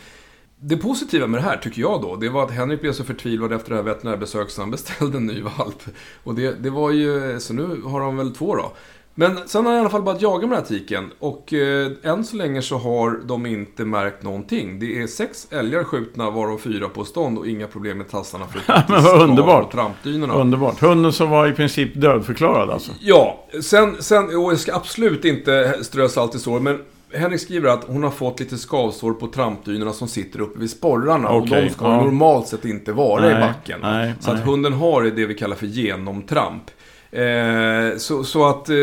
Det 0.61 0.77
positiva 0.77 1.27
med 1.27 1.41
det 1.41 1.45
här, 1.45 1.57
tycker 1.57 1.81
jag 1.81 2.03
då, 2.03 2.17
det 2.17 2.29
var 2.29 2.43
att 2.43 2.51
Henrik 2.51 2.81
blev 2.81 2.93
så 2.93 3.05
förtvivlad 3.05 3.53
efter 3.53 3.71
det 3.71 3.77
här 3.77 3.83
veterinärbesöket 3.83 4.53
så 4.53 4.63
han 4.63 4.71
beställde 4.71 5.17
en 5.17 5.27
ny 5.27 5.43
valp. 5.43 5.83
Och 6.25 6.35
det, 6.35 6.63
det 6.63 6.71
var 6.71 6.91
ju... 6.91 7.41
Så 7.41 7.55
nu 7.55 7.83
har 7.85 8.01
han 8.01 8.17
väl 8.17 8.35
två 8.35 8.57
då. 8.57 8.73
Men 9.15 9.39
sen 9.47 9.67
har 9.67 9.73
jag 9.73 9.79
i 9.79 9.81
alla 9.81 9.91
fall 9.91 10.03
börjat 10.03 10.23
jaga 10.23 10.47
med 10.47 10.59
den 10.59 10.65
här 10.65 10.69
tiken. 10.69 11.11
Och 11.19 11.53
eh, 11.53 11.91
än 12.03 12.25
så 12.25 12.37
länge 12.37 12.63
så 12.63 12.79
har 12.79 13.21
de 13.27 13.47
inte 13.47 13.85
märkt 13.85 14.23
någonting. 14.23 14.79
Det 14.79 15.03
är 15.03 15.07
sex 15.07 15.49
älgar 15.51 15.85
skjutna, 15.85 16.31
varav 16.31 16.59
fyra 16.59 16.89
på 16.89 17.05
stånd 17.05 17.39
och 17.39 17.47
inga 17.47 17.67
problem 17.67 17.99
med 17.99 18.09
tassarna 18.09 18.47
förutom 18.53 19.21
underbart! 19.21 19.73
trampdynorna. 19.73 20.35
Underbart. 20.35 20.81
Hunden 20.81 21.13
som 21.13 21.31
var 21.31 21.49
i 21.49 21.53
princip 21.53 22.01
dödförklarad 22.01 22.71
alltså? 22.71 22.93
Ja, 23.01 23.47
sen, 23.63 23.97
sen 24.03 24.25
och 24.25 24.53
jag 24.53 24.59
ska 24.59 24.75
absolut 24.75 25.25
inte 25.25 25.79
strö 25.83 26.09
salt 26.09 26.35
i 26.35 26.39
sår, 26.39 26.61
men 26.61 26.79
Henrik 27.15 27.41
skriver 27.41 27.69
att 27.69 27.85
hon 27.85 28.03
har 28.03 28.11
fått 28.11 28.41
lite 28.41 28.59
skavsår 28.59 29.13
på 29.13 29.27
trampdynorna 29.27 29.93
som 29.93 30.09
sitter 30.09 30.41
uppe 30.41 30.59
vid 30.61 30.71
sporrarna. 30.71 31.33
Okay, 31.33 31.59
och 31.59 31.65
de 31.65 31.71
ska 31.71 31.85
ja. 31.85 31.97
normalt 32.05 32.49
sett 32.49 32.65
inte 32.65 32.93
vara 32.93 33.21
nej, 33.21 33.37
i 33.37 33.41
backen. 33.41 33.81
Nej, 33.83 34.15
så 34.21 34.33
nej. 34.33 34.41
att 34.41 34.47
hunden 34.47 34.73
har 34.73 35.03
det 35.03 35.27
vi 35.27 35.35
kallar 35.35 35.57
för 35.57 35.67
genomtramp. 35.67 36.71
Eh, 37.13 37.97
så, 37.99 38.25
så, 38.25 38.49
att 38.49 38.69
eh, 38.69 38.75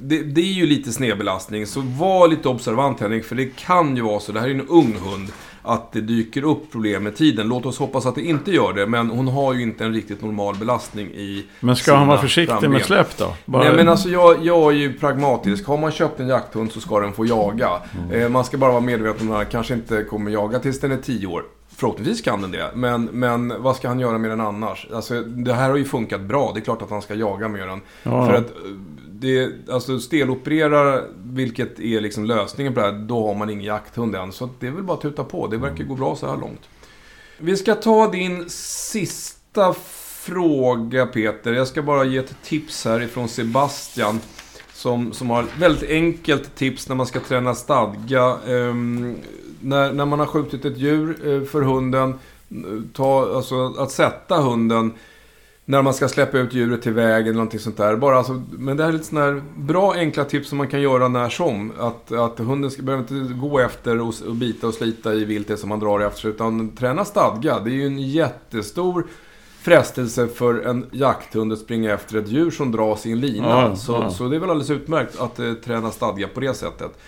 det, 0.00 0.22
det, 0.22 0.40
är 0.40 0.52
ju 0.52 0.66
lite 0.66 0.92
snedbelastning. 0.92 1.66
Så 1.66 1.80
var 1.80 2.28
lite 2.28 2.48
observant 2.48 3.00
Henrik, 3.00 3.24
för 3.24 3.36
det 3.36 3.56
kan 3.56 3.96
ju 3.96 4.02
vara 4.02 4.20
så. 4.20 4.32
Det 4.32 4.40
här 4.40 4.48
är 4.48 4.54
en 4.54 4.68
ung 4.68 4.96
hund. 5.10 5.28
Att 5.66 5.92
det 5.92 6.00
dyker 6.00 6.42
upp 6.44 6.72
problem 6.72 7.02
med 7.02 7.16
tiden. 7.16 7.48
Låt 7.48 7.66
oss 7.66 7.78
hoppas 7.78 8.06
att 8.06 8.14
det 8.14 8.22
inte 8.22 8.50
gör 8.52 8.72
det. 8.72 8.86
Men 8.86 9.10
hon 9.10 9.28
har 9.28 9.54
ju 9.54 9.62
inte 9.62 9.84
en 9.84 9.94
riktigt 9.94 10.22
normal 10.22 10.54
belastning 10.56 11.06
i 11.06 11.46
Men 11.60 11.76
ska 11.76 11.94
han 11.94 12.06
vara 12.06 12.18
försiktig 12.18 12.52
framben. 12.52 12.70
med 12.70 12.84
släpp 12.84 13.16
då? 13.16 13.34
Bara... 13.44 13.64
Nej 13.64 13.76
men 13.76 13.88
alltså 13.88 14.08
jag, 14.08 14.46
jag 14.46 14.72
är 14.72 14.76
ju 14.76 14.92
pragmatisk. 14.92 15.66
Har 15.66 15.78
man 15.78 15.92
köpt 15.92 16.20
en 16.20 16.28
jakthund 16.28 16.72
så 16.72 16.80
ska 16.80 17.00
den 17.00 17.12
få 17.12 17.26
jaga. 17.26 17.70
Mm. 17.98 18.22
Eh, 18.22 18.28
man 18.28 18.44
ska 18.44 18.58
bara 18.58 18.70
vara 18.70 18.80
medveten 18.80 19.28
om 19.28 19.34
att 19.34 19.40
den 19.40 19.50
kanske 19.50 19.74
inte 19.74 20.04
kommer 20.04 20.30
jaga 20.30 20.58
tills 20.58 20.80
den 20.80 20.92
är 20.92 20.96
10 20.96 21.26
år. 21.26 21.42
Förhoppningsvis 21.76 22.22
kan 22.22 22.42
den 22.42 22.50
det. 22.50 22.70
Men, 22.74 23.04
men 23.04 23.62
vad 23.62 23.76
ska 23.76 23.88
han 23.88 24.00
göra 24.00 24.18
med 24.18 24.30
den 24.30 24.40
annars? 24.40 24.86
Alltså, 24.92 25.20
det 25.20 25.54
här 25.54 25.70
har 25.70 25.76
ju 25.76 25.84
funkat 25.84 26.20
bra. 26.20 26.50
Det 26.54 26.60
är 26.60 26.64
klart 26.64 26.82
att 26.82 26.90
han 26.90 27.02
ska 27.02 27.14
jaga 27.14 27.48
med 27.48 27.68
den. 27.68 27.80
Ja. 28.02 28.26
För 28.26 28.34
att 28.34 28.50
eh, 28.50 28.70
det, 29.10 29.52
alltså 29.70 30.00
steloperera, 30.00 31.02
vilket 31.24 31.80
är 31.80 32.00
liksom 32.00 32.24
lösningen 32.24 32.74
på 32.74 32.80
det 32.80 32.86
här, 32.86 32.92
då 32.92 33.26
har 33.26 33.34
man 33.34 33.50
ingen 33.50 33.64
jakthund 33.64 34.14
än. 34.14 34.32
Så 34.32 34.48
det 34.60 34.66
är 34.66 34.70
väl 34.70 34.82
bara 34.82 34.96
att 34.96 35.02
tuta 35.02 35.24
på. 35.24 35.46
Det 35.46 35.56
verkar 35.56 35.84
gå 35.84 35.94
bra 35.94 36.16
så 36.16 36.26
här 36.26 36.36
långt. 36.36 36.60
Vi 37.38 37.56
ska 37.56 37.74
ta 37.74 38.10
din 38.10 38.50
sista 38.50 39.74
fråga 40.24 41.06
Peter. 41.06 41.52
Jag 41.52 41.68
ska 41.68 41.82
bara 41.82 42.04
ge 42.04 42.18
ett 42.18 42.36
tips 42.42 42.84
här 42.84 43.02
ifrån 43.02 43.28
Sebastian. 43.28 44.20
Som, 44.72 45.12
som 45.12 45.30
har 45.30 45.42
ett 45.42 45.58
väldigt 45.58 45.90
enkelt 45.90 46.54
tips 46.54 46.88
när 46.88 46.96
man 46.96 47.06
ska 47.06 47.20
träna 47.20 47.54
stadga. 47.54 48.36
Um, 48.46 49.16
när, 49.64 49.92
när 49.92 50.04
man 50.04 50.18
har 50.18 50.26
skjutit 50.26 50.64
ett 50.64 50.78
djur 50.78 51.28
eh, 51.28 51.42
för 51.42 51.62
hunden, 51.62 52.14
ta, 52.92 53.36
alltså 53.36 53.74
att 53.78 53.90
sätta 53.90 54.36
hunden 54.36 54.92
när 55.64 55.82
man 55.82 55.94
ska 55.94 56.08
släppa 56.08 56.38
ut 56.38 56.54
djuret 56.54 56.82
till 56.82 56.92
vägen 56.92 57.26
eller 57.26 57.34
någonting 57.34 57.60
sånt 57.60 57.76
där. 57.76 57.96
Bara 57.96 58.18
alltså, 58.18 58.42
men 58.50 58.76
det 58.76 58.82
här 58.82 58.90
är 58.90 58.92
lite 58.92 59.04
sådana 59.04 59.26
här 59.26 59.42
bra 59.56 59.92
enkla 59.94 60.24
tips 60.24 60.48
som 60.48 60.58
man 60.58 60.68
kan 60.68 60.80
göra 60.80 61.08
när 61.08 61.28
som. 61.28 61.72
Att, 61.78 62.12
att 62.12 62.38
hunden 62.38 62.70
ska, 62.70 62.82
behöver 62.82 63.02
inte 63.02 63.34
gå 63.34 63.60
efter 63.60 64.00
och, 64.00 64.14
och 64.28 64.34
bita 64.34 64.66
och 64.66 64.74
slita 64.74 65.14
i 65.14 65.24
viltet 65.24 65.60
som 65.60 65.68
man 65.68 65.80
drar 65.80 66.00
efter. 66.00 66.28
Utan 66.28 66.68
träna 66.68 67.04
stadga. 67.04 67.60
Det 67.60 67.70
är 67.70 67.74
ju 67.74 67.86
en 67.86 67.98
jättestor 67.98 69.06
frestelse 69.60 70.28
för 70.28 70.66
en 70.66 70.86
jakthund 70.92 71.52
att 71.52 71.58
springa 71.58 71.94
efter 71.94 72.18
ett 72.18 72.28
djur 72.28 72.50
som 72.50 72.72
dras 72.72 73.06
i 73.06 73.12
en 73.12 73.20
lina. 73.20 73.48
Ja, 73.48 73.76
så, 73.76 73.92
ja. 73.92 74.10
så 74.10 74.28
det 74.28 74.36
är 74.36 74.40
väl 74.40 74.50
alldeles 74.50 74.70
utmärkt 74.70 75.20
att 75.20 75.38
eh, 75.38 75.52
träna 75.52 75.90
stadga 75.90 76.28
på 76.28 76.40
det 76.40 76.54
sättet. 76.54 76.98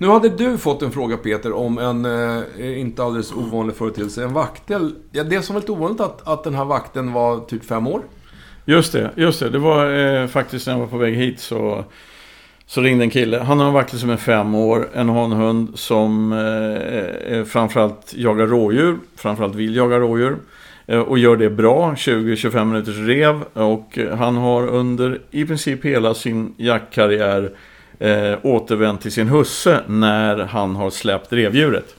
Nu 0.00 0.08
hade 0.08 0.28
du 0.28 0.58
fått 0.58 0.82
en 0.82 0.92
fråga 0.92 1.16
Peter 1.16 1.52
om 1.52 1.78
en 1.78 2.04
eh, 2.04 2.80
inte 2.80 3.02
alldeles 3.02 3.32
ovanlig 3.32 3.76
företeelse. 3.76 4.24
En 4.24 4.32
vaktel. 4.32 4.94
Ja, 5.12 5.24
det 5.24 5.42
som 5.42 5.54
var 5.54 5.60
lite 5.60 5.72
ovanligt 5.72 6.00
att, 6.00 6.28
att 6.28 6.44
den 6.44 6.54
här 6.54 6.64
vakten 6.64 7.12
var 7.12 7.40
typ 7.40 7.64
fem 7.64 7.86
år. 7.86 8.02
Just 8.64 8.92
det, 8.92 9.10
just 9.16 9.40
det. 9.40 9.50
Det 9.50 9.58
var 9.58 9.92
eh, 9.92 10.26
faktiskt 10.26 10.66
när 10.66 10.74
jag 10.74 10.80
var 10.80 10.86
på 10.86 10.96
väg 10.96 11.14
hit 11.14 11.40
så, 11.40 11.84
så 12.66 12.80
ringde 12.80 13.04
en 13.04 13.10
kille. 13.10 13.38
Han 13.38 13.58
har 13.58 13.66
en 13.66 13.72
vaktel 13.72 13.98
som 13.98 14.10
är 14.10 14.16
fem 14.16 14.54
år. 14.54 14.88
En 14.94 15.08
hanhund 15.08 15.78
som 15.78 16.32
eh, 16.32 17.36
eh 17.36 17.44
framförallt 17.44 18.14
jagar 18.14 18.46
rådjur. 18.46 18.98
Framförallt 19.16 19.54
vill 19.54 19.76
jaga 19.76 19.98
rådjur. 19.98 20.36
Eh, 20.86 21.00
och 21.00 21.18
gör 21.18 21.36
det 21.36 21.50
bra, 21.50 21.94
20-25 21.96 22.64
minuters 22.64 22.98
rev. 22.98 23.42
Och 23.52 23.98
han 24.18 24.36
har 24.36 24.66
under 24.66 25.20
i 25.30 25.44
princip 25.44 25.84
hela 25.84 26.14
sin 26.14 26.54
jaktkarriär 26.56 27.52
eh, 28.00 28.38
återvänt 28.42 29.00
till 29.00 29.12
sin 29.12 29.28
husse 29.28 29.80
när 29.86 30.38
han 30.38 30.76
har 30.76 30.90
släppt 30.90 31.32
revdjuret. 31.32 31.94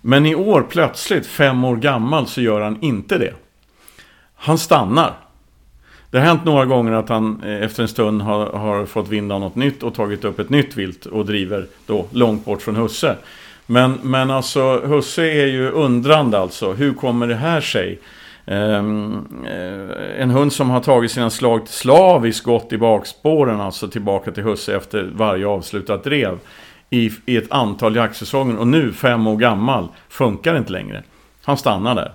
Men 0.00 0.26
i 0.26 0.34
år 0.34 0.66
plötsligt, 0.70 1.26
fem 1.26 1.64
år 1.64 1.76
gammal, 1.76 2.26
så 2.26 2.40
gör 2.40 2.60
han 2.60 2.78
inte 2.80 3.18
det. 3.18 3.34
Han 4.34 4.58
stannar. 4.58 5.14
Det 6.10 6.18
har 6.18 6.26
hänt 6.26 6.44
några 6.44 6.64
gånger 6.64 6.92
att 6.92 7.08
han 7.08 7.42
eh, 7.44 7.62
efter 7.62 7.82
en 7.82 7.88
stund 7.88 8.22
har, 8.22 8.46
har 8.46 8.86
fått 8.86 9.08
vind 9.08 9.32
av 9.32 9.40
något 9.40 9.54
nytt 9.54 9.82
och 9.82 9.94
tagit 9.94 10.24
upp 10.24 10.38
ett 10.38 10.50
nytt 10.50 10.76
vilt 10.76 11.06
och 11.06 11.26
driver 11.26 11.66
då 11.86 12.06
långt 12.10 12.44
bort 12.44 12.62
från 12.62 12.76
husse. 12.76 13.16
Men, 13.66 13.98
men 14.02 14.30
alltså 14.30 14.80
husse 14.80 15.22
är 15.22 15.46
ju 15.46 15.70
undrande 15.70 16.38
alltså. 16.38 16.72
Hur 16.72 16.94
kommer 16.94 17.26
det 17.26 17.34
här 17.34 17.60
sig? 17.60 17.98
Ehm, 18.46 19.26
eh, 19.46 20.22
en 20.22 20.30
hund 20.30 20.52
som 20.52 20.70
har 20.70 20.80
tagit 20.80 21.10
sina 21.10 21.30
slag 21.30 21.68
slaviskt 21.68 22.44
gått 22.44 22.72
i 22.72 22.78
bakspåren, 22.78 23.60
alltså 23.60 23.88
tillbaka 23.88 24.32
till 24.32 24.42
husse 24.42 24.76
efter 24.76 25.10
varje 25.14 25.46
avslutat 25.46 26.04
drev. 26.04 26.38
I, 26.90 27.10
i 27.26 27.36
ett 27.36 27.52
antal 27.52 27.96
jaktsäsonger 27.96 28.56
och 28.56 28.66
nu, 28.66 28.92
fem 28.92 29.26
år 29.26 29.36
gammal, 29.36 29.88
funkar 30.08 30.58
inte 30.58 30.72
längre. 30.72 31.02
Han 31.42 31.56
stannar 31.56 31.94
där. 31.94 32.12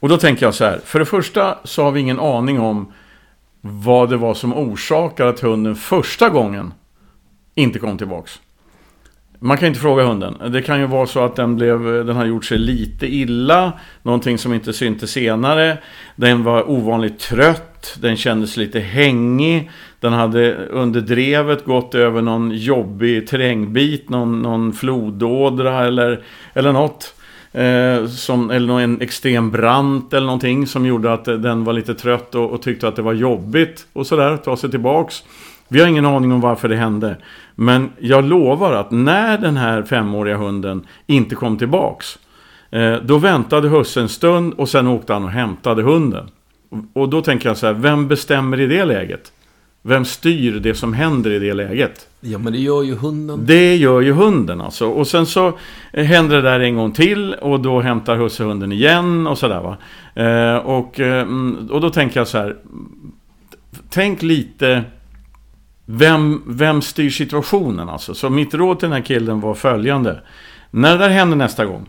Och 0.00 0.08
då 0.08 0.16
tänker 0.16 0.46
jag 0.46 0.54
så 0.54 0.64
här, 0.64 0.80
för 0.84 0.98
det 0.98 1.04
första 1.04 1.58
så 1.64 1.82
har 1.84 1.90
vi 1.90 2.00
ingen 2.00 2.20
aning 2.20 2.60
om 2.60 2.92
vad 3.60 4.10
det 4.10 4.16
var 4.16 4.34
som 4.34 4.54
orsakade 4.54 5.30
att 5.30 5.40
hunden 5.40 5.76
första 5.76 6.28
gången 6.28 6.74
inte 7.54 7.78
kom 7.78 7.98
tillbaks. 7.98 8.40
Man 9.42 9.56
kan 9.56 9.68
inte 9.68 9.80
fråga 9.80 10.04
hunden. 10.04 10.52
Det 10.52 10.62
kan 10.62 10.80
ju 10.80 10.86
vara 10.86 11.06
så 11.06 11.24
att 11.24 11.36
den, 11.36 11.56
blev, 11.56 11.82
den 11.82 12.16
har 12.16 12.24
gjort 12.26 12.44
sig 12.44 12.58
lite 12.58 13.06
illa. 13.06 13.72
Någonting 14.02 14.38
som 14.38 14.54
inte 14.54 14.72
syntes 14.72 15.10
senare. 15.10 15.78
Den 16.16 16.44
var 16.44 16.70
ovanligt 16.70 17.18
trött. 17.18 17.96
Den 18.00 18.16
kändes 18.16 18.56
lite 18.56 18.80
hängig. 18.80 19.70
Den 20.00 20.12
hade 20.12 20.54
under 20.56 21.00
drevet 21.00 21.64
gått 21.64 21.94
över 21.94 22.22
någon 22.22 22.50
jobbig 22.50 23.28
terrängbit. 23.28 24.08
Någon, 24.08 24.42
någon 24.42 24.72
flodådra 24.72 25.84
eller, 25.84 26.22
eller 26.54 26.72
något. 26.72 27.14
Eh, 27.52 28.06
som, 28.06 28.50
eller 28.50 28.66
någon 28.66 29.00
extrem 29.00 29.50
brant 29.50 30.12
eller 30.12 30.26
någonting 30.26 30.66
som 30.66 30.86
gjorde 30.86 31.12
att 31.12 31.24
den 31.24 31.64
var 31.64 31.72
lite 31.72 31.94
trött 31.94 32.34
och, 32.34 32.50
och 32.50 32.62
tyckte 32.62 32.88
att 32.88 32.96
det 32.96 33.02
var 33.02 33.12
jobbigt 33.12 33.86
och 33.92 34.06
sådär, 34.06 34.36
ta 34.36 34.56
sig 34.56 34.70
tillbaks. 34.70 35.22
Vi 35.72 35.80
har 35.80 35.88
ingen 35.88 36.06
aning 36.06 36.32
om 36.32 36.40
varför 36.40 36.68
det 36.68 36.76
hände. 36.76 37.16
Men 37.54 37.90
jag 37.98 38.24
lovar 38.24 38.72
att 38.72 38.90
när 38.90 39.38
den 39.38 39.56
här 39.56 39.82
femåriga 39.82 40.36
hunden 40.36 40.86
inte 41.06 41.34
kom 41.34 41.58
tillbaks. 41.58 42.18
Eh, 42.70 42.94
då 42.94 43.18
väntade 43.18 43.68
husse 43.68 44.00
en 44.00 44.08
stund 44.08 44.54
och 44.54 44.68
sen 44.68 44.86
åkte 44.86 45.12
han 45.12 45.24
och 45.24 45.30
hämtade 45.30 45.82
hunden. 45.82 46.28
Och 46.92 47.08
då 47.08 47.22
tänker 47.22 47.48
jag 47.48 47.56
så 47.56 47.66
här, 47.66 47.74
vem 47.74 48.08
bestämmer 48.08 48.60
i 48.60 48.66
det 48.66 48.84
läget? 48.84 49.32
Vem 49.82 50.04
styr 50.04 50.60
det 50.60 50.74
som 50.74 50.92
händer 50.92 51.30
i 51.30 51.38
det 51.38 51.54
läget? 51.54 52.08
Ja, 52.20 52.38
men 52.38 52.52
det 52.52 52.58
gör 52.58 52.82
ju 52.82 52.94
hunden. 52.94 53.40
Det 53.46 53.76
gör 53.76 54.00
ju 54.00 54.12
hunden 54.12 54.60
alltså. 54.60 54.86
Och 54.86 55.06
sen 55.06 55.26
så 55.26 55.58
eh, 55.92 56.04
händer 56.04 56.36
det 56.36 56.42
där 56.42 56.60
en 56.60 56.76
gång 56.76 56.92
till 56.92 57.34
och 57.34 57.60
då 57.60 57.80
hämtar 57.80 58.16
husse 58.16 58.44
hunden 58.44 58.72
igen 58.72 59.26
och 59.26 59.38
sådär 59.38 59.60
va. 59.60 59.76
Eh, 60.24 60.56
och, 60.56 61.00
mm, 61.00 61.68
och 61.70 61.80
då 61.80 61.90
tänker 61.90 62.20
jag 62.20 62.28
så 62.28 62.38
här. 62.38 62.56
Tänk 63.90 64.22
lite 64.22 64.84
vem, 65.92 66.42
vem 66.46 66.82
styr 66.82 67.10
situationen 67.10 67.88
alltså? 67.88 68.14
Så 68.14 68.30
mitt 68.30 68.54
råd 68.54 68.78
till 68.78 68.88
den 68.88 68.96
här 68.96 69.04
killen 69.04 69.40
var 69.40 69.54
följande. 69.54 70.20
När 70.70 70.92
det 70.92 70.98
där 70.98 71.08
händer 71.08 71.36
nästa 71.36 71.64
gång. 71.64 71.86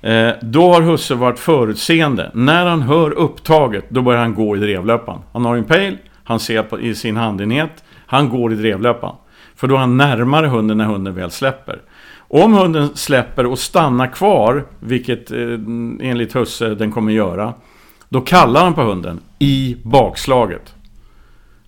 Eh, 0.00 0.32
då 0.42 0.72
har 0.72 0.82
husse 0.82 1.14
varit 1.14 1.38
förutseende. 1.38 2.30
När 2.34 2.66
han 2.66 2.82
hör 2.82 3.10
upptaget, 3.10 3.84
då 3.88 4.02
börjar 4.02 4.20
han 4.20 4.34
gå 4.34 4.56
i 4.56 4.60
drevlöpan. 4.60 5.22
Han 5.32 5.44
har 5.44 5.56
en 5.56 5.64
pejl, 5.64 5.98
han 6.24 6.40
ser 6.40 6.62
på, 6.62 6.80
i 6.80 6.94
sin 6.94 7.16
handenhet, 7.16 7.84
han 8.06 8.28
går 8.28 8.52
i 8.52 8.56
drevlöpan. 8.56 9.16
För 9.56 9.66
då 9.68 9.74
är 9.74 9.78
han 9.78 9.96
närmare 9.96 10.46
hunden 10.46 10.78
när 10.78 10.84
hunden 10.84 11.14
väl 11.14 11.30
släpper. 11.30 11.78
Om 12.18 12.52
hunden 12.52 12.88
släpper 12.94 13.46
och 13.46 13.58
stannar 13.58 14.06
kvar, 14.06 14.64
vilket 14.80 15.30
eh, 15.30 15.38
enligt 16.00 16.36
husse 16.36 16.74
den 16.74 16.92
kommer 16.92 17.12
göra, 17.12 17.54
då 18.08 18.20
kallar 18.20 18.64
han 18.64 18.74
på 18.74 18.82
hunden 18.82 19.20
i 19.38 19.76
bakslaget. 19.82 20.74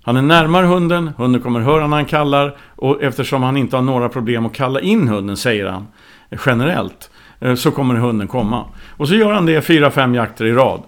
Han 0.06 0.16
är 0.16 0.22
närmare 0.22 0.66
hunden, 0.66 1.10
hunden 1.16 1.40
kommer 1.40 1.60
höra 1.60 1.86
när 1.86 1.96
han 1.96 2.04
kallar 2.04 2.56
och 2.76 3.02
eftersom 3.02 3.42
han 3.42 3.56
inte 3.56 3.76
har 3.76 3.82
några 3.82 4.08
problem 4.08 4.46
att 4.46 4.52
kalla 4.52 4.80
in 4.80 5.08
hunden, 5.08 5.36
säger 5.36 5.66
han 5.66 5.86
generellt, 6.46 7.10
eh, 7.40 7.54
så 7.54 7.70
kommer 7.70 7.94
hunden 7.94 8.28
komma. 8.28 8.64
Och 8.90 9.08
så 9.08 9.14
gör 9.14 9.32
han 9.32 9.46
det 9.46 9.62
fyra, 9.62 9.90
fem 9.90 10.14
jakter 10.14 10.44
i 10.44 10.52
rad. 10.52 10.82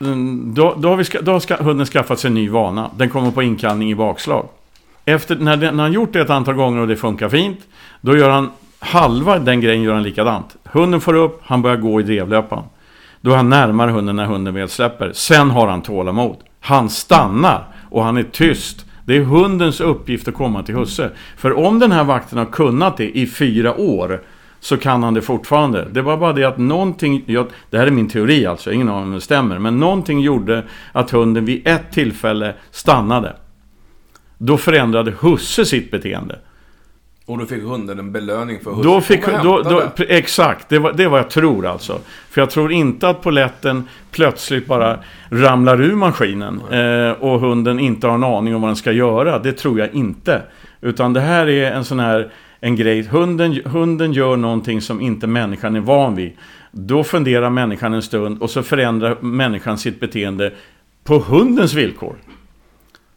Mm, 0.00 0.54
då, 0.54 0.74
då, 0.78 0.88
har, 0.88 0.96
vi, 0.96 1.04
då 1.22 1.32
har 1.32 1.62
hunden 1.62 1.86
skaffat 1.86 2.18
sig 2.18 2.28
en 2.28 2.34
ny 2.34 2.48
vana. 2.48 2.90
Den 2.96 3.10
kommer 3.10 3.30
på 3.30 3.42
inkallning 3.42 3.90
i 3.90 3.94
bakslag. 3.94 4.48
Efter, 5.04 5.36
när, 5.36 5.56
den, 5.56 5.76
när 5.76 5.82
han 5.82 5.92
gjort 5.92 6.12
det 6.12 6.20
ett 6.20 6.30
antal 6.30 6.54
gånger 6.54 6.80
och 6.80 6.88
det 6.88 6.96
funkar 6.96 7.28
fint, 7.28 7.60
då 8.00 8.16
gör 8.16 8.30
han 8.30 8.50
halva 8.78 9.38
den 9.38 9.60
grejen 9.60 9.82
gör 9.82 9.94
han 9.94 10.02
likadant. 10.02 10.56
Hunden 10.64 11.00
får 11.00 11.14
upp, 11.14 11.40
han 11.44 11.62
börjar 11.62 11.76
gå 11.76 12.00
i 12.00 12.02
drevlöpan. 12.02 12.64
Då 13.20 13.32
är 13.32 13.36
han 13.36 13.48
närmare 13.48 13.90
hunden 13.90 14.16
när 14.16 14.26
hunden 14.26 14.54
väl 14.54 14.68
släpper. 14.68 15.12
Sen 15.12 15.50
har 15.50 15.68
han 15.68 15.82
tålamod. 15.82 16.36
Han 16.64 16.90
stannar 16.90 17.64
och 17.90 18.04
han 18.04 18.16
är 18.16 18.22
tyst. 18.22 18.86
Det 19.06 19.16
är 19.16 19.20
hundens 19.20 19.80
uppgift 19.80 20.28
att 20.28 20.34
komma 20.34 20.62
till 20.62 20.74
husse. 20.74 21.10
För 21.36 21.58
om 21.58 21.78
den 21.78 21.92
här 21.92 22.04
vakten 22.04 22.38
har 22.38 22.46
kunnat 22.46 22.96
det 22.96 23.18
i 23.18 23.26
fyra 23.26 23.74
år 23.76 24.22
så 24.60 24.76
kan 24.76 25.02
han 25.02 25.14
det 25.14 25.22
fortfarande. 25.22 25.88
Det 25.92 26.02
var 26.02 26.16
bara 26.16 26.32
det 26.32 26.44
att 26.44 26.58
någonting, 26.58 27.22
jag, 27.26 27.46
det 27.70 27.78
här 27.78 27.86
är 27.86 27.90
min 27.90 28.08
teori 28.08 28.46
alltså, 28.46 28.72
ingen 28.72 28.88
aning 28.88 29.04
om 29.04 29.12
det 29.12 29.20
stämmer, 29.20 29.58
men 29.58 29.80
någonting 29.80 30.20
gjorde 30.20 30.64
att 30.92 31.10
hunden 31.10 31.44
vid 31.44 31.68
ett 31.68 31.92
tillfälle 31.92 32.54
stannade. 32.70 33.36
Då 34.38 34.56
förändrade 34.56 35.12
husse 35.20 35.64
sitt 35.64 35.90
beteende. 35.90 36.38
Och 37.26 37.38
då 37.38 37.46
fick 37.46 37.62
hunden 37.62 37.98
en 37.98 38.12
belöning 38.12 38.60
för 38.60 38.70
husse. 38.70 38.88
Då 38.88 39.00
fick, 39.00 39.26
då, 39.26 39.62
då, 39.62 39.82
exakt, 40.08 40.68
det 40.68 40.78
var, 40.78 40.92
det 40.92 41.08
var 41.08 41.18
jag 41.18 41.30
tror 41.30 41.66
alltså. 41.66 41.98
För 42.30 42.40
jag 42.40 42.50
tror 42.50 42.72
inte 42.72 43.08
att 43.08 43.22
poletten 43.22 43.88
plötsligt 44.10 44.66
bara 44.66 44.98
ramlar 45.28 45.82
ur 45.82 45.94
maskinen 45.94 46.60
eh, 46.70 47.10
och 47.10 47.40
hunden 47.40 47.78
inte 47.80 48.06
har 48.06 48.14
en 48.14 48.24
aning 48.24 48.54
om 48.54 48.60
vad 48.60 48.68
den 48.68 48.76
ska 48.76 48.92
göra. 48.92 49.38
Det 49.38 49.52
tror 49.52 49.78
jag 49.78 49.94
inte. 49.94 50.42
Utan 50.80 51.12
det 51.12 51.20
här 51.20 51.48
är 51.48 51.72
en 51.72 51.84
sån 51.84 51.98
här 51.98 52.32
en 52.60 52.76
grej. 52.76 53.02
Hunden, 53.02 53.60
hunden 53.64 54.12
gör 54.12 54.36
någonting 54.36 54.80
som 54.80 55.00
inte 55.00 55.26
människan 55.26 55.76
är 55.76 55.80
van 55.80 56.14
vid. 56.14 56.32
Då 56.70 57.04
funderar 57.04 57.50
människan 57.50 57.94
en 57.94 58.02
stund 58.02 58.42
och 58.42 58.50
så 58.50 58.62
förändrar 58.62 59.16
människan 59.20 59.78
sitt 59.78 60.00
beteende 60.00 60.52
på 61.04 61.18
hundens 61.18 61.74
villkor. 61.74 62.16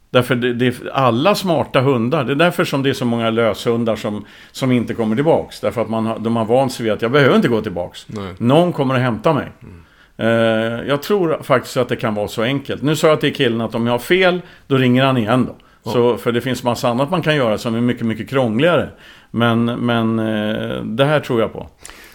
Därför 0.09 0.35
det, 0.35 0.53
det, 0.53 0.75
alla 0.93 1.35
smarta 1.35 1.81
hundar, 1.81 2.23
det 2.23 2.31
är 2.31 2.35
därför 2.35 2.65
som 2.65 2.83
det 2.83 2.89
är 2.89 2.93
så 2.93 3.05
många 3.05 3.29
löshundar 3.29 3.95
som, 3.95 4.25
som 4.51 4.71
inte 4.71 4.93
kommer 4.93 5.15
tillbaks. 5.15 5.59
Därför 5.59 5.81
att 5.81 5.89
man 5.89 6.23
de 6.23 6.35
har 6.35 6.45
vant 6.45 6.71
sig 6.71 6.83
vid 6.83 6.93
att 6.93 7.01
jag 7.01 7.11
behöver 7.11 7.35
inte 7.35 7.47
gå 7.47 7.61
tillbaks. 7.61 8.05
Nej. 8.07 8.33
Någon 8.37 8.73
kommer 8.73 8.95
att 8.95 9.01
hämta 9.01 9.33
mig. 9.33 9.47
Mm. 9.63 9.83
Uh, 10.19 10.87
jag 10.87 11.01
tror 11.01 11.39
faktiskt 11.43 11.77
att 11.77 11.89
det 11.89 11.95
kan 11.95 12.15
vara 12.15 12.27
så 12.27 12.41
enkelt. 12.41 12.81
Nu 12.81 12.95
sa 12.95 13.07
jag 13.07 13.21
till 13.21 13.35
killen 13.35 13.61
att 13.61 13.75
om 13.75 13.85
jag 13.85 13.93
har 13.93 13.99
fel, 13.99 14.41
då 14.67 14.77
ringer 14.77 15.03
han 15.05 15.17
igen 15.17 15.45
då. 15.45 15.55
Ja. 15.83 15.91
Så, 15.91 16.17
för 16.17 16.31
det 16.31 16.41
finns 16.41 16.63
massa 16.63 16.89
annat 16.89 17.11
man 17.11 17.21
kan 17.21 17.35
göra 17.35 17.57
som 17.57 17.75
är 17.75 17.81
mycket, 17.81 18.05
mycket 18.05 18.29
krångligare. 18.29 18.89
Men, 19.31 19.65
men 19.65 20.19
uh, 20.19 20.83
det 20.83 21.05
här 21.05 21.19
tror 21.19 21.41
jag 21.41 21.53
på. 21.53 21.69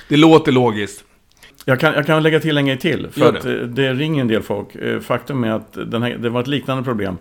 Det 0.09 0.16
låter 0.16 0.53
logiskt. 0.53 1.05
Jag 1.64 1.80
kan, 1.80 1.95
jag 1.95 2.07
kan 2.07 2.22
lägga 2.22 2.40
till 2.40 2.59
en 2.59 2.66
grej 2.66 2.78
till. 2.78 3.09
För 3.11 3.32
det. 3.32 3.38
att 3.38 3.45
eh, 3.45 3.53
det 3.53 3.95
ringer 3.95 4.20
en 4.20 4.28
del 4.28 4.43
folk. 4.43 4.68
Faktum 5.03 5.45
är 5.45 5.51
att 5.51 5.76
här, 5.76 6.18
det 6.18 6.28
var 6.28 6.40
ett 6.40 6.47
liknande 6.47 6.84
problem. 6.84 7.16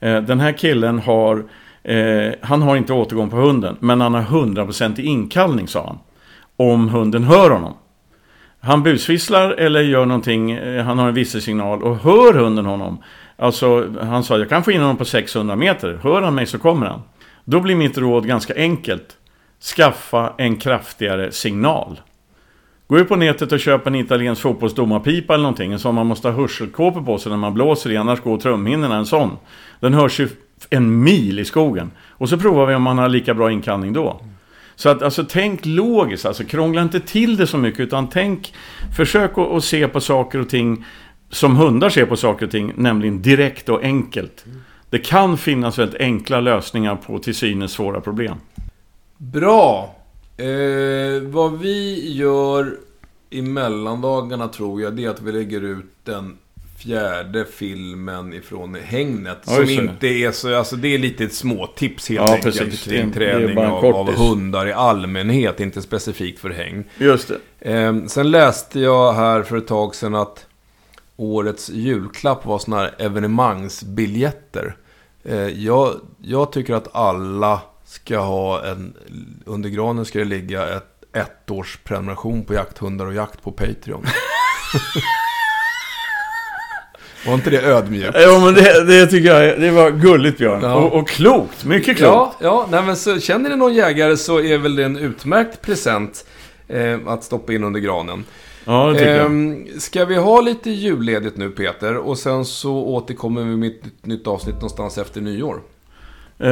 Eh, 0.00 0.22
den 0.22 0.40
här 0.40 0.52
killen 0.52 0.98
har, 0.98 1.44
eh, 1.82 2.32
han 2.42 2.62
har 2.62 2.76
inte 2.76 2.92
återgång 2.92 3.30
på 3.30 3.36
hunden, 3.36 3.76
men 3.80 4.00
han 4.00 4.14
har 4.14 4.22
100% 4.22 4.98
inkallning 4.98 5.68
sa 5.68 5.86
han. 5.86 5.98
Om 6.56 6.88
hunden 6.88 7.24
hör 7.24 7.50
honom. 7.50 7.74
Han 8.60 8.82
busvisslar 8.82 9.50
eller 9.50 9.80
gör 9.80 10.06
någonting, 10.06 10.50
eh, 10.50 10.84
han 10.84 10.98
har 10.98 11.08
en 11.08 11.14
visselsignal 11.14 11.82
och 11.82 11.96
hör 11.96 12.34
hunden 12.34 12.66
honom. 12.66 12.98
Alltså, 13.36 13.92
han 14.02 14.24
sa 14.24 14.38
jag 14.38 14.48
kan 14.48 14.64
få 14.64 14.70
in 14.70 14.80
honom 14.80 14.96
på 14.96 15.04
600 15.04 15.56
meter, 15.56 15.98
hör 16.02 16.22
han 16.22 16.34
mig 16.34 16.46
så 16.46 16.58
kommer 16.58 16.86
han. 16.86 17.02
Då 17.44 17.60
blir 17.60 17.76
mitt 17.76 17.98
råd 17.98 18.26
ganska 18.26 18.54
enkelt. 18.56 19.16
Skaffa 19.76 20.32
en 20.38 20.56
kraftigare 20.56 21.32
signal. 21.32 22.00
Gå 22.88 22.98
ut 22.98 23.08
på 23.08 23.16
nätet 23.16 23.52
och 23.52 23.60
köp 23.60 23.86
en 23.86 23.94
italiensk 23.94 24.42
fotbollsdomarpipa 24.42 25.34
eller 25.34 25.42
någonting. 25.42 25.72
En 25.72 25.78
sån 25.78 25.94
man 25.94 26.06
måste 26.06 26.28
ha 26.28 26.34
hörselkåpor 26.34 27.02
på 27.02 27.18
sig 27.18 27.30
när 27.30 27.38
man 27.38 27.54
blåser 27.54 27.90
i, 27.90 27.96
annars 27.96 28.20
går 28.20 28.38
trumhinnorna 28.38 28.96
en 28.96 29.06
sån. 29.06 29.30
Den 29.80 29.94
hörs 29.94 30.20
ju 30.20 30.28
en 30.70 31.02
mil 31.02 31.38
i 31.38 31.44
skogen. 31.44 31.90
Och 32.10 32.28
så 32.28 32.38
provar 32.38 32.66
vi 32.66 32.74
om 32.74 32.82
man 32.82 32.98
har 32.98 33.08
lika 33.08 33.34
bra 33.34 33.52
inkallning 33.52 33.92
då. 33.92 34.20
Så 34.76 34.88
att 34.88 35.02
alltså 35.02 35.24
tänk 35.28 35.66
logiskt, 35.66 36.26
alltså 36.26 36.44
krångla 36.44 36.82
inte 36.82 37.00
till 37.00 37.36
det 37.36 37.46
så 37.46 37.58
mycket 37.58 37.80
utan 37.80 38.08
tänk, 38.08 38.54
försök 38.96 39.38
att, 39.38 39.48
att 39.48 39.64
se 39.64 39.88
på 39.88 40.00
saker 40.00 40.40
och 40.40 40.48
ting 40.48 40.84
som 41.30 41.56
hundar 41.56 41.88
ser 41.88 42.06
på 42.06 42.16
saker 42.16 42.46
och 42.46 42.52
ting, 42.52 42.72
nämligen 42.76 43.22
direkt 43.22 43.68
och 43.68 43.82
enkelt. 43.82 44.44
Det 44.90 44.98
kan 44.98 45.38
finnas 45.38 45.78
väldigt 45.78 46.00
enkla 46.00 46.40
lösningar 46.40 46.96
på 46.96 47.18
till 47.18 47.34
synes 47.34 47.72
svåra 47.72 48.00
problem. 48.00 48.36
Bra! 49.18 49.95
Eh, 50.36 51.22
vad 51.22 51.58
vi 51.58 52.12
gör 52.12 52.78
i 53.30 53.42
mellandagarna 53.42 54.48
tror 54.48 54.82
jag, 54.82 54.96
det 54.96 55.04
är 55.04 55.10
att 55.10 55.22
vi 55.22 55.32
lägger 55.32 55.60
ut 55.60 55.86
den 56.04 56.38
fjärde 56.78 57.44
filmen 57.44 58.32
ifrån 58.32 58.74
Hängnet. 58.74 59.38
Ja, 59.46 59.52
som 59.52 59.68
inte 59.68 60.06
är 60.06 60.32
så, 60.32 60.54
alltså 60.54 60.76
det 60.76 60.94
är 60.94 60.98
lite 60.98 61.24
ett 61.24 61.34
småtips 61.34 62.08
helt 62.08 62.28
ja, 62.28 62.34
enkelt. 62.34 62.58
Precis. 62.58 62.84
Kring 62.84 63.12
träning 63.12 63.58
av, 63.58 63.84
av, 63.84 64.14
hundar 64.14 64.66
i 64.66 64.72
allmänhet, 64.72 65.60
inte 65.60 65.82
specifikt 65.82 66.38
för 66.38 66.50
häng. 66.50 66.84
Just 66.98 67.28
det. 67.60 67.72
Eh, 67.72 68.04
sen 68.06 68.30
läste 68.30 68.80
jag 68.80 69.12
här 69.12 69.42
för 69.42 69.56
ett 69.56 69.66
tag 69.66 69.94
sedan 69.94 70.14
att 70.14 70.46
årets 71.16 71.70
julklapp 71.70 72.46
var 72.46 72.58
sådana 72.58 72.82
här 72.82 72.94
evenemangsbiljetter. 72.98 74.76
Eh, 75.24 75.48
jag, 75.48 75.94
jag 76.22 76.52
tycker 76.52 76.74
att 76.74 76.94
alla 76.94 77.60
ska 77.86 78.18
ha 78.18 78.64
en... 78.64 78.96
Under 79.44 79.68
granen 79.68 80.04
ska 80.04 80.18
det 80.18 80.24
ligga 80.24 80.68
ett 80.68 80.96
ett 81.16 81.50
års 81.50 81.78
prenumeration 81.84 82.44
på 82.44 82.54
jakthundar 82.54 83.06
och 83.06 83.14
jakt 83.14 83.42
på 83.42 83.52
Patreon. 83.52 84.06
Var 87.26 87.34
inte 87.34 87.50
det 87.50 87.62
ödmjukt? 87.62 88.16
Jo, 88.26 88.40
men 88.40 88.54
det, 88.54 88.84
det 88.84 89.06
tycker 89.06 89.40
jag 89.40 89.60
det 89.60 89.70
var 89.70 89.90
gulligt 89.90 90.38
Björn. 90.38 90.62
Ja. 90.62 90.74
Och, 90.74 90.92
och, 91.00 91.08
klokt. 91.08 91.64
Mycket 91.64 91.96
klokt. 91.96 92.00
Ja, 92.06 92.34
ja 92.40 92.68
nej, 92.70 92.82
men 92.82 92.96
så, 92.96 93.20
känner 93.20 93.50
ni 93.50 93.56
någon 93.56 93.74
jägare 93.74 94.16
så 94.16 94.40
är 94.40 94.58
väl 94.58 94.76
det 94.76 94.84
en 94.84 94.96
utmärkt 94.96 95.62
present 95.62 96.26
eh, 96.68 96.98
att 97.06 97.24
stoppa 97.24 97.52
in 97.52 97.64
under 97.64 97.80
granen. 97.80 98.24
Ja, 98.64 98.86
det 98.86 98.98
tycker 98.98 99.10
eh, 99.10 99.16
jag. 99.16 99.26
Ehm, 99.26 99.66
ska 99.78 100.04
vi 100.04 100.16
ha 100.16 100.40
lite 100.40 100.70
julledigt 100.70 101.36
nu 101.36 101.50
Peter? 101.50 101.96
Och 101.96 102.18
sen 102.18 102.44
så 102.44 102.72
återkommer 102.72 103.42
vi 103.42 103.56
med 103.56 103.70
ett 103.70 104.06
nytt 104.06 104.26
avsnitt 104.26 104.54
någonstans 104.54 104.98
efter 104.98 105.20
nyår. 105.20 105.60
Eh, 106.38 106.50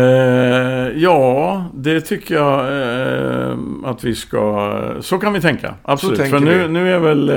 ja, 1.03 1.65
det 1.75 2.01
tycker 2.01 2.35
jag 2.35 2.61
eh, 2.61 3.57
att 3.85 4.05
vi 4.05 4.15
ska... 4.15 4.73
Så 5.01 5.19
kan 5.19 5.33
vi 5.33 5.41
tänka. 5.41 5.75
Absolut. 5.83 6.31
För 6.31 6.41
nu, 6.41 6.69
nu 6.69 6.95
är 6.95 6.99
väl 6.99 7.29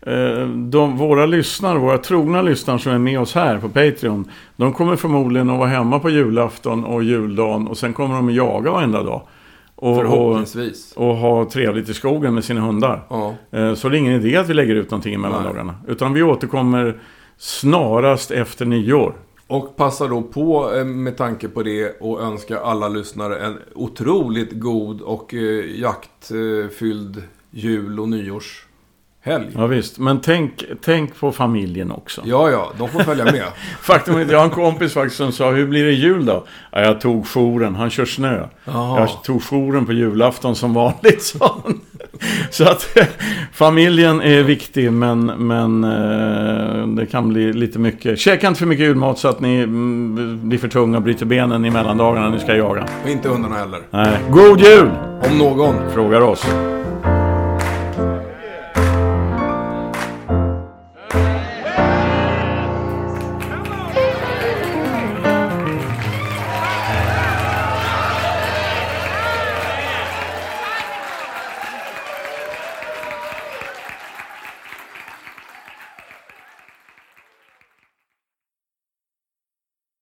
eh, 0.00 0.48
de, 0.48 0.96
våra 0.96 1.26
lyssnare, 1.26 1.78
våra 1.78 1.98
trogna 1.98 2.42
lyssnare 2.42 2.78
som 2.78 2.92
är 2.92 2.98
med 2.98 3.20
oss 3.20 3.34
här 3.34 3.58
på 3.58 3.68
Patreon. 3.68 4.30
De 4.56 4.72
kommer 4.72 4.96
förmodligen 4.96 5.50
att 5.50 5.58
vara 5.58 5.68
hemma 5.68 5.98
på 5.98 6.10
julafton 6.10 6.84
och 6.84 7.04
juldagen 7.04 7.66
och 7.66 7.78
sen 7.78 7.92
kommer 7.92 8.14
de 8.14 8.28
att 8.28 8.34
jaga 8.34 8.70
varenda 8.70 9.02
dag. 9.02 9.22
Och, 9.76 9.96
Förhoppningsvis. 9.96 10.92
Och, 10.96 11.10
och, 11.10 11.16
ha 11.16 11.50
trevligt 11.50 11.88
i 11.88 11.94
skogen 11.94 12.34
med 12.34 12.44
sina 12.44 12.60
hundar. 12.60 13.02
Ja. 13.08 13.34
Eh, 13.50 13.74
så 13.74 13.88
det 13.88 13.96
är 13.96 13.98
ingen 13.98 14.22
idé 14.22 14.36
att 14.36 14.48
vi 14.48 14.54
lägger 14.54 14.74
ut 14.74 14.90
någonting 14.90 15.14
i 15.14 15.18
mellandagarna. 15.18 15.74
Utan 15.88 16.12
vi 16.12 16.22
återkommer 16.22 16.98
snarast 17.38 18.30
efter 18.30 18.66
nyår. 18.66 19.14
Och 19.46 19.76
passar 19.76 20.08
då 20.08 20.22
på 20.22 20.74
eh, 20.74 20.84
med 20.84 21.16
tanke 21.16 21.48
på 21.48 21.62
det 21.62 22.00
och 22.00 22.22
önskar 22.22 22.56
alla 22.56 22.88
lyssnare 22.88 23.38
en 23.38 23.58
otroligt 23.74 24.52
god 24.52 25.00
och 25.00 25.34
eh, 25.34 25.80
jaktfylld 25.80 27.22
jul 27.50 28.00
och 28.00 28.08
nyårs 28.08 28.66
helg. 29.20 29.46
Ja 29.54 29.66
visst, 29.66 29.98
men 29.98 30.20
tänk, 30.20 30.64
tänk 30.82 31.16
på 31.16 31.32
familjen 31.32 31.90
också. 31.90 32.22
Ja, 32.24 32.50
ja, 32.50 32.72
de 32.78 32.88
får 32.88 33.00
följa 33.00 33.24
med. 33.24 33.44
Faktum 33.80 34.16
är 34.16 34.22
att 34.22 34.30
jag 34.30 34.38
har 34.38 34.44
en 34.44 34.50
kompis 34.50 34.92
faktiskt 34.92 35.16
som 35.16 35.32
sa, 35.32 35.50
hur 35.50 35.66
blir 35.66 35.84
det 35.84 35.92
jul 35.92 36.26
då? 36.26 36.46
Ja, 36.72 36.80
jag 36.80 37.00
tog 37.00 37.26
jouren, 37.26 37.74
han 37.74 37.90
kör 37.90 38.04
snö. 38.04 38.46
Aha. 38.64 38.98
Jag 38.98 39.22
tog 39.24 39.42
jouren 39.42 39.86
på 39.86 39.92
julafton 39.92 40.56
som 40.56 40.74
vanligt, 40.74 41.22
sa 41.38 41.60
han. 41.64 41.80
Så 42.50 42.64
att 42.64 42.98
familjen 43.52 44.20
är 44.20 44.42
viktig, 44.42 44.92
men, 44.92 45.26
men 45.26 45.84
eh, 45.84 46.86
det 46.86 47.06
kan 47.06 47.28
bli 47.28 47.52
lite 47.52 47.78
mycket. 47.78 48.18
Käka 48.18 48.48
inte 48.48 48.58
för 48.58 48.66
mycket 48.66 48.86
julmat 48.86 49.18
så 49.18 49.28
att 49.28 49.40
ni 49.40 49.56
mm, 49.56 50.48
blir 50.48 50.58
för 50.58 50.68
tunga 50.68 50.96
och 50.96 51.02
bryter 51.02 51.26
benen 51.26 51.64
i 51.64 51.70
mellandagarna 51.70 52.28
när 52.28 52.36
ni 52.36 52.42
ska 52.42 52.56
jaga. 52.56 52.86
Och 53.04 53.10
inte 53.10 53.28
hundarna 53.28 53.56
heller. 53.56 53.80
Nej. 53.90 54.18
God 54.30 54.60
jul! 54.60 54.90
Om 55.30 55.38
någon. 55.38 55.74
Frågar 55.94 56.20
oss. 56.20 56.46